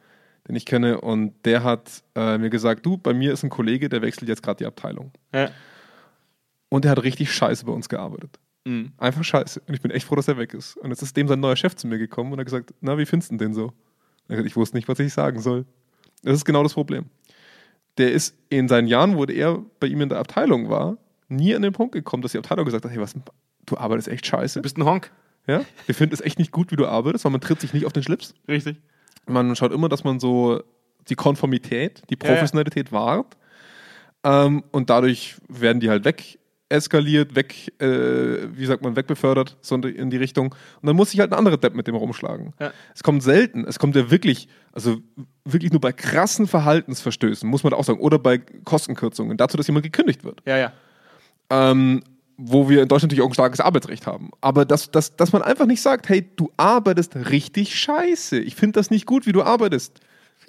den 0.49 0.57
ich 0.57 0.67
kenne, 0.67 1.01
und 1.01 1.35
der 1.45 1.63
hat 1.63 2.03
äh, 2.15 2.39
mir 2.39 2.51
gesagt, 2.51 2.87
du, 2.87 2.97
bei 2.97 3.13
mir 3.13 3.33
ist 3.33 3.43
ein 3.43 3.51
Kollege, 3.51 3.89
der 3.89 4.03
wechselt 4.03 4.29
jetzt 4.29 4.43
gerade 4.43 4.59
die 4.59 4.67
Abteilung. 4.67 5.13
Ja. 5.35 5.51
Und 6.69 6.85
der 6.85 6.93
hat 6.93 7.03
richtig 7.03 7.33
scheiße 7.33 7.67
bei 7.67 7.73
uns 7.73 7.89
gearbeitet. 7.89 8.39
Mhm. 8.65 8.93
Einfach 8.99 9.25
scheiße. 9.25 9.63
Und 9.67 9.75
ich 9.75 9.81
bin 9.81 9.91
echt 9.91 10.07
froh, 10.07 10.15
dass 10.17 10.29
er 10.29 10.39
weg 10.39 10.55
ist. 10.55 10.77
Und 10.77 10.91
jetzt 10.91 11.03
ist 11.03 11.17
dem 11.17 11.29
sein 11.29 11.41
neuer 11.41 11.57
Chef 11.57 11.75
zu 11.77 11.87
mir 11.87 11.99
gekommen 11.99 12.33
und 12.33 12.39
hat 12.39 12.47
gesagt, 12.47 12.75
na, 12.81 12.97
wie 12.97 13.07
findest 13.07 13.33
du 13.33 13.37
den 13.37 13.55
so? 13.55 13.65
Und 13.65 13.73
er 14.29 14.37
hat 14.37 14.37
gesagt, 14.37 14.47
ich 14.47 14.57
wusste 14.57 14.77
nicht, 14.77 14.89
was 14.89 14.99
ich 14.99 15.13
sagen 15.13 15.41
soll. 15.41 15.67
Das 16.23 16.35
ist 16.35 16.45
genau 16.45 16.63
das 16.63 16.75
Problem. 16.75 17.07
Der 18.01 18.13
ist 18.13 18.37
in 18.49 18.67
seinen 18.67 18.89
Jahren, 18.89 19.17
wo 19.17 19.25
er 19.25 19.63
bei 19.79 19.87
ihm 19.87 20.01
in 20.01 20.09
der 20.09 20.19
Abteilung 20.19 20.71
war, 20.71 20.97
nie 21.29 21.55
an 21.55 21.63
den 21.63 21.73
Punkt 21.73 21.93
gekommen, 21.93 22.23
dass 22.23 22.33
die 22.33 22.39
Abteilung 22.39 22.65
gesagt 22.65 22.85
hat, 22.85 22.91
hey, 22.91 23.01
was, 23.01 23.15
du 23.67 23.77
arbeitest 23.77 24.09
echt 24.09 24.27
scheiße. 24.27 24.59
Du 24.59 24.63
bist 24.63 24.79
ein 24.79 24.85
Honk. 24.85 25.13
Ja? 25.47 25.63
Wir 25.87 25.95
finden 25.95 26.15
es 26.15 26.21
echt 26.21 26.39
nicht 26.39 26.51
gut, 26.51 26.73
wie 26.73 26.77
du 26.77 26.87
arbeitest, 26.87 27.25
weil 27.25 27.33
man 27.33 27.41
tritt 27.41 27.61
sich 27.61 27.73
nicht 27.73 27.85
auf 27.85 27.93
den 27.93 28.03
Schlips. 28.03 28.35
Richtig. 28.49 28.81
Man 29.27 29.55
schaut 29.55 29.73
immer, 29.73 29.89
dass 29.89 30.03
man 30.03 30.19
so 30.19 30.63
die 31.09 31.15
Konformität, 31.15 32.03
die 32.11 32.17
Professionalität 32.17 32.91
wahrt. 32.91 33.37
Ähm, 34.25 34.65
und 34.71 34.91
dadurch 34.91 35.37
werden 35.49 35.81
die 35.81 35.91
halt 35.91 36.05
weg 36.05 36.39
eskaliert, 36.71 37.35
weg, 37.35 37.73
äh, 37.81 38.49
wie 38.53 38.65
sagt 38.65 38.83
man, 38.83 38.97
wegbefördert, 38.97 39.57
so 39.61 39.75
in 39.75 40.11
die, 40.11 40.17
Richtung. 40.17 40.55
Und 40.81 40.87
dann 40.87 40.97
muss 40.97 41.11
sich 41.11 41.21
halt 41.21 41.33
ein 41.33 41.39
anderer 41.39 41.57
Depp 41.57 41.75
mit 41.75 41.87
dem 41.87 41.97
rumschlagen. 41.97 42.55
Ja. 42.59 42.73
Es 42.95 43.03
kommt 43.03 43.23
selten, 43.23 43.65
es 43.67 43.79
kommt 43.79 43.97
ja 43.97 44.11
wirklich, 44.11 44.49
also 44.73 44.99
wirklich 45.45 45.73
nur 45.73 45.81
bei 45.81 45.93
krassen 45.93 46.47
Verhaltensverstößen, 46.47 47.49
muss 47.49 47.65
man 47.65 47.75
auch 47.75 47.85
sagen, 47.85 48.01
oder 48.01 48.19
bei 48.19 48.39
Kostenkürzungen, 48.39 49.37
dazu, 49.37 49.57
dass 49.57 49.67
jemand 49.67 49.85
gekündigt 49.85 50.25
wird 50.25 50.43
Ja, 50.47 50.57
ja. 50.57 50.73
ähm, 51.51 52.03
wo 52.37 52.69
wir 52.69 52.83
in 52.83 52.89
Deutschland 52.89 53.11
natürlich 53.11 53.25
auch 53.25 53.31
ein 53.31 53.35
starkes 53.35 53.61
Arbeitsrecht 53.61 54.07
haben. 54.07 54.31
Aber 54.41 54.65
dass, 54.65 54.91
dass, 54.91 55.17
dass 55.17 55.33
man 55.33 55.43
einfach 55.43 55.67
nicht 55.67 55.83
sagt, 55.83 56.09
hey, 56.09 56.31
du 56.37 56.51
arbeitest 56.57 57.17
richtig 57.17 57.79
scheiße. 57.79 58.39
Ich 58.39 58.55
finde 58.55 58.79
das 58.79 58.91
nicht 58.91 59.07
gut, 59.07 59.27
wie 59.27 59.33
du 59.33 59.43
arbeitest. 59.43 60.01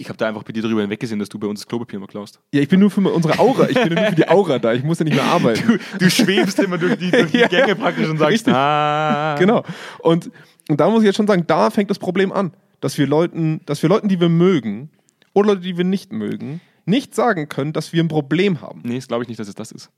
Ich 0.02 0.10
habe 0.10 0.18
da 0.18 0.28
einfach 0.28 0.42
bei 0.42 0.52
dir 0.52 0.64
darüber 0.64 0.82
hinweggesehen, 0.82 1.20
dass 1.20 1.30
du 1.30 1.38
bei 1.38 1.46
uns 1.48 1.60
das 1.62 1.68
Klopapier 1.68 1.98
immer 1.98 2.08
klaust. 2.08 2.40
Ja, 2.52 2.62
ich 2.62 2.68
bin 2.68 2.80
nur 2.80 2.90
für 2.90 3.02
unsere 3.02 3.38
Aura. 3.38 3.70
Ich 3.70 3.76
bin 3.76 3.94
nur 3.94 4.04
für 4.04 4.16
die 4.16 4.28
Aura 4.28 4.58
da. 4.58 4.74
Ich 4.74 4.84
muss 4.84 4.98
ja 4.98 5.06
nicht 5.06 5.14
mehr 5.14 5.24
arbeiten. 5.24 5.80
Du, 5.94 6.00
du 6.00 6.10
schwebst 6.10 6.58
immer 6.60 6.80
durch 6.80 6.98
die, 6.98 7.12
durch 7.12 7.32
die 7.32 7.38
Ja, 7.42 7.48
Gänge 7.48 7.76
praktisch 7.76 8.10
und 8.10 8.18
sagst, 8.18 8.34
richtig. 8.34 8.54
ah. 8.54 9.36
Genau. 9.38 9.64
Und, 10.00 10.32
und 10.70 10.80
da 10.80 10.90
muss 10.90 11.02
ich 11.02 11.06
jetzt 11.06 11.18
schon 11.18 11.28
sagen, 11.28 11.46
da 11.46 11.70
fängt 11.70 11.90
das 11.92 12.00
Problem 12.00 12.32
an, 12.32 12.52
dass 12.80 12.98
wir 12.98 13.06
Leuten, 13.06 13.62
dass 13.68 13.82
wir 13.84 13.90
Leuten, 13.90 14.08
die 14.08 14.20
wir 14.20 14.30
mögen 14.30 14.90
oder 15.34 15.50
Leute, 15.50 15.62
die 15.62 15.78
wir 15.78 15.86
nicht 15.86 16.12
mögen, 16.12 16.62
nicht 16.86 17.14
sagen 17.14 17.48
können, 17.48 17.72
dass 17.72 17.94
wir 17.94 18.04
ein 18.04 18.08
Problem 18.08 18.62
haben. 18.62 18.82
Nee, 18.84 18.96
das 18.96 19.08
glaube 19.08 19.24
ich 19.24 19.30
nicht, 19.30 19.40
dass 19.40 19.48
es 19.48 19.56
das 19.56 19.72
ist. 19.72 19.92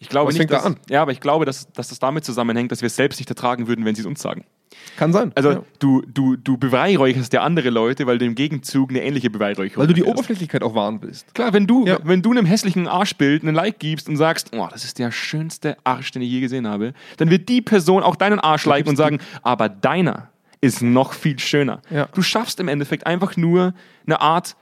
Ich 0.00 0.08
glaube 0.08 0.28
Was 0.28 0.34
nicht, 0.34 0.40
fängt 0.40 0.50
da 0.50 0.56
dass, 0.56 0.66
an? 0.66 0.76
Ja, 0.90 1.02
aber 1.02 1.12
ich 1.12 1.20
glaube, 1.20 1.44
dass, 1.44 1.70
dass 1.72 1.88
das 1.88 2.00
damit 2.00 2.24
zusammenhängt, 2.24 2.72
dass 2.72 2.82
wir 2.82 2.88
es 2.88 2.96
selbst 2.96 3.20
nicht 3.20 3.30
ertragen 3.30 3.68
würden, 3.68 3.84
wenn 3.84 3.94
sie 3.94 4.00
es 4.00 4.06
uns 4.06 4.20
sagen. 4.20 4.44
Kann 4.96 5.12
sein. 5.12 5.32
Also 5.34 5.50
ja. 5.50 5.62
du, 5.78 6.02
du, 6.02 6.36
du 6.36 6.56
beweihräucherst 6.56 7.32
ja 7.32 7.42
andere 7.42 7.70
Leute, 7.70 8.06
weil 8.06 8.18
du 8.18 8.24
im 8.24 8.34
Gegenzug 8.34 8.90
eine 8.90 9.02
ähnliche 9.02 9.30
Beweihräucherung 9.30 9.80
weil 9.80 9.86
du 9.88 9.94
die. 9.94 10.04
Oberflächlichkeit 10.04 10.62
auch 10.62 10.74
wahren 10.74 10.98
willst. 11.02 11.34
Klar, 11.34 11.52
wenn 11.52 11.66
du, 11.66 11.86
Ja. 11.86 11.98
wenn 12.04 12.22
du 12.22 12.30
einem 12.30 12.46
hässlichen 12.46 12.86
Arschbild 12.86 13.42
einen 13.42 13.54
Like 13.54 13.78
gibst 13.78 14.08
und 14.08 14.16
sagst, 14.16 14.50
oh, 14.54 14.68
das 14.70 14.84
ist 14.84 14.98
der 14.98 15.10
schönste 15.10 15.76
Arsch, 15.84 16.12
den 16.12 16.22
ich 16.22 16.30
je 16.30 16.40
gesehen 16.40 16.68
habe, 16.68 16.92
dann 17.16 17.30
wird 17.30 17.48
die 17.48 17.60
Person 17.62 18.02
auch 18.02 18.16
deinen 18.16 18.38
Arsch 18.38 18.66
liken 18.66 18.90
und 18.90 18.96
sagen, 18.96 19.18
aber 19.42 19.68
deiner 19.68 20.30
ist 20.60 20.82
noch 20.82 21.12
viel 21.12 21.38
schöner. 21.38 21.82
Ja. 21.90 22.08
Du 22.14 22.22
schaffst 22.22 22.60
im 22.60 22.68
Endeffekt 22.68 23.06
einfach 23.06 23.36
nur 23.36 23.74
eine 24.06 24.20
Art 24.20 24.56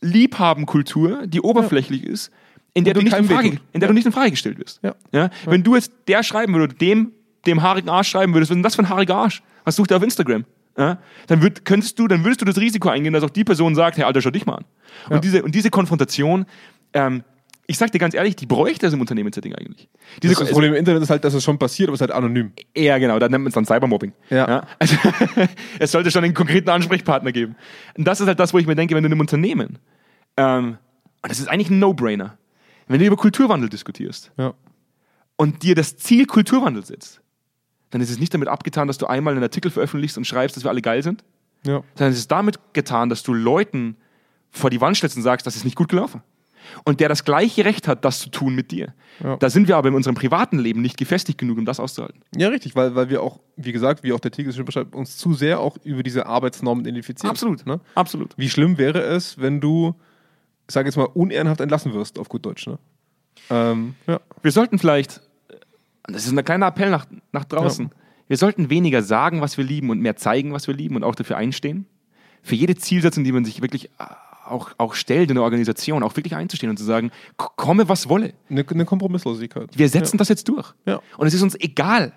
Liebhabenkultur, 0.00 1.26
die 1.26 1.40
oberflächlich 1.40 2.04
ist, 2.04 2.30
in 2.74 2.84
der, 2.84 2.94
du 2.94 3.02
nicht, 3.02 3.16
in 3.16 3.24
Frage, 3.24 3.60
in 3.72 3.80
der 3.80 3.88
du 3.88 3.94
nicht 3.94 4.06
in 4.06 4.12
Frage 4.12 4.30
gestellt 4.32 4.58
wirst. 4.58 4.80
Ja? 5.12 5.30
Wenn 5.44 5.62
du 5.62 5.76
jetzt 5.76 5.92
der 6.08 6.22
schreiben 6.24 6.54
würdest, 6.54 6.80
dem, 6.80 7.12
dem 7.46 7.62
haarigen 7.62 7.88
Arsch 7.88 8.08
schreiben 8.08 8.34
würdest, 8.34 8.50
was 8.50 8.54
ist 8.54 8.58
denn 8.58 8.62
das 8.62 8.74
für 8.76 8.82
ein 8.82 8.88
haariger 8.88 9.16
Arsch? 9.16 9.42
Was 9.64 9.76
sucht 9.76 9.90
er 9.90 9.96
auf 9.98 10.02
Instagram? 10.02 10.44
Ja? 10.76 10.98
Dann, 11.28 11.42
würd, 11.42 11.64
könntest 11.64 11.98
du, 11.98 12.08
dann 12.08 12.24
würdest 12.24 12.40
du 12.40 12.44
das 12.44 12.58
Risiko 12.58 12.88
eingehen, 12.88 13.12
dass 13.12 13.22
auch 13.24 13.30
die 13.30 13.44
Person 13.44 13.74
sagt, 13.74 13.96
hey 13.96 14.04
Alter, 14.04 14.20
schau 14.20 14.30
dich 14.30 14.46
mal 14.46 14.56
an. 14.56 14.64
Und, 15.06 15.12
Ja. 15.14 15.18
diese, 15.20 15.42
und 15.42 15.54
diese 15.54 15.70
Konfrontation, 15.70 16.46
ähm, 16.92 17.22
ich 17.66 17.78
sag 17.78 17.90
dir 17.92 17.98
ganz 17.98 18.12
ehrlich, 18.14 18.36
die 18.36 18.44
bräuchte 18.44 18.86
es 18.86 18.92
im 18.92 19.00
Unternehmenssetting 19.00 19.54
eigentlich. 19.54 19.88
Diese, 20.22 20.34
Das, 20.34 20.50
Problem 20.50 20.72
im 20.74 20.78
Internet 20.78 21.02
ist 21.02 21.08
halt, 21.10 21.24
dass 21.24 21.32
es 21.32 21.42
schon 21.42 21.58
passiert, 21.58 21.88
aber 21.88 21.94
es 21.94 21.98
ist 22.00 22.02
halt 22.02 22.10
anonym. 22.12 22.52
ja, 22.76 22.98
genau, 22.98 23.18
da 23.18 23.28
nennt 23.28 23.42
man 23.44 23.48
es 23.48 23.54
dann 23.54 23.64
Cybermobbing. 23.64 24.12
Ja. 24.28 24.66
Also, 24.78 24.96
es 25.78 25.90
sollte 25.92 26.10
schon 26.10 26.24
einen 26.24 26.34
konkreten 26.34 26.68
Ansprechpartner 26.68 27.32
geben. 27.32 27.56
Und 27.96 28.04
das 28.06 28.20
ist 28.20 28.26
halt 28.26 28.38
das, 28.38 28.52
wo 28.52 28.58
ich 28.58 28.66
mir 28.66 28.74
denke, 28.74 28.94
wenn 28.94 29.02
du 29.02 29.06
in 29.06 29.12
einem 29.12 29.20
Unternehmen, 29.20 29.78
ähm, 30.36 30.76
und 31.22 31.30
das 31.30 31.38
ist 31.40 31.48
eigentlich 31.48 31.70
ein 31.70 31.78
No-Brainer, 31.78 32.36
wenn 32.86 32.98
du 33.00 33.06
über 33.06 33.16
Kulturwandel 33.16 33.70
diskutierst 33.70 34.30
Ja. 34.36 34.52
und 35.36 35.62
dir 35.62 35.74
das 35.74 35.96
Ziel 35.96 36.26
Kulturwandel 36.26 36.84
setzt, 36.84 37.22
dann 37.94 38.00
ist 38.00 38.10
es 38.10 38.18
nicht 38.18 38.34
damit 38.34 38.48
abgetan, 38.48 38.88
dass 38.88 38.98
du 38.98 39.06
einmal 39.06 39.34
einen 39.34 39.42
Artikel 39.44 39.70
veröffentlichst 39.70 40.18
und 40.18 40.26
schreibst, 40.26 40.56
dass 40.56 40.64
wir 40.64 40.70
alle 40.70 40.82
geil 40.82 41.02
sind, 41.04 41.22
Ja. 41.64 41.82
sondern 41.94 42.12
es 42.12 42.18
ist 42.18 42.30
damit 42.32 42.58
getan, 42.72 43.08
dass 43.08 43.22
du 43.22 43.32
Leuten 43.32 43.96
vor 44.50 44.68
die 44.68 44.80
Wand 44.80 44.96
stellst 44.96 45.16
und 45.16 45.22
sagst, 45.22 45.46
das 45.46 45.54
ist 45.54 45.64
nicht 45.64 45.76
gut 45.76 45.88
gelaufen. 45.90 46.20
Und 46.84 46.98
der 46.98 47.08
das 47.08 47.24
gleiche 47.24 47.64
Recht 47.64 47.86
hat, 47.86 48.04
das 48.04 48.18
zu 48.18 48.30
tun 48.30 48.54
mit 48.56 48.72
dir. 48.72 48.94
Ja. 49.22 49.36
Da 49.36 49.48
sind 49.48 49.68
wir 49.68 49.76
aber 49.76 49.88
in 49.90 49.94
unserem 49.94 50.16
privaten 50.16 50.58
Leben 50.58 50.80
nicht 50.80 50.96
gefestigt 50.96 51.38
genug, 51.38 51.58
um 51.58 51.64
das 51.66 51.78
auszuhalten. 51.78 52.20
Ja, 52.36 52.48
richtig, 52.48 52.74
weil, 52.74 52.94
weil 52.96 53.10
wir 53.10 53.22
auch, 53.22 53.38
wie 53.56 53.70
gesagt, 53.70 54.02
wie 54.02 54.12
auch 54.12 54.18
der 54.18 54.32
Titel 54.32 54.50
schon 54.52 54.64
beschreibt, 54.64 54.94
uns 54.96 55.16
zu 55.16 55.34
sehr 55.34 55.60
auch 55.60 55.76
über 55.84 56.02
diese 56.02 56.26
Arbeitsnormen 56.26 56.84
identifizieren. 56.84 57.30
Absolut. 57.30 57.64
Ne? 57.66 57.80
Absolut. 57.94 58.32
Wie 58.36 58.48
schlimm 58.50 58.76
wäre 58.78 59.02
es, 59.02 59.38
wenn 59.38 59.60
du, 59.60 59.94
ich 60.66 60.72
sage 60.74 60.88
jetzt 60.88 60.96
mal, 60.96 61.04
unehrenhaft 61.04 61.60
entlassen 61.60 61.92
wirst, 61.94 62.18
auf 62.18 62.28
gut 62.28 62.44
Deutsch. 62.44 62.66
Ne? 62.66 62.78
Ähm, 63.50 63.94
ja. 64.08 64.20
Wir 64.42 64.50
sollten 64.50 64.78
vielleicht, 64.78 65.20
das 66.06 66.26
ist 66.26 66.32
ein 66.36 66.44
kleiner 66.44 66.66
Appell 66.66 66.90
nach, 66.90 67.06
nach 67.32 67.44
draußen, 67.44 67.90
wir 68.28 68.36
sollten 68.36 68.70
weniger 68.70 69.02
sagen, 69.02 69.40
was 69.40 69.56
wir 69.58 69.64
lieben 69.64 69.90
und 69.90 70.00
mehr 70.00 70.16
zeigen, 70.16 70.52
was 70.52 70.66
wir 70.66 70.74
lieben 70.74 70.96
und 70.96 71.04
auch 71.04 71.14
dafür 71.14 71.36
einstehen. 71.36 71.86
Für 72.42 72.54
jede 72.54 72.74
Zielsetzung, 72.74 73.24
die 73.24 73.32
man 73.32 73.44
sich 73.44 73.62
wirklich 73.62 73.86
äh, 73.98 74.04
auch, 74.46 74.72
auch 74.78 74.94
stellt 74.94 75.30
in 75.30 75.36
der 75.36 75.44
Organisation, 75.44 76.02
auch 76.02 76.16
wirklich 76.16 76.34
einzustehen 76.34 76.70
und 76.70 76.76
zu 76.76 76.84
sagen, 76.84 77.10
komme 77.36 77.88
was 77.88 78.08
wolle. 78.08 78.34
Eine, 78.50 78.64
eine 78.68 78.84
Kompromisslosigkeit. 78.84 79.70
Wir 79.76 79.88
setzen 79.88 80.18
das 80.18 80.28
jetzt 80.28 80.48
durch. 80.48 80.74
Ja. 80.86 81.00
Und 81.16 81.26
es 81.26 81.34
ist 81.34 81.42
uns 81.42 81.54
egal, 81.58 82.12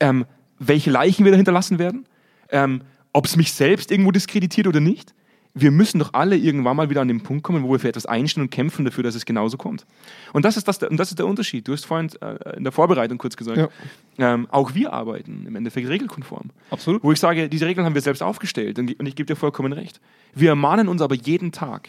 ähm, 0.00 0.24
welche 0.58 0.90
Leichen 0.90 1.24
wir 1.24 1.32
da 1.32 1.36
hinterlassen 1.36 1.78
werden, 1.78 2.06
ähm, 2.50 2.82
ob 3.12 3.26
es 3.26 3.36
mich 3.36 3.52
selbst 3.52 3.90
irgendwo 3.90 4.10
diskreditiert 4.10 4.66
oder 4.66 4.80
nicht. 4.80 5.14
Wir 5.56 5.70
müssen 5.70 6.00
doch 6.00 6.12
alle 6.14 6.36
irgendwann 6.36 6.76
mal 6.76 6.90
wieder 6.90 7.00
an 7.00 7.08
den 7.08 7.22
Punkt 7.22 7.44
kommen, 7.44 7.62
wo 7.62 7.70
wir 7.70 7.78
für 7.78 7.88
etwas 7.88 8.06
einstehen 8.06 8.42
und 8.42 8.50
kämpfen 8.50 8.84
dafür, 8.84 9.04
dass 9.04 9.14
es 9.14 9.24
genauso 9.24 9.56
kommt. 9.56 9.86
Und 10.32 10.44
das 10.44 10.56
ist, 10.56 10.66
das, 10.66 10.82
und 10.82 10.96
das 10.96 11.10
ist 11.10 11.18
der 11.18 11.26
Unterschied. 11.26 11.68
Du 11.68 11.72
hast 11.72 11.86
vorhin 11.86 12.10
äh, 12.20 12.56
in 12.56 12.64
der 12.64 12.72
Vorbereitung 12.72 13.18
kurz 13.18 13.36
gesagt, 13.36 13.70
ähm, 14.18 14.48
auch 14.50 14.74
wir 14.74 14.92
arbeiten 14.92 15.44
im 15.46 15.54
Endeffekt 15.54 15.88
regelkonform. 15.88 16.50
Absolut. 16.70 17.04
Wo 17.04 17.12
ich 17.12 17.20
sage, 17.20 17.48
diese 17.48 17.66
Regeln 17.66 17.86
haben 17.86 17.94
wir 17.94 18.02
selbst 18.02 18.22
aufgestellt 18.22 18.78
und, 18.78 18.98
und 18.98 19.06
ich 19.06 19.14
gebe 19.14 19.26
dir 19.26 19.36
vollkommen 19.36 19.72
recht. 19.72 20.00
Wir 20.34 20.50
ermahnen 20.50 20.88
uns 20.88 21.00
aber 21.00 21.14
jeden 21.14 21.52
Tag, 21.52 21.88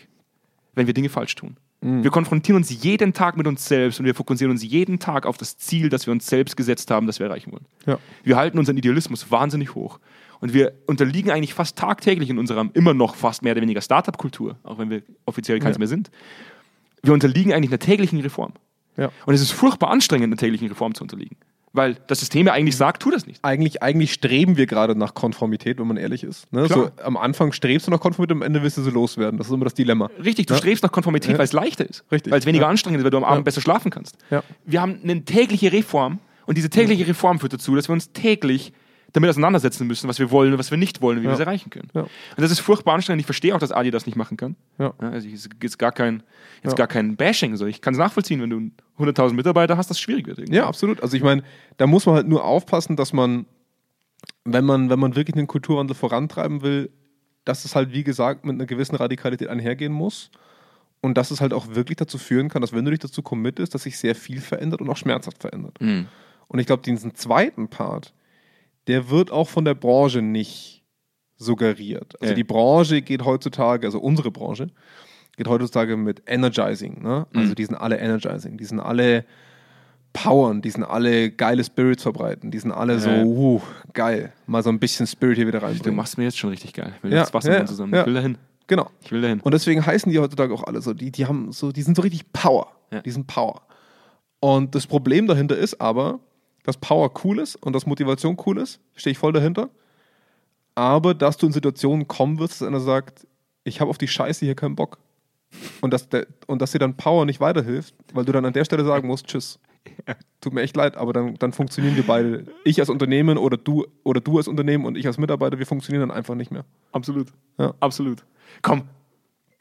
wenn 0.75 0.85
wir 0.85 0.93
Dinge 0.93 1.09
falsch 1.09 1.33
tun. 1.35 1.57
Wir 2.01 2.09
konfrontieren 2.09 2.57
uns 2.57 2.83
jeden 2.83 3.13
Tag 3.13 3.37
mit 3.37 3.45
uns 3.45 3.67
selbst 3.67 3.99
und 3.99 4.07
wir 4.07 4.15
fokussieren 4.15 4.49
uns 4.49 4.63
jeden 4.63 4.97
Tag 4.97 5.27
auf 5.27 5.37
das 5.37 5.57
Ziel, 5.57 5.89
das 5.89 6.07
wir 6.07 6.11
uns 6.13 6.25
selbst 6.25 6.57
gesetzt 6.57 6.89
haben, 6.89 7.05
das 7.05 7.19
wir 7.19 7.27
erreichen 7.27 7.51
wollen. 7.51 7.65
Ja. 7.85 7.99
Wir 8.23 8.37
halten 8.37 8.57
unseren 8.57 8.75
Idealismus 8.77 9.29
wahnsinnig 9.29 9.75
hoch. 9.75 9.99
Und 10.41 10.53
wir 10.53 10.73
unterliegen 10.85 11.31
eigentlich 11.31 11.53
fast 11.53 11.77
tagtäglich 11.77 12.29
in 12.29 12.37
unserer 12.37 12.67
immer 12.73 12.93
noch 12.93 13.15
fast 13.15 13.41
mehr 13.41 13.53
oder 13.53 13.61
weniger 13.61 13.81
Startup-Kultur, 13.81 14.57
auch 14.63 14.77
wenn 14.77 14.89
wir 14.89 15.01
offiziell 15.25 15.59
keins 15.59 15.75
Ja. 15.75 15.79
mehr 15.79 15.87
sind. 15.87 16.11
Wir 17.03 17.13
unterliegen 17.13 17.53
eigentlich 17.53 17.71
einer 17.71 17.79
täglichen 17.79 18.19
Reform. 18.21 18.53
Ja. 18.97 19.11
Und 19.25 19.33
es 19.33 19.41
ist 19.41 19.51
furchtbar 19.51 19.89
anstrengend, 19.91 20.25
einer 20.27 20.37
täglichen 20.37 20.67
Reform 20.67 20.93
zu 20.95 21.03
unterliegen. 21.03 21.37
Weil 21.73 21.97
das 22.07 22.21
System 22.21 22.47
ja 22.47 22.53
eigentlich 22.53 22.77
sagt, 22.77 23.01
tu 23.01 23.11
das 23.11 23.27
nicht. 23.27 23.43
Eigentlich, 23.43 23.83
eigentlich 23.83 24.13
streben 24.13 24.55
wir 24.55 24.65
gerade 24.65 24.95
nach 24.95 25.13
Konformität, 25.13 25.77
wenn 25.77 25.87
man 25.87 25.97
ehrlich 25.97 26.23
ist. 26.23 26.51
Ne? 26.53 26.67
So, 26.69 26.89
am 27.03 27.17
Anfang 27.17 27.51
strebst 27.51 27.87
du 27.87 27.91
nach 27.91 27.99
Konformität, 27.99 28.33
am 28.37 28.41
Ende 28.43 28.63
willst 28.63 28.77
du 28.77 28.81
sie 28.81 28.91
loswerden. 28.91 29.37
Das 29.37 29.47
ist 29.47 29.53
immer 29.53 29.65
das 29.65 29.73
Dilemma. 29.73 30.09
Richtig, 30.23 30.45
du 30.45 30.53
Ja. 30.53 30.57
strebst 30.59 30.83
nach 30.83 30.91
Konformität, 30.93 31.31
Ja. 31.33 31.37
weil 31.37 31.43
es 31.43 31.51
leichter 31.51 31.85
ist. 31.87 32.05
Richtig. 32.09 32.31
Weil 32.31 32.39
es 32.39 32.45
weniger 32.45 32.69
anstrengend 32.69 32.99
ist, 32.99 33.03
weil 33.03 33.11
du 33.11 33.17
am 33.17 33.25
Abend 33.25 33.43
besser 33.43 33.59
schlafen 33.59 33.91
kannst. 33.91 34.17
Ja. 34.31 34.41
Wir 34.65 34.81
haben 34.81 34.99
eine 35.03 35.25
tägliche 35.25 35.73
Reform 35.73 36.19
und 36.45 36.57
diese 36.57 36.69
tägliche 36.69 37.05
Reform 37.07 37.39
führt 37.41 37.51
dazu, 37.51 37.75
dass 37.75 37.89
wir 37.89 37.93
uns 37.93 38.13
täglich 38.13 38.71
damit 39.15 39.29
auseinandersetzen 39.29 39.87
müssen, 39.87 40.07
was 40.07 40.19
wir 40.19 40.29
wollen 40.31 40.53
und 40.53 40.59
was 40.59 40.71
wir 40.71 40.77
nicht 40.77 41.01
wollen 41.01 41.17
und 41.17 41.23
wie 41.23 41.27
wir 41.27 41.33
es 41.33 41.39
erreichen 41.39 41.69
können. 41.69 41.89
Ja. 41.93 42.01
Und 42.01 42.09
das 42.37 42.51
ist 42.51 42.59
furchtbar 42.59 42.93
anstrengend. 42.93 43.21
Ich 43.21 43.25
verstehe 43.25 43.55
auch, 43.55 43.59
dass 43.59 43.71
Adi 43.71 43.91
das 43.91 44.05
nicht 44.05 44.15
machen 44.15 44.37
kann. 44.37 44.55
Ja. 44.77 44.93
also 44.99 45.27
es 45.27 45.47
ist 45.59 45.79
gar 45.79 45.91
kein, 45.91 46.23
jetzt 46.63 46.73
Ja. 46.73 46.77
gar 46.77 46.87
kein 46.87 47.15
Bashing. 47.15 47.51
Also 47.51 47.65
ich 47.65 47.81
kann 47.81 47.93
es 47.93 47.97
nachvollziehen, 47.97 48.41
wenn 48.41 48.49
du 48.49 48.71
100.000 48.97 49.33
Mitarbeiter 49.33 49.77
hast, 49.77 49.89
dass 49.89 49.97
es 49.97 50.01
schwierig 50.01 50.27
wird. 50.27 50.39
irgendwie. 50.39 50.55
Ja, 50.57 50.67
absolut. 50.67 51.01
Also 51.01 51.15
ich 51.17 51.23
meine, 51.23 51.43
da 51.77 51.87
muss 51.87 52.05
man 52.05 52.15
halt 52.15 52.27
nur 52.27 52.43
aufpassen, 52.43 52.95
dass 52.95 53.13
man, 53.13 53.45
wenn 54.43 54.65
man, 54.65 54.89
wenn 54.89 54.99
man 54.99 55.15
wirklich 55.15 55.35
einen 55.35 55.47
Kulturwandel 55.47 55.95
vorantreiben 55.95 56.61
will, 56.61 56.89
dass 57.45 57.63
es 57.65 57.75
halt, 57.75 57.93
wie 57.93 58.03
gesagt, 58.03 58.45
mit 58.45 58.55
einer 58.55 58.65
gewissen 58.65 58.95
Radikalität 58.95 59.47
einhergehen 59.49 59.93
muss. 59.93 60.31
Und 61.01 61.17
dass 61.19 61.29
es 61.29 61.39
halt 61.39 61.53
auch 61.53 61.75
wirklich 61.75 61.97
dazu 61.97 62.17
führen 62.17 62.49
kann, 62.49 62.61
dass 62.63 62.73
wenn 62.73 62.83
du 62.83 62.89
dich 62.89 62.99
dazu 62.99 63.21
committest, 63.21 63.75
dass 63.75 63.83
sich 63.83 63.97
sehr 63.99 64.15
viel 64.15 64.41
verändert 64.41 64.81
und 64.81 64.89
auch 64.89 64.97
schmerzhaft 64.97 65.39
verändert. 65.39 65.79
Mhm. 65.79 66.07
Und 66.47 66.57
ich 66.59 66.65
glaube, 66.65 66.81
diesen 66.81 67.13
zweiten 67.13 67.67
Part, 67.67 68.11
der 68.87 69.09
wird 69.09 69.31
auch 69.31 69.49
von 69.49 69.65
der 69.65 69.73
Branche 69.75 70.21
nicht 70.21 70.83
suggeriert. 71.37 72.15
Also 72.21 72.31
Ja. 72.31 72.35
die 72.35 72.43
Branche 72.43 73.01
geht 73.01 73.25
heutzutage, 73.25 73.85
also 73.87 73.99
unsere 73.99 74.31
Branche, 74.31 74.67
geht 75.37 75.47
heutzutage 75.47 75.97
mit 75.97 76.23
Energizing. 76.27 77.01
Ne? 77.03 77.27
Also 77.33 77.49
Mhm. 77.51 77.55
die 77.55 77.65
sind 77.65 77.75
alle 77.75 77.97
Energizing, 77.97 78.57
die 78.57 78.63
sind 78.65 78.79
alle 78.79 79.25
powern, 80.13 80.61
die 80.61 80.69
sind 80.69 80.83
alle 80.85 81.29
geile 81.31 81.61
Spirits 81.63 82.03
verbreiten, 82.03 82.49
die 82.51 82.59
sind 82.59 82.71
alle 82.71 82.99
so, 82.99 83.09
Ja. 83.09 83.23
uh, 83.23 83.61
geil, 83.91 84.31
mal 84.47 84.63
so 84.63 84.69
ein 84.69 84.79
bisschen 84.79 85.07
Spirit 85.07 85.35
hier 85.35 85.47
wieder 85.47 85.59
Du 85.59 85.65
reinbringen. 85.65 85.95
machst 85.97 86.17
mir 86.17 86.23
jetzt 86.23 86.37
schon 86.37 86.51
richtig 86.51 86.71
geil. 86.73 86.93
Ich 86.97 87.03
will 87.03 87.11
Ja, 87.11 87.19
jetzt 87.19 87.33
Wasser 87.33 87.51
ja, 87.59 87.65
zusammen. 87.65 87.93
ja. 87.93 88.01
Ich 88.01 88.05
will 88.07 88.13
dahin. 88.13 88.37
Genau. 88.67 88.89
Ich 89.01 89.11
will 89.11 89.21
dahin. 89.21 89.41
Und 89.41 89.53
deswegen 89.53 89.85
heißen 89.85 90.09
die 90.11 90.17
heutzutage 90.19 90.53
auch 90.53 90.63
alle 90.63 90.81
so, 90.81 90.93
die, 90.93 91.11
die 91.11 91.25
haben 91.25 91.51
so, 91.51 91.71
die 91.73 91.81
sind 91.81 91.95
so 91.97 92.01
richtig 92.01 92.31
Power. 92.31 92.67
Ja. 92.91 93.01
Die 93.01 93.11
sind 93.11 93.27
Power. 93.27 93.61
Und 94.39 94.73
das 94.73 94.87
Problem 94.87 95.27
dahinter 95.27 95.57
ist 95.57 95.81
aber, 95.81 96.19
dass 96.65 96.77
Power 96.77 97.11
cool 97.23 97.39
ist 97.39 97.55
und 97.57 97.73
dass 97.73 97.85
Motivation 97.85 98.37
cool 98.45 98.57
ist, 98.57 98.79
stehe 98.95 99.11
ich 99.11 99.17
voll 99.17 99.33
dahinter. 99.33 99.69
Aber 100.73 101.13
dass 101.13 101.37
du 101.37 101.45
in 101.45 101.53
Situationen 101.53 102.07
kommen 102.07 102.39
wirst, 102.39 102.61
dass 102.61 102.67
einer 102.67 102.79
sagt, 102.79 103.27
ich 103.63 103.79
habe 103.79 103.89
auf 103.89 103.97
die 103.97 104.07
Scheiße 104.07 104.45
hier 104.45 104.55
keinen 104.55 104.75
Bock. 104.75 104.97
Und 105.79 105.93
dass, 105.93 106.09
der, 106.09 106.27
und 106.47 106.61
dass 106.61 106.71
dir 106.71 106.79
dann 106.79 106.97
Power 106.97 107.25
nicht 107.25 107.39
weiterhilft, 107.39 107.93
weil 108.13 108.25
du 108.25 108.31
dann 108.31 108.45
an 108.45 108.53
der 108.53 108.65
Stelle 108.65 108.83
sagen 108.83 109.07
musst, 109.07 109.27
tschüss. 109.27 109.59
Tut 110.41 110.53
mir 110.53 110.61
echt 110.61 110.75
leid, 110.75 110.97
aber 110.97 111.13
dann, 111.13 111.35
dann 111.35 111.53
funktionieren 111.53 111.95
wir 111.95 112.05
beide. 112.05 112.45
Ich 112.63 112.79
als 112.79 112.89
Unternehmen 112.89 113.37
oder 113.37 113.55
du, 113.55 113.85
oder 114.03 114.19
du 114.19 114.37
als 114.37 114.47
Unternehmen 114.47 114.85
und 114.85 114.97
ich 114.97 115.05
als 115.05 115.19
Mitarbeiter, 115.19 115.59
wir 115.59 115.67
funktionieren 115.67 116.09
dann 116.09 116.17
einfach 116.17 116.33
nicht 116.33 116.51
mehr. 116.51 116.65
Absolut. 116.91 117.27
Ja. 117.59 117.75
Absolut. 117.79 118.25
Komm, 118.63 118.83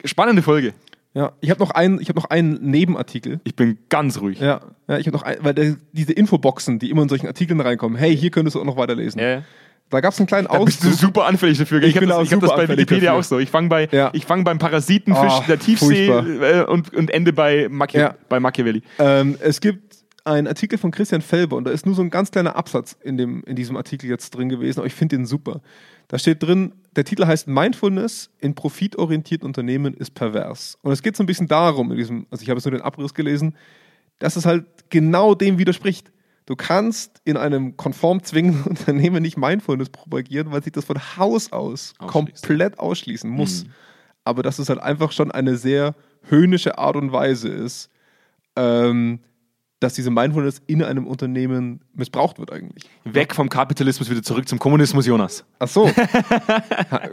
spannende 0.03 0.41
Folge. 0.41 0.73
Ja, 1.15 1.31
ich 1.41 1.49
habe 1.49 1.59
noch 1.61 1.71
einen, 1.71 1.99
ich 2.01 2.09
habe 2.09 2.19
noch 2.19 2.29
einen 2.29 2.59
Nebenartikel. 2.69 3.39
Ich 3.45 3.55
bin 3.55 3.77
ganz 3.89 4.19
ruhig. 4.19 4.39
Ja, 4.39 4.59
ja 4.87 4.97
ich 4.97 5.07
habe 5.07 5.15
noch 5.17 5.23
ein, 5.23 5.37
weil 5.39 5.53
der, 5.53 5.77
diese 5.93 6.11
Infoboxen, 6.13 6.77
die 6.77 6.89
immer 6.91 7.03
in 7.03 7.09
solchen 7.09 7.27
Artikeln 7.27 7.61
reinkommen, 7.61 7.97
hey, 7.97 8.15
hier 8.15 8.31
könntest 8.31 8.55
du 8.55 8.59
auch 8.61 8.65
noch 8.65 8.75
weiterlesen. 8.77 9.21
Ja. 9.21 9.41
Da 9.89 10.01
gab 10.01 10.11
es 10.13 10.19
einen 10.19 10.27
kleinen 10.27 10.47
Da 10.51 10.57
bist 10.59 10.83
du 10.83 10.87
Auszug. 10.89 10.99
super 10.99 11.25
anfällig 11.25 11.57
dafür. 11.57 11.81
Ich 11.83 11.89
Ich, 11.89 11.99
bin 11.99 12.09
habe 12.11 12.19
das, 12.23 12.27
ich 12.27 12.33
hab 12.33 12.41
das 12.41 12.49
bei 12.55 12.67
Wikipedia 12.67 13.11
dafür. 13.11 13.19
auch 13.19 13.23
so. 13.23 13.39
Ich 13.39 13.49
fange 13.49 13.69
bei, 13.69 13.87
Ja. 13.91 14.09
ich 14.13 14.25
fang 14.25 14.43
beim 14.43 14.57
Parasitenfisch 14.57 15.31
Oh, 15.37 15.43
der 15.47 15.59
Tiefsee 15.59 16.07
furchtbar. 16.07 16.61
äh, 16.61 16.63
und, 16.65 16.93
und 16.93 17.09
ende 17.11 17.31
bei, 17.31 17.67
Machi 17.69 17.99
Ja. 17.99 18.15
bei 18.27 18.39
Machiavelli. 18.39 18.81
Ähm, 18.99 19.37
es 19.39 19.61
gibt 19.61 19.97
einen 20.25 20.47
Artikel 20.47 20.79
von 20.79 20.89
Christian 20.91 21.21
Felber 21.21 21.55
und 21.55 21.65
da 21.65 21.71
ist 21.71 21.85
nur 21.85 21.93
so 21.95 22.01
ein 22.01 22.09
ganz 22.09 22.31
kleiner 22.31 22.55
Absatz 22.55 22.97
in, 23.03 23.15
dem, 23.15 23.43
in 23.45 23.55
diesem 23.55 23.77
Artikel 23.77 24.09
jetzt 24.09 24.31
drin 24.31 24.49
gewesen, 24.49 24.79
aber 24.79 24.87
ich 24.87 24.95
finde 24.95 25.17
den 25.17 25.25
super. 25.27 25.61
Da 26.07 26.19
steht 26.19 26.43
drin, 26.43 26.73
der 26.95 27.03
Titel 27.03 27.25
heißt 27.25 27.47
Mindfulness 27.47 28.29
in 28.39 28.55
profitorientierten 28.55 29.45
Unternehmen 29.45 29.93
ist 29.93 30.13
pervers. 30.13 30.77
Und 30.81 30.91
es 30.91 31.01
geht 31.01 31.15
so 31.15 31.23
ein 31.23 31.25
bisschen 31.25 31.47
darum, 31.47 31.91
in 31.91 31.97
diesem, 31.97 32.27
also 32.29 32.43
ich 32.43 32.49
habe 32.49 32.57
jetzt 32.57 32.65
nur 32.65 32.71
den 32.71 32.81
Abriss 32.81 33.13
gelesen, 33.13 33.55
dass 34.19 34.35
es 34.35 34.45
halt 34.45 34.65
genau 34.89 35.35
dem 35.35 35.57
widerspricht. 35.57 36.11
Du 36.45 36.55
kannst 36.55 37.21
in 37.25 37.37
einem 37.37 37.75
konform 37.75 38.23
zwingenden 38.23 38.63
Unternehmen 38.65 39.21
nicht 39.21 39.37
Mindfulness 39.37 39.89
propagieren, 39.89 40.51
weil 40.51 40.63
sich 40.63 40.73
das 40.73 40.85
von 40.85 40.99
Haus 41.17 41.51
aus 41.51 41.93
komplett 41.97 42.79
ausschließen 42.79 43.29
muss. 43.29 43.65
Aber 44.23 44.43
dass 44.43 44.59
es 44.59 44.69
halt 44.69 44.79
einfach 44.79 45.11
schon 45.11 45.31
eine 45.31 45.57
sehr 45.57 45.95
höhnische 46.23 46.77
Art 46.77 46.95
und 46.95 47.11
Weise 47.11 47.49
ist, 47.49 47.89
ähm, 48.55 49.19
dass 49.79 49.93
diese 49.93 50.09
Mindfulness 50.09 50.61
in 50.67 50.83
einem 50.83 51.05
Unternehmen 51.05 51.81
missbraucht 51.93 52.39
wird 52.39 52.51
eigentlich. 52.51 52.89
Weg 53.03 53.35
vom 53.35 53.49
Kapitalismus 53.49 54.09
wieder 54.09 54.23
zurück 54.23 54.47
zum 54.47 54.57
Kommunismus, 54.57 55.05
Jonas. 55.05 55.45
Ach 55.59 55.67
so. 55.67 55.91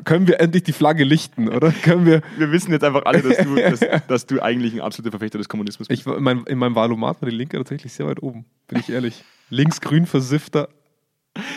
Können 0.04 0.28
wir 0.28 0.40
endlich 0.40 0.62
die 0.62 0.72
Flagge 0.72 1.04
lichten, 1.04 1.48
oder? 1.48 1.72
Können 1.72 2.06
wir. 2.06 2.22
Wir 2.38 2.52
wissen 2.52 2.70
jetzt 2.70 2.84
einfach 2.84 3.04
alle, 3.04 3.20
dass 3.20 3.38
du, 3.38 3.54
dass, 3.90 4.06
dass 4.06 4.26
du 4.26 4.40
eigentlich 4.40 4.74
ein 4.74 4.80
absoluter 4.80 5.10
Verfechter 5.10 5.38
des 5.38 5.48
Kommunismus 5.48 5.88
bist. 5.88 6.00
Ich, 6.00 6.06
in, 6.06 6.22
meinem, 6.22 6.44
in 6.46 6.58
meinem 6.58 6.74
Valomat 6.74 7.20
war 7.20 7.28
die 7.28 7.34
Linke 7.34 7.56
tatsächlich 7.58 7.92
sehr 7.92 8.06
weit 8.06 8.22
oben, 8.22 8.44
bin 8.68 8.78
ich 8.78 8.90
ehrlich. 8.90 9.24
Linksgrün 9.50 10.06
versiffter 10.06 10.68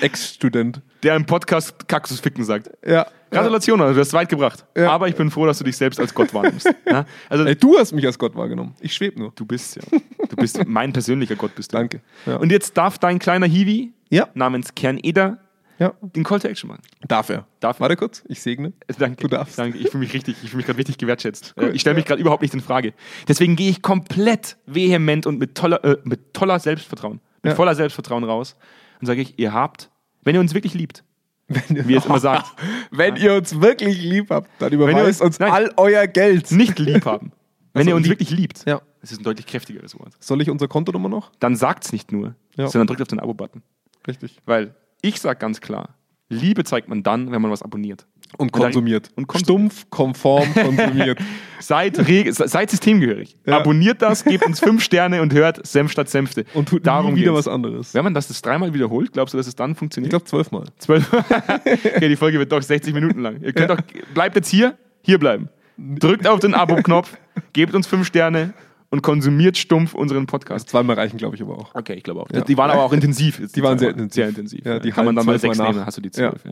Ex-Student. 0.02 0.82
der 1.04 1.16
im 1.16 1.26
Podcast 1.26 1.88
Kaktus 1.88 2.20
ficken 2.20 2.44
sagt. 2.44 2.70
Ja. 2.86 3.08
Gratulation, 3.32 3.82
also 3.82 3.94
du 3.94 4.00
hast 4.00 4.08
es 4.08 4.14
weit 4.14 4.30
gebracht. 4.30 4.66
Ja. 4.78 4.92
Aber 4.92 5.08
ich 5.08 5.16
bin 5.16 5.30
froh, 5.30 5.46
dass 5.46 5.58
du 5.58 5.64
dich 5.66 5.76
selbst 5.76 6.00
als 6.00 6.14
Gott 6.14 6.34
wahrnimmst. 6.34 6.70
ja? 6.86 7.06
Also 7.30 7.44
Ey, 7.44 7.56
du 7.56 7.78
hast 7.78 7.92
mich 7.92 8.06
als 8.06 8.18
Gott 8.18 8.36
wahrgenommen. 8.36 8.76
Ich 8.80 8.94
schwebe 8.94 9.20
nur. 9.20 9.32
du 9.36 9.46
bist 9.46 9.76
ja. 9.76 9.82
Du 10.30 10.36
bist 10.38 10.66
mein 10.66 10.94
persönlicher 10.94 11.36
Gott 11.36 11.54
bist 11.56 11.74
du. 11.74 11.78
Danke. 11.78 12.02
Ja. 12.26 12.38
Und 12.38 12.52
jetzt 12.52 12.78
darf 12.78 12.98
dein 12.98 13.20
kleiner 13.20 13.46
Hiwi 13.46 13.94
namens 14.34 14.74
Kern 14.74 14.98
Eder 15.02 15.40
ja. 15.80 15.94
den 16.02 16.24
Call 16.24 16.40
to 16.40 16.48
Action 16.48 16.70
machen. 16.70 16.82
Darf 17.08 17.30
er. 17.30 17.46
Darf 17.60 17.78
er. 17.78 17.82
Warte 17.82 17.96
kurz, 17.96 18.24
ich 18.28 18.42
segne. 18.42 18.74
Äh, 18.88 18.94
Danke. 18.98 19.22
Du 19.22 19.28
darfst. 19.28 19.60
Danke. 19.60 19.78
Ich 19.78 19.90
fühle 19.90 20.04
mich 20.04 20.14
richtig, 20.14 20.38
ich 20.42 20.50
fühle 20.50 20.58
mich 20.58 20.66
gerade 20.66 20.80
richtig 20.80 20.98
gewertschätzt. 20.98 21.56
Gut, 21.56 21.74
ich 21.74 21.82
stelle 21.82 21.96
mich 21.96 22.06
gerade 22.06 22.22
überhaupt 22.22 22.42
nicht 22.42 22.54
in 22.54 22.62
Frage. 22.62 22.94
Deswegen 23.28 23.56
gehe 23.56 23.70
ich 23.70 23.82
komplett 23.82 24.58
vehement 24.66 25.28
und 25.28 25.40
mit 25.40 25.56
toller, 25.56 25.84
äh, 25.84 25.98
mit 26.04 26.34
toller 26.34 26.60
Selbstvertrauen, 26.60 27.20
mit 27.44 27.54
voller 27.54 27.76
Selbstvertrauen 27.76 28.24
raus 28.24 28.56
und 29.02 29.08
sage 29.08 29.22
ich, 29.22 29.38
ihr 29.40 29.54
habt, 29.54 29.90
wenn 30.24 30.36
ihr 30.36 30.42
uns 30.42 30.54
wirklich 30.54 30.74
liebt, 30.74 31.04
wie 31.48 31.94
ihr 31.94 32.00
es 32.00 32.06
immer 32.06 32.20
sagt, 32.32 32.48
Wenn 32.92 33.16
ihr 33.18 33.34
uns 33.36 33.62
wirklich 33.62 34.02
lieb 34.02 34.30
habt, 34.32 34.50
dann 34.60 34.72
ihr 34.72 34.76
überweist 34.80 35.22
uns- 35.22 35.22
uns 35.22 35.40
nein. 35.40 35.52
all 35.52 35.72
euer 35.78 36.08
Geld. 36.08 36.52
nicht 36.52 36.80
lieb 36.80 37.06
haben. 37.06 37.32
Wenn 37.74 37.82
Also 37.82 37.90
ihr 37.90 37.96
uns 37.98 38.08
lieb- 38.08 38.20
wirklich 38.20 38.32
liebt, 38.32 38.66
Ja. 38.66 38.82
das 39.02 39.12
ist 39.12 39.20
ein 39.20 39.24
deutlich 39.24 39.46
kräftigeres 39.46 39.98
Wort, 40.00 40.14
Soll 40.20 40.42
ich 40.42 40.50
unsere 40.50 40.68
Kontonummer 40.70 41.10
noch? 41.10 41.32
dann 41.40 41.56
sagt's 41.56 41.92
nicht 41.92 42.12
nur, 42.12 42.36
Ja. 42.56 42.68
sondern 42.68 42.88
drückt 42.88 43.02
auf 43.02 43.08
den 43.10 43.20
Abo-Button. 43.20 43.62
Richtig. 44.08 44.40
Weil 44.46 44.74
ich 45.02 45.20
sage 45.20 45.38
ganz 45.40 45.60
klar, 45.62 45.96
Liebe 46.30 46.64
zeigt 46.64 46.90
man 46.90 47.04
dann, 47.04 47.32
wenn 47.32 47.42
man 47.42 47.52
was 47.52 47.62
abonniert. 47.62 48.08
Und 48.38 48.52
konsumiert. 48.52 49.12
und 49.16 49.28
konsumiert. 49.28 49.72
Stumpf, 49.74 49.90
konform 49.92 50.54
konsumiert. 50.54 51.20
Seid, 51.60 51.96
seid 52.32 52.70
systemgehörig. 52.72 53.38
Ja. 53.46 53.60
Abonniert 53.60 54.02
das, 54.02 54.26
gebt 54.26 54.46
uns 54.46 54.60
fünf 54.60 54.84
Sterne 54.84 55.22
und 55.22 55.34
hört 55.34 55.66
Senf 55.66 55.92
statt 55.92 56.10
Senfte. 56.10 56.44
Und 56.54 56.68
tut 56.68 56.86
Darum 56.86 57.16
wieder 57.16 57.32
geht's. 57.34 57.46
was 57.46 57.54
anderes. 57.54 57.94
Wenn 57.94 58.04
man 58.04 58.14
das, 58.14 58.28
das 58.28 58.42
dreimal 58.42 58.74
wiederholt, 58.74 59.14
glaubst 59.14 59.34
du, 59.34 59.38
dass 59.38 59.48
es 59.48 59.56
dann 59.56 59.72
Ich 59.72 59.78
funktioniert? 59.78 60.10
glaube 60.10 60.26
zwölfmal. 60.26 60.66
Zwölf. 60.80 61.12
okay, 61.14 62.10
die 62.10 62.16
Folge 62.16 62.40
wird 62.40 62.52
doch 62.52 62.62
60 62.62 62.94
Minuten 62.94 63.20
lang. 63.22 63.42
Ihr 63.42 63.54
könnt 63.54 63.70
doch, 63.70 63.80
bleibt 64.14 64.36
jetzt 64.36 64.50
hier, 64.50 64.78
hier 65.04 65.20
bleiben. 65.20 65.50
Drückt 65.78 66.28
auf 66.28 66.40
den 66.40 66.56
Abo-Knopf, 66.56 67.16
gebt 67.54 67.76
uns 67.76 67.86
fünf 67.86 68.08
Sterne 68.08 68.54
und 68.90 69.02
konsumiert 69.02 69.58
stumpf 69.58 69.94
unseren 69.94 70.26
Podcast. 70.26 70.70
Zweimal 70.70 70.96
reichen, 70.96 71.18
glaube 71.18 71.36
ich, 71.36 71.42
aber 71.42 71.58
auch. 71.58 71.76
Okay, 71.76 71.94
ich 71.94 72.04
glaube 72.04 72.22
auch. 72.22 72.30
Ja. 72.32 72.42
Die 72.42 72.58
waren 72.58 72.72
aber 72.72 72.84
auch 72.84 72.94
intensiv. 72.94 73.42
Die 73.54 73.64
waren 73.64 73.78
sehr 73.78 73.90
intensiv. 73.90 74.14
Sehr 74.14 74.30
intensiv. 74.30 74.66
Ja, 74.66 74.80
die 74.80 74.92
Kann 74.92 75.06
man 75.06 75.16
dann 75.16 75.26
mal 75.26 75.40
sechs 75.40 75.58
zwölfmal 75.58 75.68
nehmen, 75.68 75.80
nach. 75.80 75.88
hast 75.88 75.98
du 75.98 76.02
die 76.02 76.12
zwölf. 76.12 76.44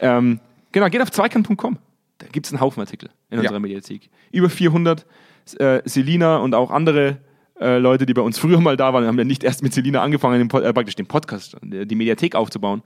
Ähm, 0.00 0.40
genau, 0.72 0.88
geht 0.88 1.02
auf 1.02 1.10
zweikern.com. 1.10 1.78
Da 2.18 2.26
gibt 2.30 2.46
es 2.46 2.52
einen 2.52 2.60
Haufen 2.60 2.80
Artikel 2.80 3.10
in 3.30 3.38
unserer 3.38 3.58
Mediathek. 3.60 4.10
Über 4.30 4.50
400. 4.50 5.06
Äh, 5.58 5.80
Selina 5.84 6.36
und 6.36 6.54
auch 6.54 6.70
andere 6.70 7.18
äh, 7.60 7.78
Leute, 7.78 8.06
die 8.06 8.14
bei 8.14 8.22
uns 8.22 8.38
früher 8.38 8.60
mal 8.60 8.76
da 8.76 8.92
waren, 8.92 9.06
haben 9.06 9.18
ja 9.18 9.24
nicht 9.24 9.42
erst 9.42 9.62
mit 9.62 9.74
Selina 9.74 10.02
angefangen, 10.02 10.48
den, 10.48 10.62
äh, 10.62 10.72
praktisch 10.72 10.94
den 10.94 11.06
Podcast, 11.06 11.56
äh, 11.62 11.86
die 11.86 11.94
Mediathek 11.94 12.34
aufzubauen. 12.34 12.82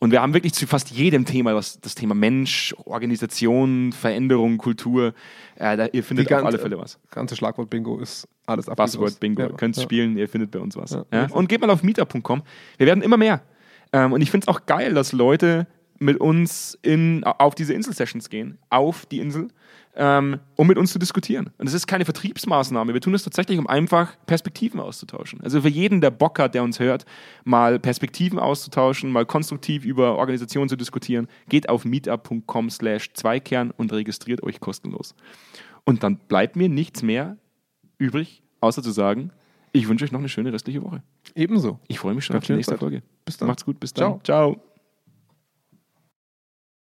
Und 0.00 0.10
wir 0.12 0.22
haben 0.22 0.32
wirklich 0.34 0.54
zu 0.54 0.66
fast 0.66 0.90
jedem 0.90 1.26
Thema, 1.26 1.52
das, 1.52 1.78
das 1.80 1.94
Thema 1.94 2.14
Mensch, 2.14 2.74
Organisation, 2.86 3.92
Veränderung, 3.92 4.56
Kultur, 4.56 5.12
äh, 5.56 5.76
da, 5.76 5.86
ihr 5.92 6.02
findet 6.02 6.30
Die 6.30 6.34
auf 6.34 6.40
alle 6.40 6.52
ganze- 6.52 6.58
Fälle 6.62 6.78
was. 6.78 6.98
Ganze 7.10 7.36
Schlagwort 7.36 7.68
Bingo 7.70 7.98
ist 7.98 8.26
alles 8.46 8.66
Buzzword 8.66 9.20
Bingo. 9.20 9.42
Ja, 9.42 9.48
Ihr 9.48 9.56
könnt 9.56 9.76
ja. 9.76 9.82
spielen, 9.82 10.16
ihr 10.16 10.28
findet 10.28 10.50
bei 10.50 10.58
uns 10.58 10.74
was. 10.76 10.92
Ja. 11.12 11.26
Und 11.30 11.48
geht 11.48 11.60
mal 11.60 11.68
auf 11.70 11.82
meetup.com. 11.82 12.42
Wir 12.78 12.86
werden 12.86 13.02
immer 13.02 13.18
mehr. 13.18 13.42
Ähm, 13.92 14.12
und 14.12 14.22
ich 14.22 14.30
finde 14.30 14.44
es 14.44 14.48
auch 14.48 14.64
geil, 14.66 14.94
dass 14.94 15.12
Leute 15.12 15.66
mit 15.98 16.18
uns 16.18 16.78
in, 16.80 17.22
auf 17.24 17.54
diese 17.54 17.74
Insel-Sessions 17.74 18.30
gehen, 18.30 18.56
auf 18.70 19.04
die 19.04 19.18
Insel, 19.18 19.48
ähm, 19.96 20.38
um 20.56 20.66
mit 20.66 20.78
uns 20.78 20.92
zu 20.92 20.98
diskutieren. 20.98 21.50
Und 21.58 21.66
es 21.66 21.74
ist 21.74 21.86
keine 21.86 22.04
Vertriebsmaßnahme. 22.04 22.94
Wir 22.94 23.00
tun 23.00 23.12
das 23.12 23.24
tatsächlich, 23.24 23.58
um 23.58 23.66
einfach 23.66 24.16
Perspektiven 24.26 24.80
auszutauschen. 24.80 25.40
Also 25.42 25.62
für 25.62 25.68
jeden, 25.68 26.00
der 26.00 26.10
Bock 26.10 26.38
hat, 26.38 26.54
der 26.54 26.62
uns 26.62 26.78
hört, 26.78 27.04
mal 27.44 27.78
Perspektiven 27.78 28.38
auszutauschen, 28.38 29.10
mal 29.10 29.26
konstruktiv 29.26 29.84
über 29.84 30.16
Organisationen 30.16 30.68
zu 30.68 30.76
diskutieren, 30.76 31.26
geht 31.48 31.68
auf 31.68 31.84
meetup.com 31.84 32.70
slash 32.70 33.12
Zweikern 33.14 33.72
und 33.72 33.92
registriert 33.92 34.42
euch 34.42 34.60
kostenlos. 34.60 35.14
Und 35.84 36.02
dann 36.02 36.16
bleibt 36.16 36.56
mir 36.56 36.68
nichts 36.68 37.02
mehr 37.02 37.36
übrig, 37.98 38.42
außer 38.60 38.82
zu 38.82 38.92
sagen, 38.92 39.32
ich 39.72 39.88
wünsche 39.88 40.04
euch 40.04 40.12
noch 40.12 40.20
eine 40.20 40.28
schöne 40.28 40.52
restliche 40.52 40.82
Woche. 40.82 41.02
Ebenso. 41.34 41.78
Ich 41.88 41.98
freue 41.98 42.14
mich 42.14 42.24
schon 42.24 42.34
Ganz 42.34 42.44
auf 42.44 42.46
die 42.46 42.52
nächste 42.54 42.72
Zeit. 42.72 42.80
Folge. 42.80 43.02
Bis 43.24 43.36
dann. 43.36 43.48
Macht's 43.48 43.64
gut, 43.64 43.78
bis 43.78 43.92
dann. 43.92 44.20
Ciao. 44.24 44.54
Ciao. 44.54 44.69